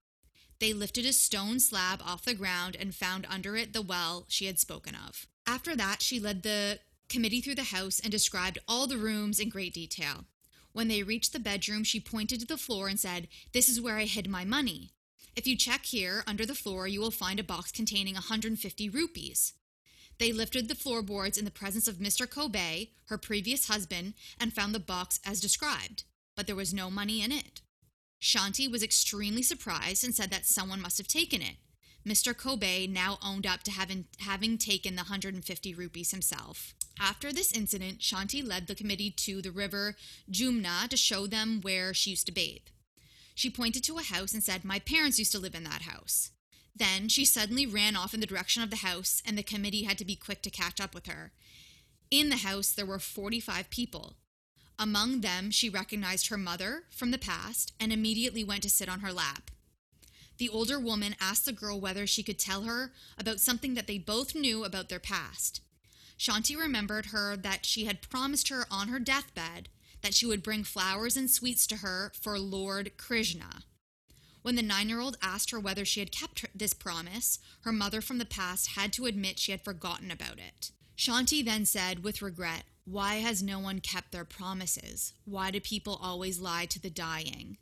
They 0.59 0.73
lifted 0.73 1.07
a 1.07 1.13
stone 1.13 1.61
slab 1.61 2.01
off 2.05 2.25
the 2.25 2.35
ground 2.35 2.77
and 2.79 2.95
found 2.95 3.27
under 3.29 3.57
it 3.57 3.73
the 3.73 3.83
well 3.83 4.27
she 4.29 4.47
had 4.47 4.59
spoken 4.59 4.95
of. 4.95 5.27
After 5.47 5.75
that, 5.77 6.03
she 6.03 6.21
led 6.21 6.43
the 6.43 6.79
committee 7.09 7.41
through 7.41 7.57
the 7.57 7.65
house 7.65 8.01
and 8.01 8.11
described 8.11 8.59
all 8.69 8.87
the 8.87 8.97
rooms 8.97 9.41
in 9.41 9.49
great 9.49 9.75
detail. 9.75 10.25
When 10.73 10.89
they 10.89 11.03
reached 11.03 11.33
the 11.33 11.39
bedroom, 11.39 11.85
she 11.85 12.01
pointed 12.01 12.41
to 12.41 12.47
the 12.47 12.57
floor 12.57 12.89
and 12.89 12.99
said, 12.99 13.29
This 13.53 13.69
is 13.69 13.81
where 13.81 13.99
I 13.99 14.05
hid 14.05 14.29
my 14.29 14.45
money. 14.45 14.93
If 15.37 15.47
you 15.47 15.57
check 15.57 15.85
here 15.87 16.25
under 16.27 16.47
the 16.47 16.55
floor, 16.55 16.87
you 16.87 17.01
will 17.01 17.11
find 17.11 17.39
a 17.41 17.45
box 17.45 17.73
containing 17.73 18.15
150 18.15 18.89
rupees. 18.89 19.55
They 20.19 20.33
lifted 20.33 20.69
the 20.69 20.75
floorboards 20.75 21.39
in 21.39 21.45
the 21.45 21.51
presence 21.51 21.89
of 21.89 21.97
Mr. 21.97 22.29
Kobe, 22.29 22.89
her 23.07 23.19
previous 23.19 23.67
husband, 23.67 24.15
and 24.39 24.53
found 24.53 24.75
the 24.75 24.81
box 24.81 25.19
as 25.27 25.41
described 25.41 26.05
but 26.37 26.47
there 26.47 26.57
was 26.57 26.75
no 26.75 26.91
money 26.91 27.23
in 27.23 27.33
it. 27.33 27.61
Shanti 28.21 28.71
was 28.71 28.83
extremely 28.83 29.43
surprised 29.43 30.05
and 30.05 30.15
said 30.15 30.31
that 30.31 30.47
someone 30.47 30.81
must 30.81 30.99
have 30.99 31.09
taken 31.09 31.43
it. 31.43 31.57
Mr. 32.07 32.37
Kobe 32.37 32.87
now 32.87 33.19
owned 33.23 33.47
up 33.47 33.63
to 33.63 33.71
having, 33.71 34.07
having 34.21 34.59
taken 34.59 34.97
the 34.97 35.03
150 35.03 35.75
rupees 35.75 36.11
himself. 36.11 36.75
After 37.01 37.33
this 37.33 37.53
incident, 37.53 38.01
Shanti 38.01 38.47
led 38.47 38.67
the 38.67 38.75
committee 38.75 39.11
to 39.11 39.41
the 39.41 39.51
river 39.51 39.97
Jumna 40.31 40.89
to 40.89 40.97
show 40.97 41.27
them 41.27 41.61
where 41.63 41.95
she 41.95 42.11
used 42.11 42.27
to 42.27 42.33
bathe. 42.33 42.63
She 43.35 43.51
pointed 43.51 43.83
to 43.85 43.99
a 43.99 44.03
house 44.03 44.35
and 44.35 44.43
said, 44.43 44.65
My 44.65 44.79
parents 44.79 45.19
used 45.19 45.33
to 45.33 45.39
live 45.39 45.55
in 45.55 45.65
that 45.65 45.83
house. 45.83 46.31
Then 46.75 47.09
she 47.09 47.25
suddenly 47.25 47.67
ran 47.67 47.97
off 47.97 48.15
in 48.15 48.21
the 48.21 48.27
direction 48.27 48.63
of 48.63 48.71
the 48.71 48.77
house, 48.77 49.23
and 49.27 49.37
the 49.37 49.43
committee 49.43 49.85
had 49.85 49.99
to 49.99 50.05
be 50.05 50.17
quick 50.17 50.43
to 50.43 50.51
catch 50.51 50.81
up 50.81 50.95
with 50.95 51.07
her. 51.07 51.33
In 52.11 52.29
the 52.29 52.37
house, 52.37 52.73
there 52.73 52.87
were 52.87 52.99
45 52.99 53.71
people. 53.71 54.17
Among 54.83 55.21
them, 55.21 55.53
she 55.53 55.71
recognized 55.71 56.27
her 56.27 56.37
mother 56.37 56.83
from 56.91 57.13
the 57.13 57.19
past 57.19 57.73
and 57.79 57.93
immediately 57.93 58.43
went 58.43 58.65
to 58.65 58.69
sit 58.69 58.89
on 58.89 58.99
her 58.99 59.13
lap. 59.13 59.53
The 60.39 60.49
older 60.49 60.77
woman 60.77 61.15
asked 61.21 61.45
the 61.45 61.53
girl 61.53 61.79
whether 61.79 62.05
she 62.05 62.25
could 62.25 62.37
tell 62.37 62.63
her 62.63 62.93
about 63.17 63.39
something 63.39 63.75
that 63.75 63.87
they 63.87 63.99
both 63.99 64.35
knew 64.35 64.65
about 64.65 64.89
their 64.89 64.99
past. 64.99 65.61
Shanti 66.19 66.57
remembered 66.57 67.07
her 67.07 67.37
that 67.37 67.65
she 67.65 67.85
had 67.85 68.03
promised 68.03 68.49
her 68.49 68.67
on 68.73 68.89
her 68.89 68.99
deathbed 68.99 69.69
that 70.01 70.15
she 70.15 70.27
would 70.27 70.43
bring 70.43 70.65
flowers 70.65 71.17
and 71.17 71.31
sweets 71.31 71.65
to 71.69 71.77
her 71.77 72.11
for 72.21 72.37
Lord 72.41 72.97
Krishna. 72.97 73.63
When 74.43 74.57
the 74.57 74.63
nine 74.63 74.89
year 74.89 74.99
old 74.99 75.17
asked 75.23 75.53
her 75.53 75.61
whether 75.61 75.85
she 75.85 76.01
had 76.01 76.11
kept 76.11 76.45
this 76.59 76.75
promise, 76.75 77.39
her 77.61 77.73
mother 77.73 78.01
from 78.01 78.19
the 78.19 78.25
past 78.25 78.71
had 78.71 78.93
to 78.95 79.07
admit 79.07 79.39
she 79.39 79.53
had 79.53 79.63
forgotten 79.63 80.11
about 80.11 80.41
it. 80.41 80.73
Shanti 80.97 81.45
then 81.45 81.67
said, 81.67 82.03
with 82.03 82.21
regret, 82.21 82.65
why 82.85 83.17
has 83.17 83.43
no 83.43 83.59
one 83.59 83.81
kept 83.81 84.13
their 84.13 84.25
promises? 84.25 85.15
Why 85.25 85.51
do 85.51 85.61
people 85.61 85.99
always 86.03 86.41
lie 86.41 86.67
to 86.67 86.81
the 86.81 86.91
dying? 86.91 87.59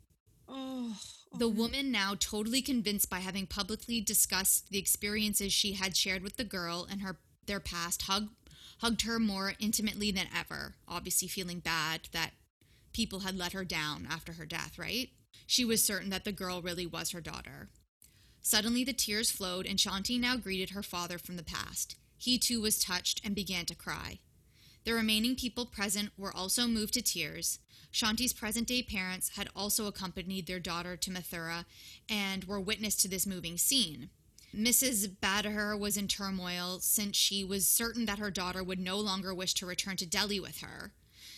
Oh, 0.47 0.97
oh. 1.33 1.37
The 1.37 1.47
woman, 1.47 1.91
now 1.91 2.15
totally 2.19 2.61
convinced 2.61 3.09
by 3.09 3.19
having 3.19 3.45
publicly 3.45 4.01
discussed 4.01 4.69
the 4.69 4.79
experiences 4.79 5.53
she 5.53 5.73
had 5.73 5.95
shared 5.95 6.23
with 6.23 6.37
the 6.37 6.43
girl 6.43 6.87
and 6.89 7.01
her 7.01 7.17
their 7.45 7.59
past, 7.59 8.03
hugged 8.03 8.29
hugged 8.79 9.03
her 9.03 9.19
more 9.19 9.53
intimately 9.59 10.11
than 10.11 10.27
ever, 10.35 10.73
obviously 10.87 11.27
feeling 11.27 11.59
bad 11.59 12.09
that 12.13 12.31
people 12.93 13.19
had 13.19 13.37
let 13.37 13.53
her 13.53 13.63
down 13.63 14.07
after 14.09 14.33
her 14.33 14.45
death, 14.45 14.79
right? 14.79 15.09
She 15.45 15.63
was 15.63 15.83
certain 15.83 16.09
that 16.09 16.25
the 16.25 16.31
girl 16.31 16.61
really 16.61 16.87
was 16.87 17.11
her 17.11 17.21
daughter. 17.21 17.69
Suddenly, 18.41 18.83
the 18.83 18.93
tears 18.93 19.29
flowed, 19.29 19.67
and 19.67 19.77
Shanti 19.77 20.19
now 20.19 20.35
greeted 20.35 20.71
her 20.71 20.81
father 20.81 21.19
from 21.19 21.37
the 21.37 21.43
past. 21.43 21.95
He 22.17 22.39
too 22.39 22.59
was 22.59 22.83
touched 22.83 23.21
and 23.23 23.35
began 23.35 23.65
to 23.67 23.75
cry. 23.75 24.19
The 24.83 24.93
remaining 24.93 25.35
people 25.35 25.65
present 25.65 26.11
were 26.17 26.35
also 26.35 26.67
moved 26.67 26.93
to 26.95 27.01
tears. 27.01 27.59
Shanti's 27.91 28.33
present 28.33 28.67
day 28.67 28.81
parents 28.81 29.29
had 29.35 29.49
also 29.55 29.85
accompanied 29.85 30.47
their 30.47 30.59
daughter 30.59 30.97
to 30.97 31.11
Mathura 31.11 31.65
and 32.09 32.45
were 32.45 32.59
witness 32.59 32.95
to 32.97 33.07
this 33.07 33.27
moving 33.27 33.57
scene. 33.57 34.09
Mrs. 34.55 35.07
Badher 35.21 35.77
was 35.77 35.97
in 35.97 36.07
turmoil 36.07 36.79
since 36.79 37.15
she 37.15 37.43
was 37.43 37.67
certain 37.67 38.05
that 38.05 38.19
her 38.19 38.31
daughter 38.31 38.63
would 38.63 38.79
no 38.79 38.99
longer 38.99 39.33
wish 39.33 39.53
to 39.55 39.65
return 39.65 39.97
to 39.97 40.05
Delhi 40.05 40.39
with 40.39 40.59
her. 40.59 40.93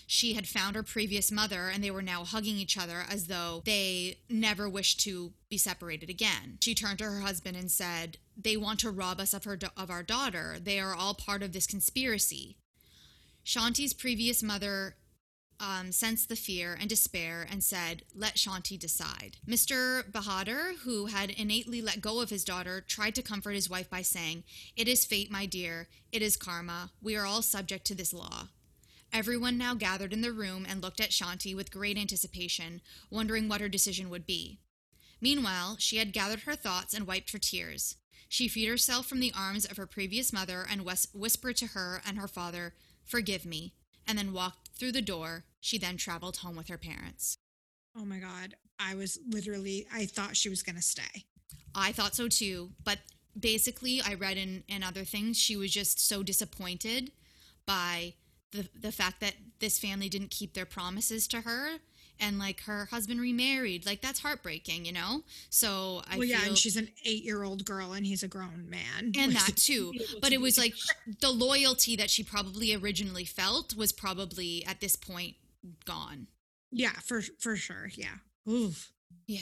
She 0.08 0.34
had 0.34 0.48
found 0.48 0.76
her 0.76 0.84
previous 0.84 1.32
mother 1.32 1.70
and 1.70 1.84
they 1.84 1.92
were 1.92 2.02
now 2.02 2.24
hugging 2.24 2.58
each 2.58 2.78
other 2.78 3.06
as 3.10 3.28
though 3.28 3.62
they 3.66 4.20
never 4.30 4.68
wished 4.70 5.00
to 5.02 5.34
be 5.50 5.58
separated 5.58 6.10
again. 6.10 6.58
She 6.62 6.76
turned 6.76 7.00
to 7.00 7.06
her 7.06 7.22
husband 7.22 7.58
and 7.58 7.72
said, 7.72 8.18
"They 8.36 8.58
want 8.58 8.80
to 8.82 8.92
rob 8.92 9.20
us 9.20 9.34
of 9.34 9.44
her 9.44 9.60
of 9.78 9.90
our 9.90 10.04
daughter. 10.04 10.60
They 10.60 10.80
are 10.80 10.96
all 10.96 11.14
part 11.14 11.44
of 11.44 11.52
this 11.52 11.68
conspiracy." 11.68 12.58
Shanti's 13.46 13.94
previous 13.94 14.42
mother 14.42 14.96
um, 15.60 15.92
sensed 15.92 16.30
the 16.30 16.36
fear 16.36 16.78
and 16.80 16.90
despair 16.90 17.48
and 17.50 17.64
said, 17.64 18.04
Let 18.16 18.36
Shanti 18.36 18.78
decide. 18.78 19.38
Mr. 19.48 20.04
Bahadur, 20.12 20.80
who 20.84 21.08
had 21.08 21.30
innately 21.30 21.82
let 21.82 22.02
go 22.02 22.22
of 22.22 22.30
his 22.30 22.44
daughter, 22.44 22.82
tried 22.82 23.16
to 23.16 23.22
comfort 23.22 23.52
his 23.52 23.70
wife 23.70 23.90
by 23.90 24.02
saying, 24.02 24.44
It 24.76 24.88
is 24.88 25.06
fate, 25.06 25.32
my 25.32 25.46
dear. 25.46 25.88
It 26.12 26.22
is 26.22 26.38
karma. 26.38 26.92
We 27.02 27.16
are 27.16 27.26
all 27.26 27.42
subject 27.42 27.86
to 27.88 27.96
this 27.96 28.14
law. 28.14 28.50
Everyone 29.12 29.58
now 29.58 29.76
gathered 29.76 30.12
in 30.12 30.22
the 30.22 30.32
room 30.32 30.66
and 30.68 30.82
looked 30.82 31.00
at 31.00 31.12
Shanti 31.12 31.56
with 31.56 31.72
great 31.72 31.98
anticipation, 31.98 32.82
wondering 33.12 33.48
what 33.48 33.62
her 33.62 33.70
decision 33.70 34.10
would 34.10 34.26
be. 34.26 34.60
Meanwhile, 35.22 35.78
she 35.80 35.98
had 35.98 36.14
gathered 36.14 36.42
her 36.42 36.56
thoughts 36.56 36.94
and 36.94 37.06
wiped 37.06 37.32
her 37.32 37.38
tears. 37.38 37.96
She 38.28 38.48
freed 38.48 38.68
herself 38.68 39.06
from 39.06 39.20
the 39.20 39.32
arms 39.38 39.66
of 39.66 39.78
her 39.78 39.86
previous 39.86 40.34
mother 40.34 40.66
and 40.68 40.82
whispered 41.14 41.56
to 41.58 41.68
her 41.68 42.02
and 42.06 42.18
her 42.18 42.28
father, 42.28 42.74
Forgive 43.06 43.46
me, 43.46 43.74
and 44.08 44.18
then 44.18 44.34
walked 44.34 44.70
through 44.78 44.92
the 44.92 45.02
door. 45.02 45.46
She 45.60 45.78
then 45.78 45.98
traveled 45.98 46.38
home 46.38 46.56
with 46.56 46.68
her 46.70 46.78
parents. 46.78 47.38
Oh 47.98 48.06
my 48.06 48.18
God. 48.18 48.56
I 48.80 48.96
was 48.96 49.20
literally, 49.30 49.88
I 49.94 50.06
thought 50.06 50.36
she 50.36 50.50
was 50.50 50.64
going 50.64 50.76
to 50.76 50.82
stay. 50.82 51.26
I 51.76 51.92
thought 51.92 52.16
so 52.16 52.28
too. 52.28 52.72
But 52.84 53.00
basically, 53.40 54.02
I 54.02 54.16
read 54.16 54.38
in, 54.38 54.64
in 54.68 54.84
other 54.84 55.04
things, 55.04 55.38
she 55.38 55.56
was 55.56 55.72
just 55.72 56.06
so 56.06 56.24
disappointed 56.24 57.12
by 57.66 58.16
the, 58.52 58.68
the 58.80 58.92
fact 58.92 59.20
that 59.22 59.36
this 59.60 59.80
family 59.80 60.10
didn't 60.10 60.32
keep 60.32 60.54
their 60.54 60.66
promises 60.66 61.28
to 61.30 61.42
her 61.42 61.78
and 62.20 62.40
like 62.40 62.62
her 62.62 62.86
husband 62.86 63.20
remarried. 63.20 63.86
Like 63.86 64.02
that's 64.02 64.20
heartbreaking 64.20 64.86
you 64.86 64.92
know? 64.92 65.24
So 65.50 66.02
i 66.10 66.18
well 66.18 66.26
yeah 66.26 66.40
feel, 66.40 66.50
and 66.50 66.58
she's 66.58 66.78
an 66.78 66.90
eight-year-old 67.06 67.66
girl 67.66 67.94
and 67.94 68.06
he's 68.06 68.24
a 68.24 68.28
grown 68.28 68.70
man. 68.70 69.14
And 69.18 69.34
that 69.34 69.54
too. 69.56 69.94
But 70.22 70.34
it 70.34 70.42
was 70.42 70.58
like 70.58 70.74
the 71.22 71.32
loyalty 71.32 71.96
that 71.96 72.10
she 72.10 72.24
probably 72.24 72.74
originally 72.74 73.26
felt 73.26 73.76
was 73.76 73.92
probably 73.92 74.66
at 74.66 74.80
this 74.80 74.96
point 74.96 75.36
gone. 75.86 76.28
Yeah 76.72 76.94
for 77.04 77.22
for 77.40 77.56
sure 77.56 77.90
yeah. 77.96 78.18
Oof. 78.50 78.92
yeah. 79.28 79.40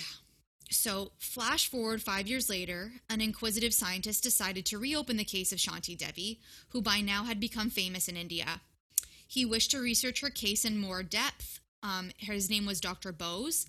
So, 0.70 1.12
flash 1.20 1.68
forward 1.70 2.02
five 2.02 2.28
years 2.28 2.50
later, 2.50 2.94
an 3.10 3.20
inquisitive 3.20 3.74
scientist 3.74 4.24
decided 4.24 4.66
to 4.68 4.78
reopen 4.78 5.18
the 5.18 5.26
case 5.26 5.52
of 5.52 5.58
Shanti 5.58 5.98
Devi, 5.98 6.40
who 6.70 6.82
by 6.82 7.02
now 7.02 7.26
had 7.26 7.42
become 7.42 7.70
famous 7.70 8.08
in 8.08 8.16
India. 8.16 8.62
He 9.28 9.46
wished 9.46 9.72
to 9.72 9.80
research 9.80 10.22
her 10.22 10.30
case 10.30 10.66
in 10.66 10.78
more 10.78 11.04
depth 11.04 11.61
um, 11.84 12.12
his 12.18 12.50
name 12.50 12.66
was 12.66 12.82
Dr. 12.82 13.12
Bose, 13.12 13.66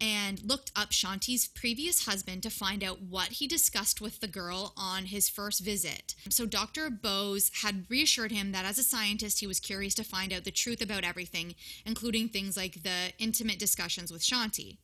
and 0.00 0.42
looked 0.42 0.72
up 0.74 0.90
Shanti's 0.90 1.46
previous 1.46 2.06
husband 2.06 2.42
to 2.42 2.50
find 2.50 2.82
out 2.82 3.00
what 3.00 3.28
he 3.28 3.46
discussed 3.46 4.00
with 4.00 4.20
the 4.20 4.26
girl 4.26 4.72
on 4.76 5.06
his 5.06 5.28
first 5.28 5.64
visit. 5.64 6.14
So, 6.28 6.46
Dr. 6.46 6.90
Bose 6.90 7.50
had 7.62 7.86
reassured 7.88 8.32
him 8.32 8.52
that 8.52 8.64
as 8.64 8.78
a 8.78 8.82
scientist, 8.82 9.40
he 9.40 9.46
was 9.46 9.60
curious 9.60 9.94
to 9.94 10.04
find 10.04 10.32
out 10.32 10.44
the 10.44 10.50
truth 10.50 10.82
about 10.82 11.04
everything, 11.04 11.54
including 11.86 12.28
things 12.28 12.56
like 12.56 12.82
the 12.82 13.12
intimate 13.18 13.58
discussions 13.58 14.12
with 14.12 14.22
Shanti. 14.22 14.78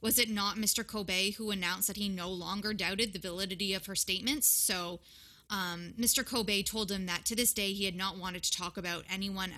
Was 0.00 0.18
it 0.18 0.30
not 0.30 0.56
Mr. 0.56 0.86
Kobe 0.86 1.32
who 1.32 1.50
announced 1.50 1.88
that 1.88 1.96
he 1.96 2.08
no 2.08 2.28
longer 2.28 2.74
doubted 2.74 3.12
the 3.12 3.18
validity 3.18 3.74
of 3.74 3.86
her 3.86 3.94
statements? 3.94 4.46
So, 4.46 5.00
um, 5.50 5.94
Mr. 5.98 6.24
Kobe 6.24 6.62
told 6.62 6.90
him 6.90 7.06
that 7.06 7.24
to 7.26 7.36
this 7.36 7.52
day 7.52 7.72
he 7.72 7.84
had 7.84 7.96
not 7.96 8.18
wanted 8.18 8.42
to 8.44 8.52
talk 8.52 8.76
about 8.76 9.04
anyone 9.10 9.52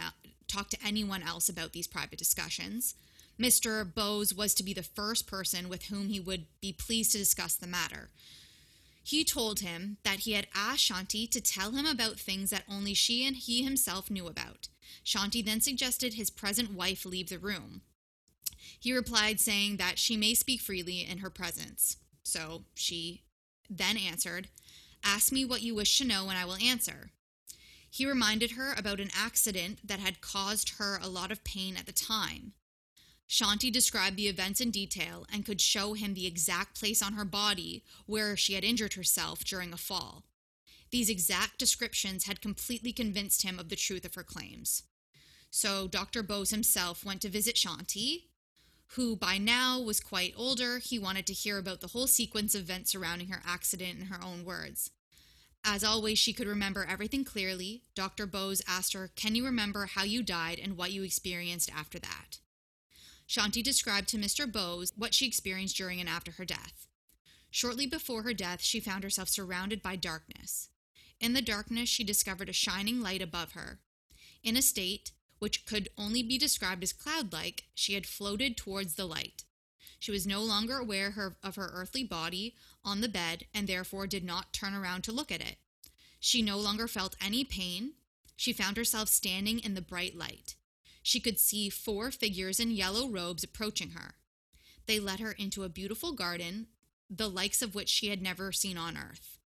talk 0.57 0.71
to 0.71 0.79
anyone 0.85 1.23
else 1.23 1.49
about 1.49 1.73
these 1.73 1.87
private 1.87 2.19
discussions. 2.19 2.95
Mr. 3.39 3.85
Bose 3.93 4.35
was 4.35 4.55
to 4.55 4.63
be 4.63 4.73
the 4.73 4.83
first 4.83 5.27
person 5.27 5.69
with 5.69 5.85
whom 5.85 6.09
he 6.09 6.19
would 6.19 6.47
be 6.61 6.73
pleased 6.73 7.13
to 7.13 7.19
discuss 7.19 7.55
the 7.55 7.67
matter. 7.67 8.09
He 9.05 9.23
told 9.23 9.61
him 9.61 9.99
that 10.03 10.21
he 10.21 10.33
had 10.33 10.49
asked 10.55 10.91
Shanti 10.91 11.31
to 11.31 11.41
tell 11.41 11.73
him 11.73 11.87
about 11.87 12.19
things 12.19 12.51
that 12.51 12.65
only 12.69 12.95
she 12.95 13.27
and 13.27 13.37
he 13.37 13.63
himself 13.63 14.11
knew 14.11 14.27
about. 14.27 14.69
Shanti 15.05 15.45
then 15.45 15.61
suggested 15.61 16.15
his 16.15 16.31
present 16.31 16.73
wife 16.73 17.05
leave 17.05 17.29
the 17.29 17.39
room. 17.39 17.83
He 18.81 18.93
replied, 18.93 19.39
saying 19.39 19.77
that 19.77 19.99
she 19.99 20.17
may 20.17 20.35
speak 20.35 20.61
freely 20.61 21.07
in 21.09 21.19
her 21.19 21.31
presence. 21.31 21.99
So 22.25 22.65
she 22.75 23.23
then 23.71 23.97
answered, 23.97 24.49
Ask 25.05 25.31
me 25.31 25.45
what 25.45 25.63
you 25.63 25.75
wish 25.75 25.99
to 25.99 26.05
know, 26.05 26.29
and 26.29 26.37
I 26.37 26.45
will 26.45 26.57
answer. 26.57 27.11
He 27.91 28.07
reminded 28.07 28.53
her 28.53 28.73
about 28.73 29.01
an 29.01 29.11
accident 29.17 29.87
that 29.87 30.01
had 30.01 30.21
caused 30.21 30.79
her 30.79 30.99
a 31.01 31.09
lot 31.09 31.31
of 31.31 31.45
pain 31.45 31.77
at 31.77 31.87
the 31.87 31.93
time. 31.93 32.53
Shanti 33.29 33.73
described 33.73 34.17
the 34.17 34.29
events 34.29 34.61
in 34.61 34.71
detail 34.71 35.27
and 35.33 35.45
could 35.45 35.61
show 35.61 35.95
him 35.95 36.15
the 36.15 36.27
exact 36.27 36.79
place 36.79 37.03
on 37.03 37.15
her 37.15 37.25
body 37.25 37.83
where 38.07 38.37
she 38.37 38.55
had 38.55 38.65
injured 38.65 38.95
herself 38.95 39.45
during 39.45 39.73
a 39.73 39.77
fall. 39.77 40.25
These 40.91 41.11
exact 41.11 41.59
descriptions 41.59 42.25
had 42.25 42.41
completely 42.41 42.93
convinced 42.93 43.43
him 43.43 43.59
of 43.59 43.69
the 43.69 43.77
truth 43.77 44.05
of 44.05 44.15
her 44.15 44.23
claims. 44.23 44.85
So 45.51 45.89
Dr. 45.89 46.23
Bose 46.23 46.51
himself 46.51 47.05
went 47.05 47.21
to 47.23 47.29
visit 47.29 47.57
Shanti, 47.57 48.25
who 48.91 49.17
by 49.17 49.39
now 49.39 49.81
was 49.81 50.01
quite 50.01 50.35
older. 50.37 50.79
He 50.79 50.99
wanted 50.99 51.27
to 51.27 51.33
hear 51.33 51.59
about 51.59 51.81
the 51.81 51.89
whole 51.89 52.07
sequence 52.07 52.55
of 52.55 52.63
events 52.63 52.93
surrounding 52.93 53.29
her 53.29 53.43
accident 53.45 53.99
in 53.99 54.07
her 54.07 54.23
own 54.23 54.45
words. 54.45 54.93
As 55.69 55.83
always, 55.83 56.17
she 56.17 56.33
could 56.33 56.47
remember 56.47 56.87
everything 56.89 57.25
clearly. 57.25 57.83
Dr. 57.97 58.25
Bose 58.25 58.63
asked 58.69 58.93
her, 58.93 59.11
Can 59.17 59.35
you 59.35 59.45
remember 59.45 59.87
how 59.87 60.05
you 60.05 60.23
died 60.23 60.61
and 60.63 60.77
what 60.77 60.93
you 60.93 61.03
experienced 61.03 61.69
after 61.77 61.99
that? 61.99 62.39
Shanti 63.29 63.65
described 63.65 64.09
to 64.11 64.17
Mr. 64.17 64.51
Bose 64.51 64.93
what 64.97 65.13
she 65.13 65.27
experienced 65.27 65.77
during 65.77 65.99
and 65.99 66.09
after 66.09 66.31
her 66.33 66.45
death. 66.45 66.87
Shortly 67.51 67.85
before 67.89 68.23
her 68.23 68.33
death, 68.33 68.63
she 68.63 68.79
found 68.79 69.03
herself 69.03 69.29
surrounded 69.29 69.83
by 69.83 69.97
darkness. 69.97 70.69
In 71.19 71.33
the 71.33 71.43
darkness, 71.43 71.89
she 71.89 72.05
discovered 72.05 72.49
a 72.49 72.53
shining 72.53 73.03
light 73.03 73.21
above 73.21 73.53
her. 73.53 73.81
In 74.45 74.57
a 74.57 74.63
state 74.63 75.11
which 75.41 75.67
could 75.67 75.89
only 75.99 76.23
be 76.23 76.39
described 76.39 76.85
as 76.85 76.93
cloud 76.93 77.33
like, 77.33 77.65
she 77.75 77.95
had 77.95 78.07
floated 78.07 78.57
towards 78.57 78.95
the 78.95 79.05
light. 79.05 79.43
She 79.99 80.13
was 80.13 80.27
no 80.27 80.43
longer 80.43 80.77
aware 80.77 81.35
of 81.43 81.57
her 81.57 81.71
earthly 81.73 82.05
body 82.05 82.55
on 82.87 83.03
the 83.03 83.09
bed 83.09 83.45
and 83.53 83.67
therefore 83.67 84.07
did 84.07 84.25
not 84.25 84.53
turn 84.53 84.73
around 84.73 85.03
to 85.03 85.13
look 85.13 85.31
at 85.31 85.43
it. 85.43 85.57
She 86.21 86.41
no 86.41 86.57
longer 86.57 86.89
felt 86.89 87.17
any 87.21 87.45
pain. 87.45 87.95
She 88.37 88.53
found 88.53 88.77
herself 88.77 89.09
standing 89.09 89.59
in 89.59 89.75
the 89.75 89.83
bright 89.83 90.17
light. 90.17 90.55
She 91.03 91.21
could 91.21 91.39
see 91.39 91.69
four 91.69 92.11
figures 92.11 92.59
in 92.59 92.71
yellow 92.71 93.09
robes 93.09 93.45
approaching 93.45 93.91
her. 93.91 94.15
They 94.87 94.99
led 94.99 95.21
her 95.21 95.33
into 95.33 95.65
a 95.65 95.69
beautiful 95.69 96.13
garden, 96.13 96.69
the 97.11 97.29
likes 97.29 97.63
of 97.63 97.75
which 97.75 97.89
she 97.89 98.09
had 98.09 98.23
never 98.23 98.53
seen 98.53 98.77
on 98.79 98.97
earth. 98.97 99.39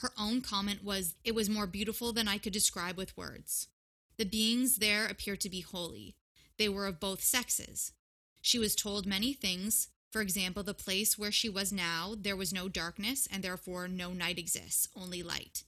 Her 0.00 0.12
own 0.18 0.40
comment 0.40 0.84
was, 0.84 1.14
It 1.24 1.34
was 1.34 1.50
more 1.50 1.66
beautiful 1.66 2.12
than 2.12 2.28
I 2.28 2.38
could 2.38 2.52
describe 2.52 2.96
with 2.96 3.16
words. 3.16 3.68
The 4.16 4.24
beings 4.24 4.76
there 4.76 5.06
appeared 5.06 5.40
to 5.42 5.50
be 5.50 5.60
holy. 5.60 6.16
They 6.58 6.68
were 6.68 6.86
of 6.86 7.00
both 7.00 7.22
sexes. 7.22 7.92
She 8.40 8.58
was 8.58 8.74
told 8.74 9.06
many 9.06 9.32
things. 9.32 9.88
For 10.10 10.20
example, 10.20 10.62
the 10.62 10.74
place 10.74 11.16
where 11.16 11.30
she 11.30 11.48
was 11.48 11.72
now, 11.72 12.14
there 12.18 12.36
was 12.36 12.52
no 12.52 12.68
darkness, 12.68 13.28
and 13.30 13.42
therefore 13.42 13.86
no 13.86 14.12
night 14.12 14.38
exists, 14.38 14.88
only 14.96 15.22
light. 15.22 15.62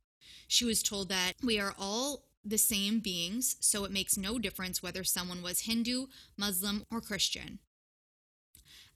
She 0.48 0.64
was 0.64 0.82
told 0.82 1.08
that 1.08 1.34
we 1.42 1.60
are 1.60 1.74
all 1.78 2.24
the 2.44 2.58
same 2.58 2.98
beings, 2.98 3.56
so 3.60 3.84
it 3.84 3.92
makes 3.92 4.16
no 4.16 4.38
difference 4.38 4.82
whether 4.82 5.04
someone 5.04 5.42
was 5.42 5.60
Hindu, 5.60 6.06
Muslim, 6.36 6.84
or 6.90 7.00
Christian. 7.00 7.60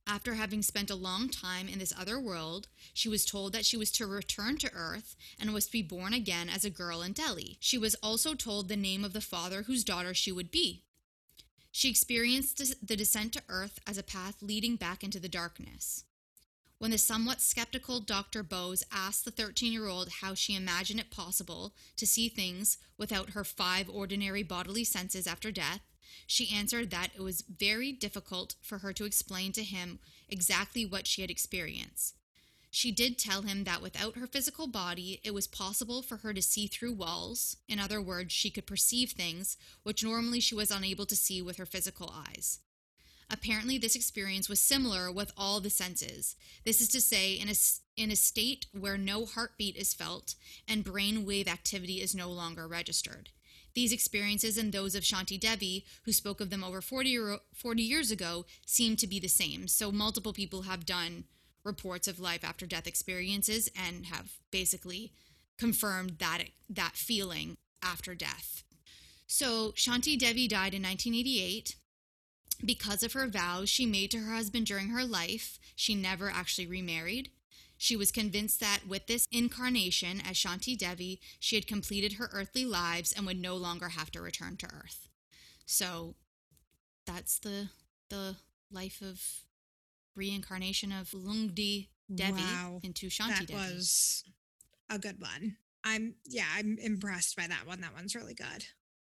After 0.09 0.35
having 0.35 0.63
spent 0.63 0.91
a 0.91 0.97
long 0.97 1.29
time 1.29 1.69
in 1.69 1.81
this 1.81 1.93
other 1.99 2.21
world, 2.21 2.69
she 2.93 3.09
was 3.09 3.25
told 3.25 3.53
that 3.53 3.67
she 3.67 3.77
was 3.77 3.91
to 3.93 4.07
return 4.07 4.57
to 4.59 4.73
Earth 4.73 5.17
and 5.39 5.53
was 5.53 5.67
to 5.67 5.73
be 5.73 5.83
born 5.83 6.13
again 6.13 6.49
as 6.49 6.65
a 6.65 6.71
girl 6.71 7.03
in 7.03 7.13
Delhi. 7.13 7.57
She 7.61 7.77
was 7.77 7.97
also 7.97 8.35
told 8.35 8.69
the 8.69 8.77
name 8.77 9.05
of 9.05 9.13
the 9.13 9.21
father 9.21 9.63
whose 9.63 9.83
daughter 9.83 10.15
she 10.15 10.31
would 10.31 10.51
be. 10.53 10.85
She 11.77 11.91
experienced 11.91 12.87
the 12.87 12.97
descent 12.97 13.35
to 13.35 13.43
Earth 13.51 13.81
as 13.87 13.99
a 13.99 14.03
path 14.03 14.41
leading 14.41 14.77
back 14.77 15.05
into 15.05 15.21
the 15.21 15.29
darkness. 15.29 16.05
When 16.79 16.91
the 16.91 16.97
somewhat 16.97 17.43
skeptical 17.43 18.01
Dr. 18.01 18.43
Bose 18.43 18.83
asked 18.91 19.27
the 19.27 19.31
13 19.31 19.75
year 19.75 19.87
old 19.87 20.09
how 20.23 20.33
she 20.33 20.57
imagined 20.57 21.01
it 21.01 21.11
possible 21.11 21.75
to 21.97 22.07
see 22.07 22.31
things 22.31 22.79
without 22.97 23.33
her 23.33 23.45
five 23.45 23.91
ordinary 23.91 24.43
bodily 24.43 24.85
senses 24.85 25.27
after 25.27 25.53
death, 25.53 25.83
she 26.27 26.51
answered 26.51 26.91
that 26.93 27.11
it 27.15 27.21
was 27.21 27.43
very 27.43 27.93
difficult 27.93 28.55
for 28.63 28.79
her 28.79 28.95
to 28.95 29.05
explain 29.05 29.53
to 29.53 29.63
him 29.63 29.99
exactly 30.31 30.87
what 30.87 31.07
she 31.07 31.21
had 31.21 31.31
experienced. 31.31 32.15
She 32.77 32.93
did 32.93 33.17
tell 33.17 33.41
him 33.41 33.65
that 33.65 33.81
without 33.81 34.19
her 34.19 34.27
physical 34.27 34.67
body, 34.67 35.19
it 35.25 35.33
was 35.33 35.47
possible 35.47 36.03
for 36.03 36.19
her 36.19 36.35
to 36.35 36.43
see 36.43 36.67
through 36.67 36.93
walls. 36.93 37.57
In 37.67 37.79
other 37.79 38.03
words, 38.03 38.35
she 38.35 38.51
could 38.51 38.67
perceive 38.67 39.13
things 39.13 39.57
which 39.83 40.05
normally 40.05 40.41
she 40.41 40.55
was 40.55 40.71
unable 40.71 41.07
to 41.07 41.17
see 41.17 41.41
with 41.41 41.57
her 41.57 41.65
physical 41.65 42.13
eyes. 42.15 42.59
Apparently, 43.31 43.79
this 43.79 43.97
experience 43.97 44.51
was 44.51 44.61
similar 44.61 45.11
with 45.11 45.33
all 45.39 45.59
the 45.59 45.71
senses. 45.71 46.37
This 46.67 46.83
is 46.83 46.89
to 46.89 47.01
say, 47.01 47.33
in 47.33 47.49
a, 47.49 47.55
in 47.97 48.11
a 48.11 48.15
state 48.15 48.67
where 48.79 48.99
no 48.99 49.25
heartbeat 49.25 49.75
is 49.75 49.95
felt 49.95 50.35
and 50.69 50.85
brain 50.85 51.25
wave 51.25 51.49
activity 51.49 52.03
is 52.03 52.15
no 52.15 52.29
longer 52.29 52.69
registered. 52.69 53.31
These 53.73 53.93
experiences 53.93 54.59
and 54.59 54.71
those 54.71 54.95
of 54.95 55.03
Shanti 55.03 55.41
Devi, 55.41 55.87
who 56.05 56.13
spoke 56.13 56.43
of 56.43 56.51
them 56.51 56.63
over 56.63 56.83
40, 56.83 57.39
40 57.55 57.83
years 57.83 58.11
ago, 58.11 58.45
seem 58.67 58.97
to 58.97 59.07
be 59.07 59.19
the 59.19 59.29
same. 59.29 59.67
So, 59.67 59.91
multiple 59.91 60.35
people 60.35 60.63
have 60.63 60.85
done 60.85 61.25
reports 61.67 62.09
of 62.09 62.21
life 62.21 62.45
after 62.45 62.65
death 62.65 62.87
experiences 62.87 63.69
and 63.77 64.07
have 64.07 64.33
basically 64.51 65.13
confirmed 65.59 66.17
that, 66.19 66.45
that 66.71 66.97
feeling 66.97 67.57
after 67.83 68.15
death. 68.15 68.63
So, 69.27 69.73
Shanti 69.73 70.19
Devi 70.19 70.49
died 70.49 70.75
in 70.75 70.83
1988. 70.83 71.77
Because 72.65 73.03
of 73.03 73.13
her 73.13 73.27
vows 73.27 73.69
she 73.69 73.85
made 73.85 74.11
to 74.13 74.19
her 74.19 74.35
husband 74.35 74.67
during 74.67 74.89
her 74.89 75.05
life, 75.05 75.59
she 75.75 75.95
never 75.95 76.31
actually 76.31 76.67
remarried. 76.67 77.31
She 77.77 77.97
was 77.97 78.11
convinced 78.11 78.61
that 78.61 78.89
with 78.89 79.07
this 79.07 79.29
incarnation 79.31 80.23
as 80.27 80.37
Shanti 80.37 80.79
Devi, 80.79 81.21
she 81.39 81.57
had 81.57 81.67
completed 81.67 82.15
her 82.15 82.31
earthly 82.33 82.65
lives 82.65 83.13
and 83.13 83.27
would 83.27 83.39
no 83.39 83.57
longer 83.57 83.91
have 83.91 84.11
to 84.13 84.23
return 84.23 84.57
to 84.59 84.67
Earth. 84.67 85.09
So 85.67 86.15
that's 87.05 87.39
the 87.39 87.69
the 88.09 88.37
life 88.71 89.03
of 89.03 89.21
reincarnation 90.17 90.93
of 90.93 91.11
Lugdi 91.11 91.89
Devi 92.15 92.33
Wow. 92.41 92.81
into 92.83 93.09
Shanti 93.09 93.29
that 93.39 93.47
Devi. 93.49 93.55
was 93.75 94.25
a 94.91 94.99
good 94.99 95.21
one. 95.21 95.57
I'm 95.85 96.15
yeah, 96.27 96.47
I'm 96.57 96.79
impressed 96.81 97.37
by 97.37 97.47
that 97.47 97.67
one. 97.67 97.81
That 97.81 97.95
one's 97.95 98.15
really 98.15 98.35
good. 98.35 98.65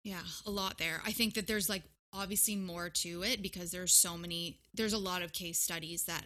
Yeah, 0.04 0.22
a 0.46 0.52
lot 0.52 0.78
there. 0.78 1.02
I 1.06 1.12
think 1.12 1.34
that 1.36 1.48
there's 1.48 1.70
like 1.70 1.84
obviously 2.14 2.56
more 2.56 2.90
to 2.90 3.24
it 3.24 3.42
because 3.42 3.72
there's 3.72 3.94
so 3.94 4.18
many 4.18 4.60
there's 4.74 4.94
a 4.94 4.98
lot 4.98 5.22
of 5.22 5.32
case 5.34 5.60
studies 5.60 6.06
that 6.06 6.26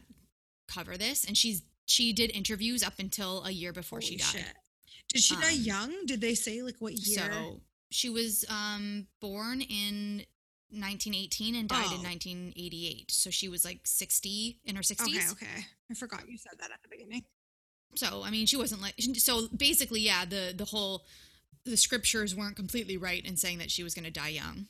cover 0.67 0.95
this 0.97 1.25
and 1.25 1.37
she's 1.37 1.61
she 1.85 2.13
did 2.13 2.31
interviews 2.31 2.81
up 2.83 2.93
until 2.99 3.43
a 3.43 3.51
year 3.51 3.73
before 3.73 4.01
she 4.01 4.15
died. 4.15 4.25
shit. 4.27 4.45
Did 5.09 5.21
she 5.21 5.35
die 5.35 5.51
Um, 5.53 5.59
young? 5.61 6.05
Did 6.05 6.21
they 6.21 6.35
say 6.35 6.61
like 6.61 6.75
what 6.79 6.93
year? 6.93 7.29
So 7.31 7.61
she 7.91 8.09
was 8.09 8.45
um 8.49 9.07
born 9.19 9.61
in 9.61 10.23
1918 10.73 11.55
and 11.55 11.69
died 11.69 11.91
in 11.91 11.99
Oh. 11.99 12.03
1988. 12.03 13.11
So 13.11 13.29
she 13.29 13.47
was 13.47 13.63
like 13.63 13.81
60 13.85 14.59
in 14.65 14.75
her 14.75 14.81
60s. 14.81 15.31
okay, 15.31 15.31
okay. 15.31 15.65
I 15.91 15.93
forgot 15.93 16.27
you 16.27 16.37
said 16.37 16.53
that 16.59 16.71
at 16.71 16.81
the 16.83 16.89
beginning. 16.89 17.23
So 17.95 18.23
I 18.23 18.31
mean, 18.31 18.45
she 18.47 18.57
wasn't 18.57 18.81
like 18.81 18.95
so 19.17 19.47
basically, 19.55 20.01
yeah. 20.01 20.25
The 20.25 20.53
the 20.55 20.65
whole 20.65 21.05
the 21.65 21.77
scriptures 21.77 22.35
weren't 22.35 22.55
completely 22.55 22.97
right 22.97 23.23
in 23.25 23.37
saying 23.37 23.59
that 23.59 23.71
she 23.71 23.83
was 23.83 23.93
going 23.93 24.03
to 24.05 24.11
die 24.11 24.29
young. 24.29 24.67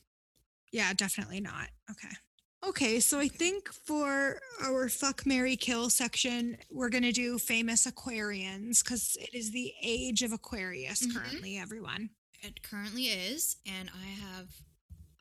Yeah, 0.71 0.93
definitely 0.93 1.39
not. 1.39 1.69
Okay. 1.89 2.13
Okay, 2.65 2.99
so 3.01 3.19
I 3.19 3.27
think 3.27 3.67
for 3.73 4.39
our 4.63 4.87
fuck 4.89 5.25
Mary 5.25 5.55
kill 5.57 5.89
section, 5.89 6.57
we're 6.71 6.89
gonna 6.89 7.11
do 7.11 7.37
famous 7.37 7.85
Aquarians 7.85 8.83
because 8.83 9.17
it 9.19 9.33
is 9.33 9.51
the 9.51 9.73
age 9.81 10.21
of 10.23 10.31
Aquarius 10.31 11.05
Mhm. 11.05 11.13
currently, 11.13 11.57
everyone. 11.57 12.09
It 12.41 12.63
currently 12.63 13.07
is, 13.07 13.57
and 13.65 13.89
I 13.93 14.05
have. 14.07 14.47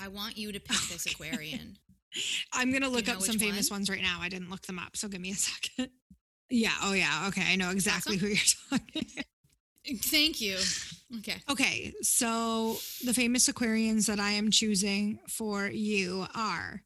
I 0.03 0.09
want 0.09 0.37
you 0.37 0.53
to 0.53 0.61
pick 0.61 0.77
this 0.91 1.07
Aquarian. 1.07 1.77
I'm 2.53 2.73
gonna 2.73 2.87
you 2.89 2.93
look 2.93 3.07
know 3.07 3.15
up 3.15 3.23
some 3.23 3.39
famous 3.39 3.71
one? 3.71 3.81
ones 3.81 3.91
right 3.91 4.03
now. 4.03 4.19
I 4.21 4.29
didn't 4.29 4.51
look 4.51 4.63
them 4.63 4.79
up, 4.79 4.97
so 4.97 5.09
give 5.09 5.21
me 5.21 5.31
a 5.31 5.35
second. 5.37 5.91
Yeah, 6.51 6.73
oh 6.83 6.93
yeah, 6.93 7.27
okay. 7.29 7.45
I 7.51 7.57
know 7.57 7.71
exactly 7.71 8.17
Awesome. 8.17 8.29
who 8.29 8.35
you're 8.35 8.45
talking. 8.71 9.25
Thank 9.99 10.41
you. 10.41 10.59
Okay. 11.19 11.37
okay, 11.51 11.93
so 12.03 12.77
the 13.05 13.13
famous 13.13 13.49
Aquarians 13.49 14.07
that 14.07 14.19
I 14.21 14.31
am 14.33 14.51
choosing 14.51 15.19
for 15.29 15.67
you 15.67 16.27
are 16.35 16.83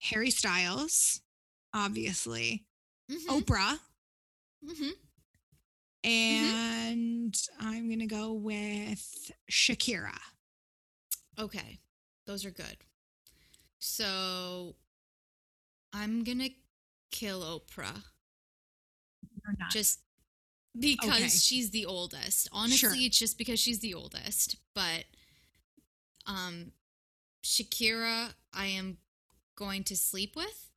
Harry 0.00 0.30
Styles, 0.30 1.20
obviously, 1.74 2.64
Mhm, 3.10 3.26
Oprah, 3.42 3.78
mhm. 4.64 4.92
and 6.04 7.34
I'm 7.58 7.90
gonna 7.90 8.06
go 8.06 8.32
with 8.32 9.30
Shakira. 9.50 10.16
Okay, 11.38 11.78
those 12.30 12.44
are 12.44 12.50
good. 12.52 12.76
So 13.80 14.76
I'm 15.92 16.22
gonna 16.22 16.50
kill 17.10 17.42
Oprah 17.42 18.04
just 19.72 19.98
because 20.78 21.08
Okay. 21.16 21.28
she's 21.28 21.70
the 21.70 21.86
oldest. 21.86 22.46
Honestly, 22.52 22.76
Sure. 22.78 22.94
it's 22.94 23.18
just 23.18 23.36
because 23.36 23.58
she's 23.58 23.80
the 23.80 23.94
oldest. 23.94 24.54
But 24.74 25.06
um, 26.26 26.70
Shakira, 27.42 28.34
I 28.52 28.66
am 28.66 28.98
going 29.56 29.82
to 29.84 29.96
sleep 29.96 30.36
with. 30.36 30.70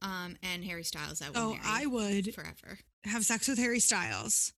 Um, 0.00 0.38
and 0.42 0.64
Harry 0.64 0.84
Styles, 0.84 1.20
I 1.20 1.28
will 1.28 1.36
Oh, 1.36 1.58
I 1.62 1.84
would 1.84 2.34
forever. 2.34 2.78
have 3.04 3.26
sex 3.26 3.46
with 3.48 3.58
Harry 3.58 3.80
Styles. 3.80 4.54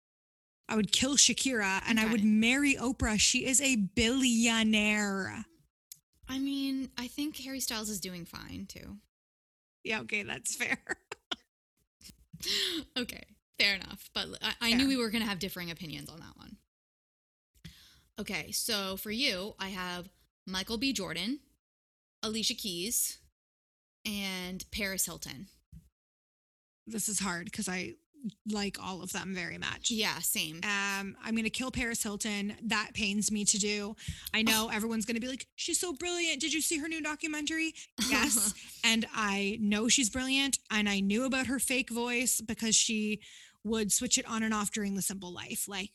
I 0.68 0.76
would 0.76 0.92
kill 0.92 1.16
Shakira 1.16 1.82
and 1.86 2.00
I 2.00 2.10
would 2.10 2.24
marry 2.24 2.74
Oprah. 2.76 3.18
She 3.18 3.46
is 3.46 3.60
a 3.60 3.76
billionaire. 3.76 5.44
I 6.28 6.38
mean, 6.38 6.90
I 6.96 7.08
think 7.08 7.36
Harry 7.38 7.60
Styles 7.60 7.90
is 7.90 8.00
doing 8.00 8.24
fine 8.24 8.66
too. 8.68 8.96
Yeah, 9.84 10.00
okay, 10.00 10.22
that's 10.22 10.54
fair. 10.56 10.78
okay, 12.96 13.24
fair 13.58 13.74
enough. 13.74 14.08
But 14.14 14.28
I, 14.40 14.70
I 14.70 14.74
knew 14.74 14.88
we 14.88 14.96
were 14.96 15.10
going 15.10 15.22
to 15.22 15.28
have 15.28 15.38
differing 15.38 15.70
opinions 15.70 16.08
on 16.08 16.20
that 16.20 16.36
one. 16.36 16.56
Okay, 18.18 18.50
so 18.52 18.96
for 18.96 19.10
you, 19.10 19.54
I 19.58 19.68
have 19.68 20.08
Michael 20.46 20.78
B. 20.78 20.92
Jordan, 20.92 21.40
Alicia 22.22 22.54
Keys, 22.54 23.18
and 24.06 24.64
Paris 24.70 25.06
Hilton. 25.06 25.48
This 26.86 27.08
is 27.08 27.20
hard 27.20 27.46
because 27.46 27.68
I 27.68 27.94
like 28.50 28.76
all 28.82 29.02
of 29.02 29.12
them 29.12 29.34
very 29.34 29.58
much. 29.58 29.90
Yeah, 29.90 30.18
same. 30.20 30.60
Um, 30.62 31.16
I'm 31.24 31.34
gonna 31.34 31.50
kill 31.50 31.70
Paris 31.70 32.02
Hilton. 32.02 32.54
That 32.62 32.90
pains 32.94 33.30
me 33.32 33.44
to 33.46 33.58
do. 33.58 33.96
I 34.32 34.42
know 34.42 34.70
everyone's 34.72 35.04
gonna 35.04 35.20
be 35.20 35.28
like, 35.28 35.46
she's 35.56 35.78
so 35.80 35.92
brilliant. 35.92 36.40
Did 36.40 36.52
you 36.52 36.60
see 36.60 36.78
her 36.78 36.88
new 36.88 37.02
documentary? 37.02 37.74
Yes. 38.10 38.52
and 38.84 39.06
I 39.14 39.58
know 39.60 39.88
she's 39.88 40.10
brilliant. 40.10 40.58
And 40.70 40.88
I 40.88 41.00
knew 41.00 41.24
about 41.24 41.46
her 41.46 41.58
fake 41.58 41.90
voice 41.90 42.40
because 42.40 42.74
she 42.74 43.20
would 43.64 43.92
switch 43.92 44.18
it 44.18 44.28
on 44.28 44.42
and 44.42 44.52
off 44.52 44.70
during 44.70 44.94
the 44.94 45.02
simple 45.02 45.32
life. 45.32 45.66
Like 45.68 45.90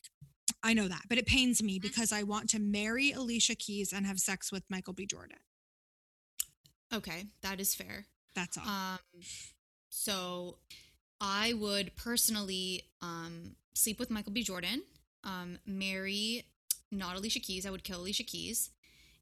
I 0.62 0.74
know 0.74 0.88
that, 0.88 1.02
but 1.08 1.18
it 1.18 1.26
pains 1.26 1.62
me 1.62 1.78
because 1.78 2.12
I 2.12 2.22
want 2.24 2.50
to 2.50 2.58
marry 2.58 3.12
Alicia 3.12 3.54
Keys 3.54 3.92
and 3.92 4.06
have 4.06 4.18
sex 4.18 4.50
with 4.50 4.64
Michael 4.68 4.94
B. 4.94 5.06
Jordan. 5.06 5.38
Okay, 6.92 7.26
that 7.42 7.60
is 7.60 7.74
fair. 7.74 8.06
That's 8.34 8.56
all. 8.56 8.64
Um, 8.66 8.98
so 9.90 10.58
I 11.20 11.52
would 11.54 11.96
personally 11.96 12.84
um, 13.02 13.56
sleep 13.74 13.98
with 13.98 14.10
Michael 14.10 14.32
B. 14.32 14.42
Jordan, 14.42 14.82
um, 15.24 15.58
marry 15.66 16.44
not 16.90 17.16
Alicia 17.16 17.40
Keys. 17.40 17.66
I 17.66 17.70
would 17.70 17.84
kill 17.84 18.00
Alicia 18.00 18.22
Keys, 18.22 18.70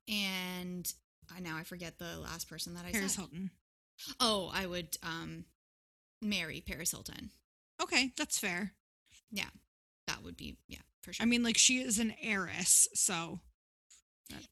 and 0.09 0.93
uh, 1.31 1.41
now 1.41 1.57
I 1.57 1.63
forget 1.63 1.99
the 1.99 2.19
last 2.23 2.49
person 2.49 2.75
that 2.75 2.85
I 2.87 2.93
Paris 2.93 3.15
said. 3.15 3.21
Hilton. 3.21 3.51
Oh, 4.21 4.51
I 4.55 4.67
would 4.67 4.99
um, 5.03 5.45
marry 6.23 6.63
Paris 6.67 6.91
Hilton. 6.91 7.31
Okay, 7.83 8.13
that's 8.17 8.39
fair. 8.39 8.73
Yeah, 9.31 9.49
that 10.07 10.23
would 10.23 10.37
be 10.37 10.57
yeah 10.69 10.79
for 11.03 11.13
sure. 11.13 11.23
I 11.23 11.27
mean, 11.27 11.43
like 11.43 11.59
she 11.59 11.79
is 11.79 11.99
an 11.99 12.15
heiress, 12.21 12.89
so 12.95 13.41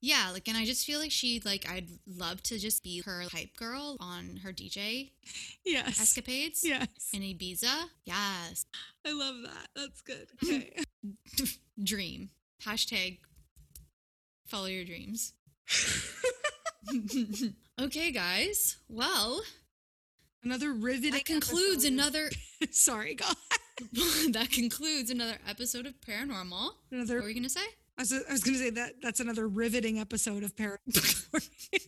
yeah, 0.00 0.30
like, 0.32 0.46
and 0.48 0.56
I 0.56 0.64
just 0.64 0.86
feel 0.86 0.98
like 1.00 1.10
she 1.10 1.40
like 1.44 1.68
I'd 1.68 1.88
love 2.06 2.42
to 2.44 2.58
just 2.58 2.82
be 2.82 3.00
her 3.02 3.22
hype 3.32 3.56
girl 3.56 3.96
on 4.00 4.40
her 4.44 4.52
DJ 4.52 5.10
yes, 5.64 6.00
escapades. 6.00 6.62
yes, 6.64 6.86
in 7.12 7.22
Ibiza. 7.22 7.84
Yes, 8.04 8.66
I 9.06 9.12
love 9.12 9.36
that. 9.44 9.68
That's 9.74 10.00
good. 10.02 10.28
Okay. 10.44 10.76
dream. 11.82 12.30
Hashtag 12.64 13.18
follow 14.46 14.66
your 14.66 14.84
dreams. 14.84 15.32
okay, 17.80 18.10
guys. 18.10 18.76
Well, 18.88 19.42
Another 20.42 20.72
riveting. 20.72 21.12
that 21.12 21.24
concludes 21.24 21.84
episode. 21.84 21.92
another. 21.92 22.30
Sorry, 22.70 23.14
God. 23.14 23.34
that 24.32 24.50
concludes 24.50 25.10
another 25.10 25.38
episode 25.48 25.86
of 25.86 25.94
Paranormal. 26.00 26.70
Another. 26.92 27.16
What 27.16 27.24
were 27.24 27.28
you 27.30 27.34
gonna 27.34 27.48
say? 27.48 27.64
I 27.96 28.02
was, 28.02 28.12
I 28.12 28.32
was 28.32 28.42
going 28.42 28.54
to 28.58 28.64
say 28.64 28.70
that 28.70 28.94
that's 29.02 29.20
another 29.20 29.46
riveting 29.46 29.98
episode 30.00 30.42
of 30.42 30.54
Paranormal. 30.56 31.58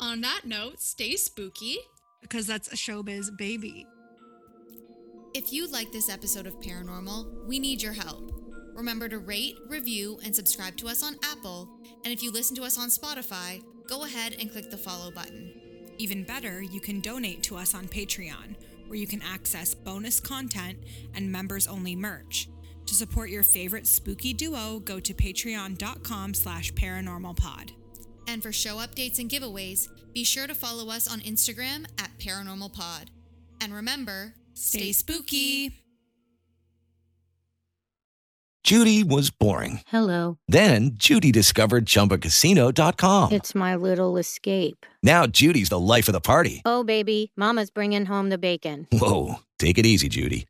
On 0.00 0.20
that 0.22 0.42
note, 0.44 0.80
stay 0.80 1.14
spooky. 1.16 1.78
because 2.20 2.46
that's 2.46 2.72
a 2.72 2.76
showbiz 2.76 3.36
baby. 3.36 3.86
If 5.32 5.52
you 5.52 5.68
like 5.68 5.92
this 5.92 6.08
episode 6.10 6.46
of 6.46 6.58
Paranormal, 6.60 7.46
we 7.46 7.58
need 7.60 7.80
your 7.82 7.92
help. 7.92 8.32
Remember 8.74 9.08
to 9.08 9.18
rate, 9.18 9.54
review, 9.68 10.18
and 10.24 10.34
subscribe 10.34 10.76
to 10.78 10.88
us 10.88 11.02
on 11.04 11.16
Apple. 11.22 11.68
And 12.04 12.12
if 12.12 12.22
you 12.22 12.32
listen 12.32 12.56
to 12.56 12.62
us 12.64 12.78
on 12.78 12.88
Spotify, 12.88 13.62
go 13.88 14.04
ahead 14.04 14.34
and 14.40 14.50
click 14.50 14.70
the 14.70 14.76
follow 14.76 15.10
button. 15.12 15.52
Even 15.98 16.24
better, 16.24 16.62
you 16.62 16.80
can 16.80 17.00
donate 17.00 17.42
to 17.44 17.56
us 17.56 17.74
on 17.74 17.86
Patreon, 17.86 18.56
where 18.88 18.98
you 18.98 19.06
can 19.06 19.22
access 19.22 19.74
bonus 19.74 20.18
content 20.18 20.78
and 21.14 21.30
members-only 21.30 21.94
merch. 21.94 22.48
To 22.90 22.96
support 22.96 23.30
your 23.30 23.44
favorite 23.44 23.86
spooky 23.86 24.32
duo, 24.32 24.80
go 24.80 24.98
to 24.98 25.14
patreon.com 25.14 26.34
slash 26.34 26.72
paranormalpod. 26.72 27.70
And 28.26 28.42
for 28.42 28.50
show 28.50 28.78
updates 28.78 29.20
and 29.20 29.30
giveaways, 29.30 29.86
be 30.12 30.24
sure 30.24 30.48
to 30.48 30.56
follow 30.56 30.90
us 30.90 31.06
on 31.06 31.20
Instagram 31.20 31.86
at 32.00 32.10
ParanormalPod. 32.18 33.04
And 33.60 33.72
remember, 33.72 34.34
Stay 34.54 34.90
spooky! 34.90 35.70
Judy 38.64 39.04
was 39.04 39.30
boring. 39.30 39.82
Hello. 39.86 40.38
Then 40.48 40.90
Judy 40.94 41.30
discovered 41.30 41.86
ChumbaCasino.com. 41.86 43.30
It's 43.30 43.54
my 43.54 43.76
little 43.76 44.16
escape. 44.16 44.84
Now 45.00 45.28
Judy's 45.28 45.68
the 45.68 45.78
life 45.78 46.08
of 46.08 46.12
the 46.12 46.20
party. 46.20 46.62
Oh, 46.64 46.82
baby, 46.82 47.30
Mama's 47.36 47.70
bringing 47.70 48.06
home 48.06 48.30
the 48.30 48.38
bacon. 48.38 48.88
Whoa, 48.90 49.36
take 49.60 49.78
it 49.78 49.86
easy, 49.86 50.08
Judy. 50.08 50.48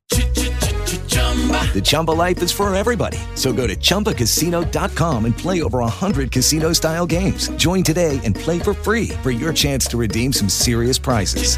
The 1.30 1.80
Chumba 1.80 2.10
life 2.10 2.42
is 2.42 2.50
for 2.50 2.74
everybody. 2.74 3.18
So 3.36 3.52
go 3.52 3.66
to 3.68 3.76
ChumbaCasino.com 3.76 5.24
and 5.24 5.36
play 5.36 5.62
over 5.62 5.78
100 5.78 6.32
casino 6.32 6.72
style 6.72 7.06
games. 7.06 7.48
Join 7.50 7.84
today 7.84 8.20
and 8.24 8.34
play 8.34 8.58
for 8.58 8.74
free 8.74 9.10
for 9.22 9.30
your 9.30 9.52
chance 9.52 9.86
to 9.86 9.96
redeem 9.96 10.32
some 10.32 10.48
serious 10.48 10.98
prizes. 10.98 11.56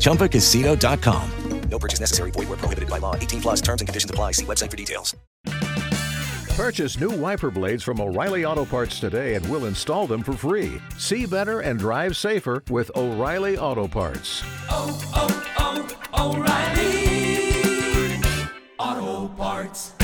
ChumbaCasino.com. 0.00 1.30
No 1.68 1.78
purchase 1.78 2.00
necessary. 2.00 2.30
Void 2.30 2.48
where 2.48 2.58
prohibited 2.58 2.90
by 2.90 2.98
law. 2.98 3.16
18 3.16 3.40
plus 3.40 3.60
terms 3.60 3.80
and 3.80 3.88
conditions 3.88 4.10
apply. 4.10 4.32
See 4.32 4.44
website 4.44 4.70
for 4.70 4.76
details. 4.76 5.16
Purchase 6.56 7.00
new 7.00 7.10
wiper 7.10 7.50
blades 7.50 7.82
from 7.82 7.98
O'Reilly 8.00 8.44
Auto 8.44 8.66
Parts 8.66 9.00
today 9.00 9.34
and 9.34 9.48
we'll 9.50 9.64
install 9.64 10.06
them 10.06 10.22
for 10.22 10.34
free. 10.34 10.80
See 10.98 11.24
better 11.24 11.60
and 11.60 11.78
drive 11.78 12.14
safer 12.14 12.62
with 12.70 12.90
O'Reilly 12.94 13.56
Auto 13.56 13.88
Parts. 13.88 14.42
Oh, 14.68 15.00
oh, 15.14 15.96
oh, 16.12 16.36
O'Reilly 16.36 17.11
Auto 18.82 19.28
Parts. 19.36 20.01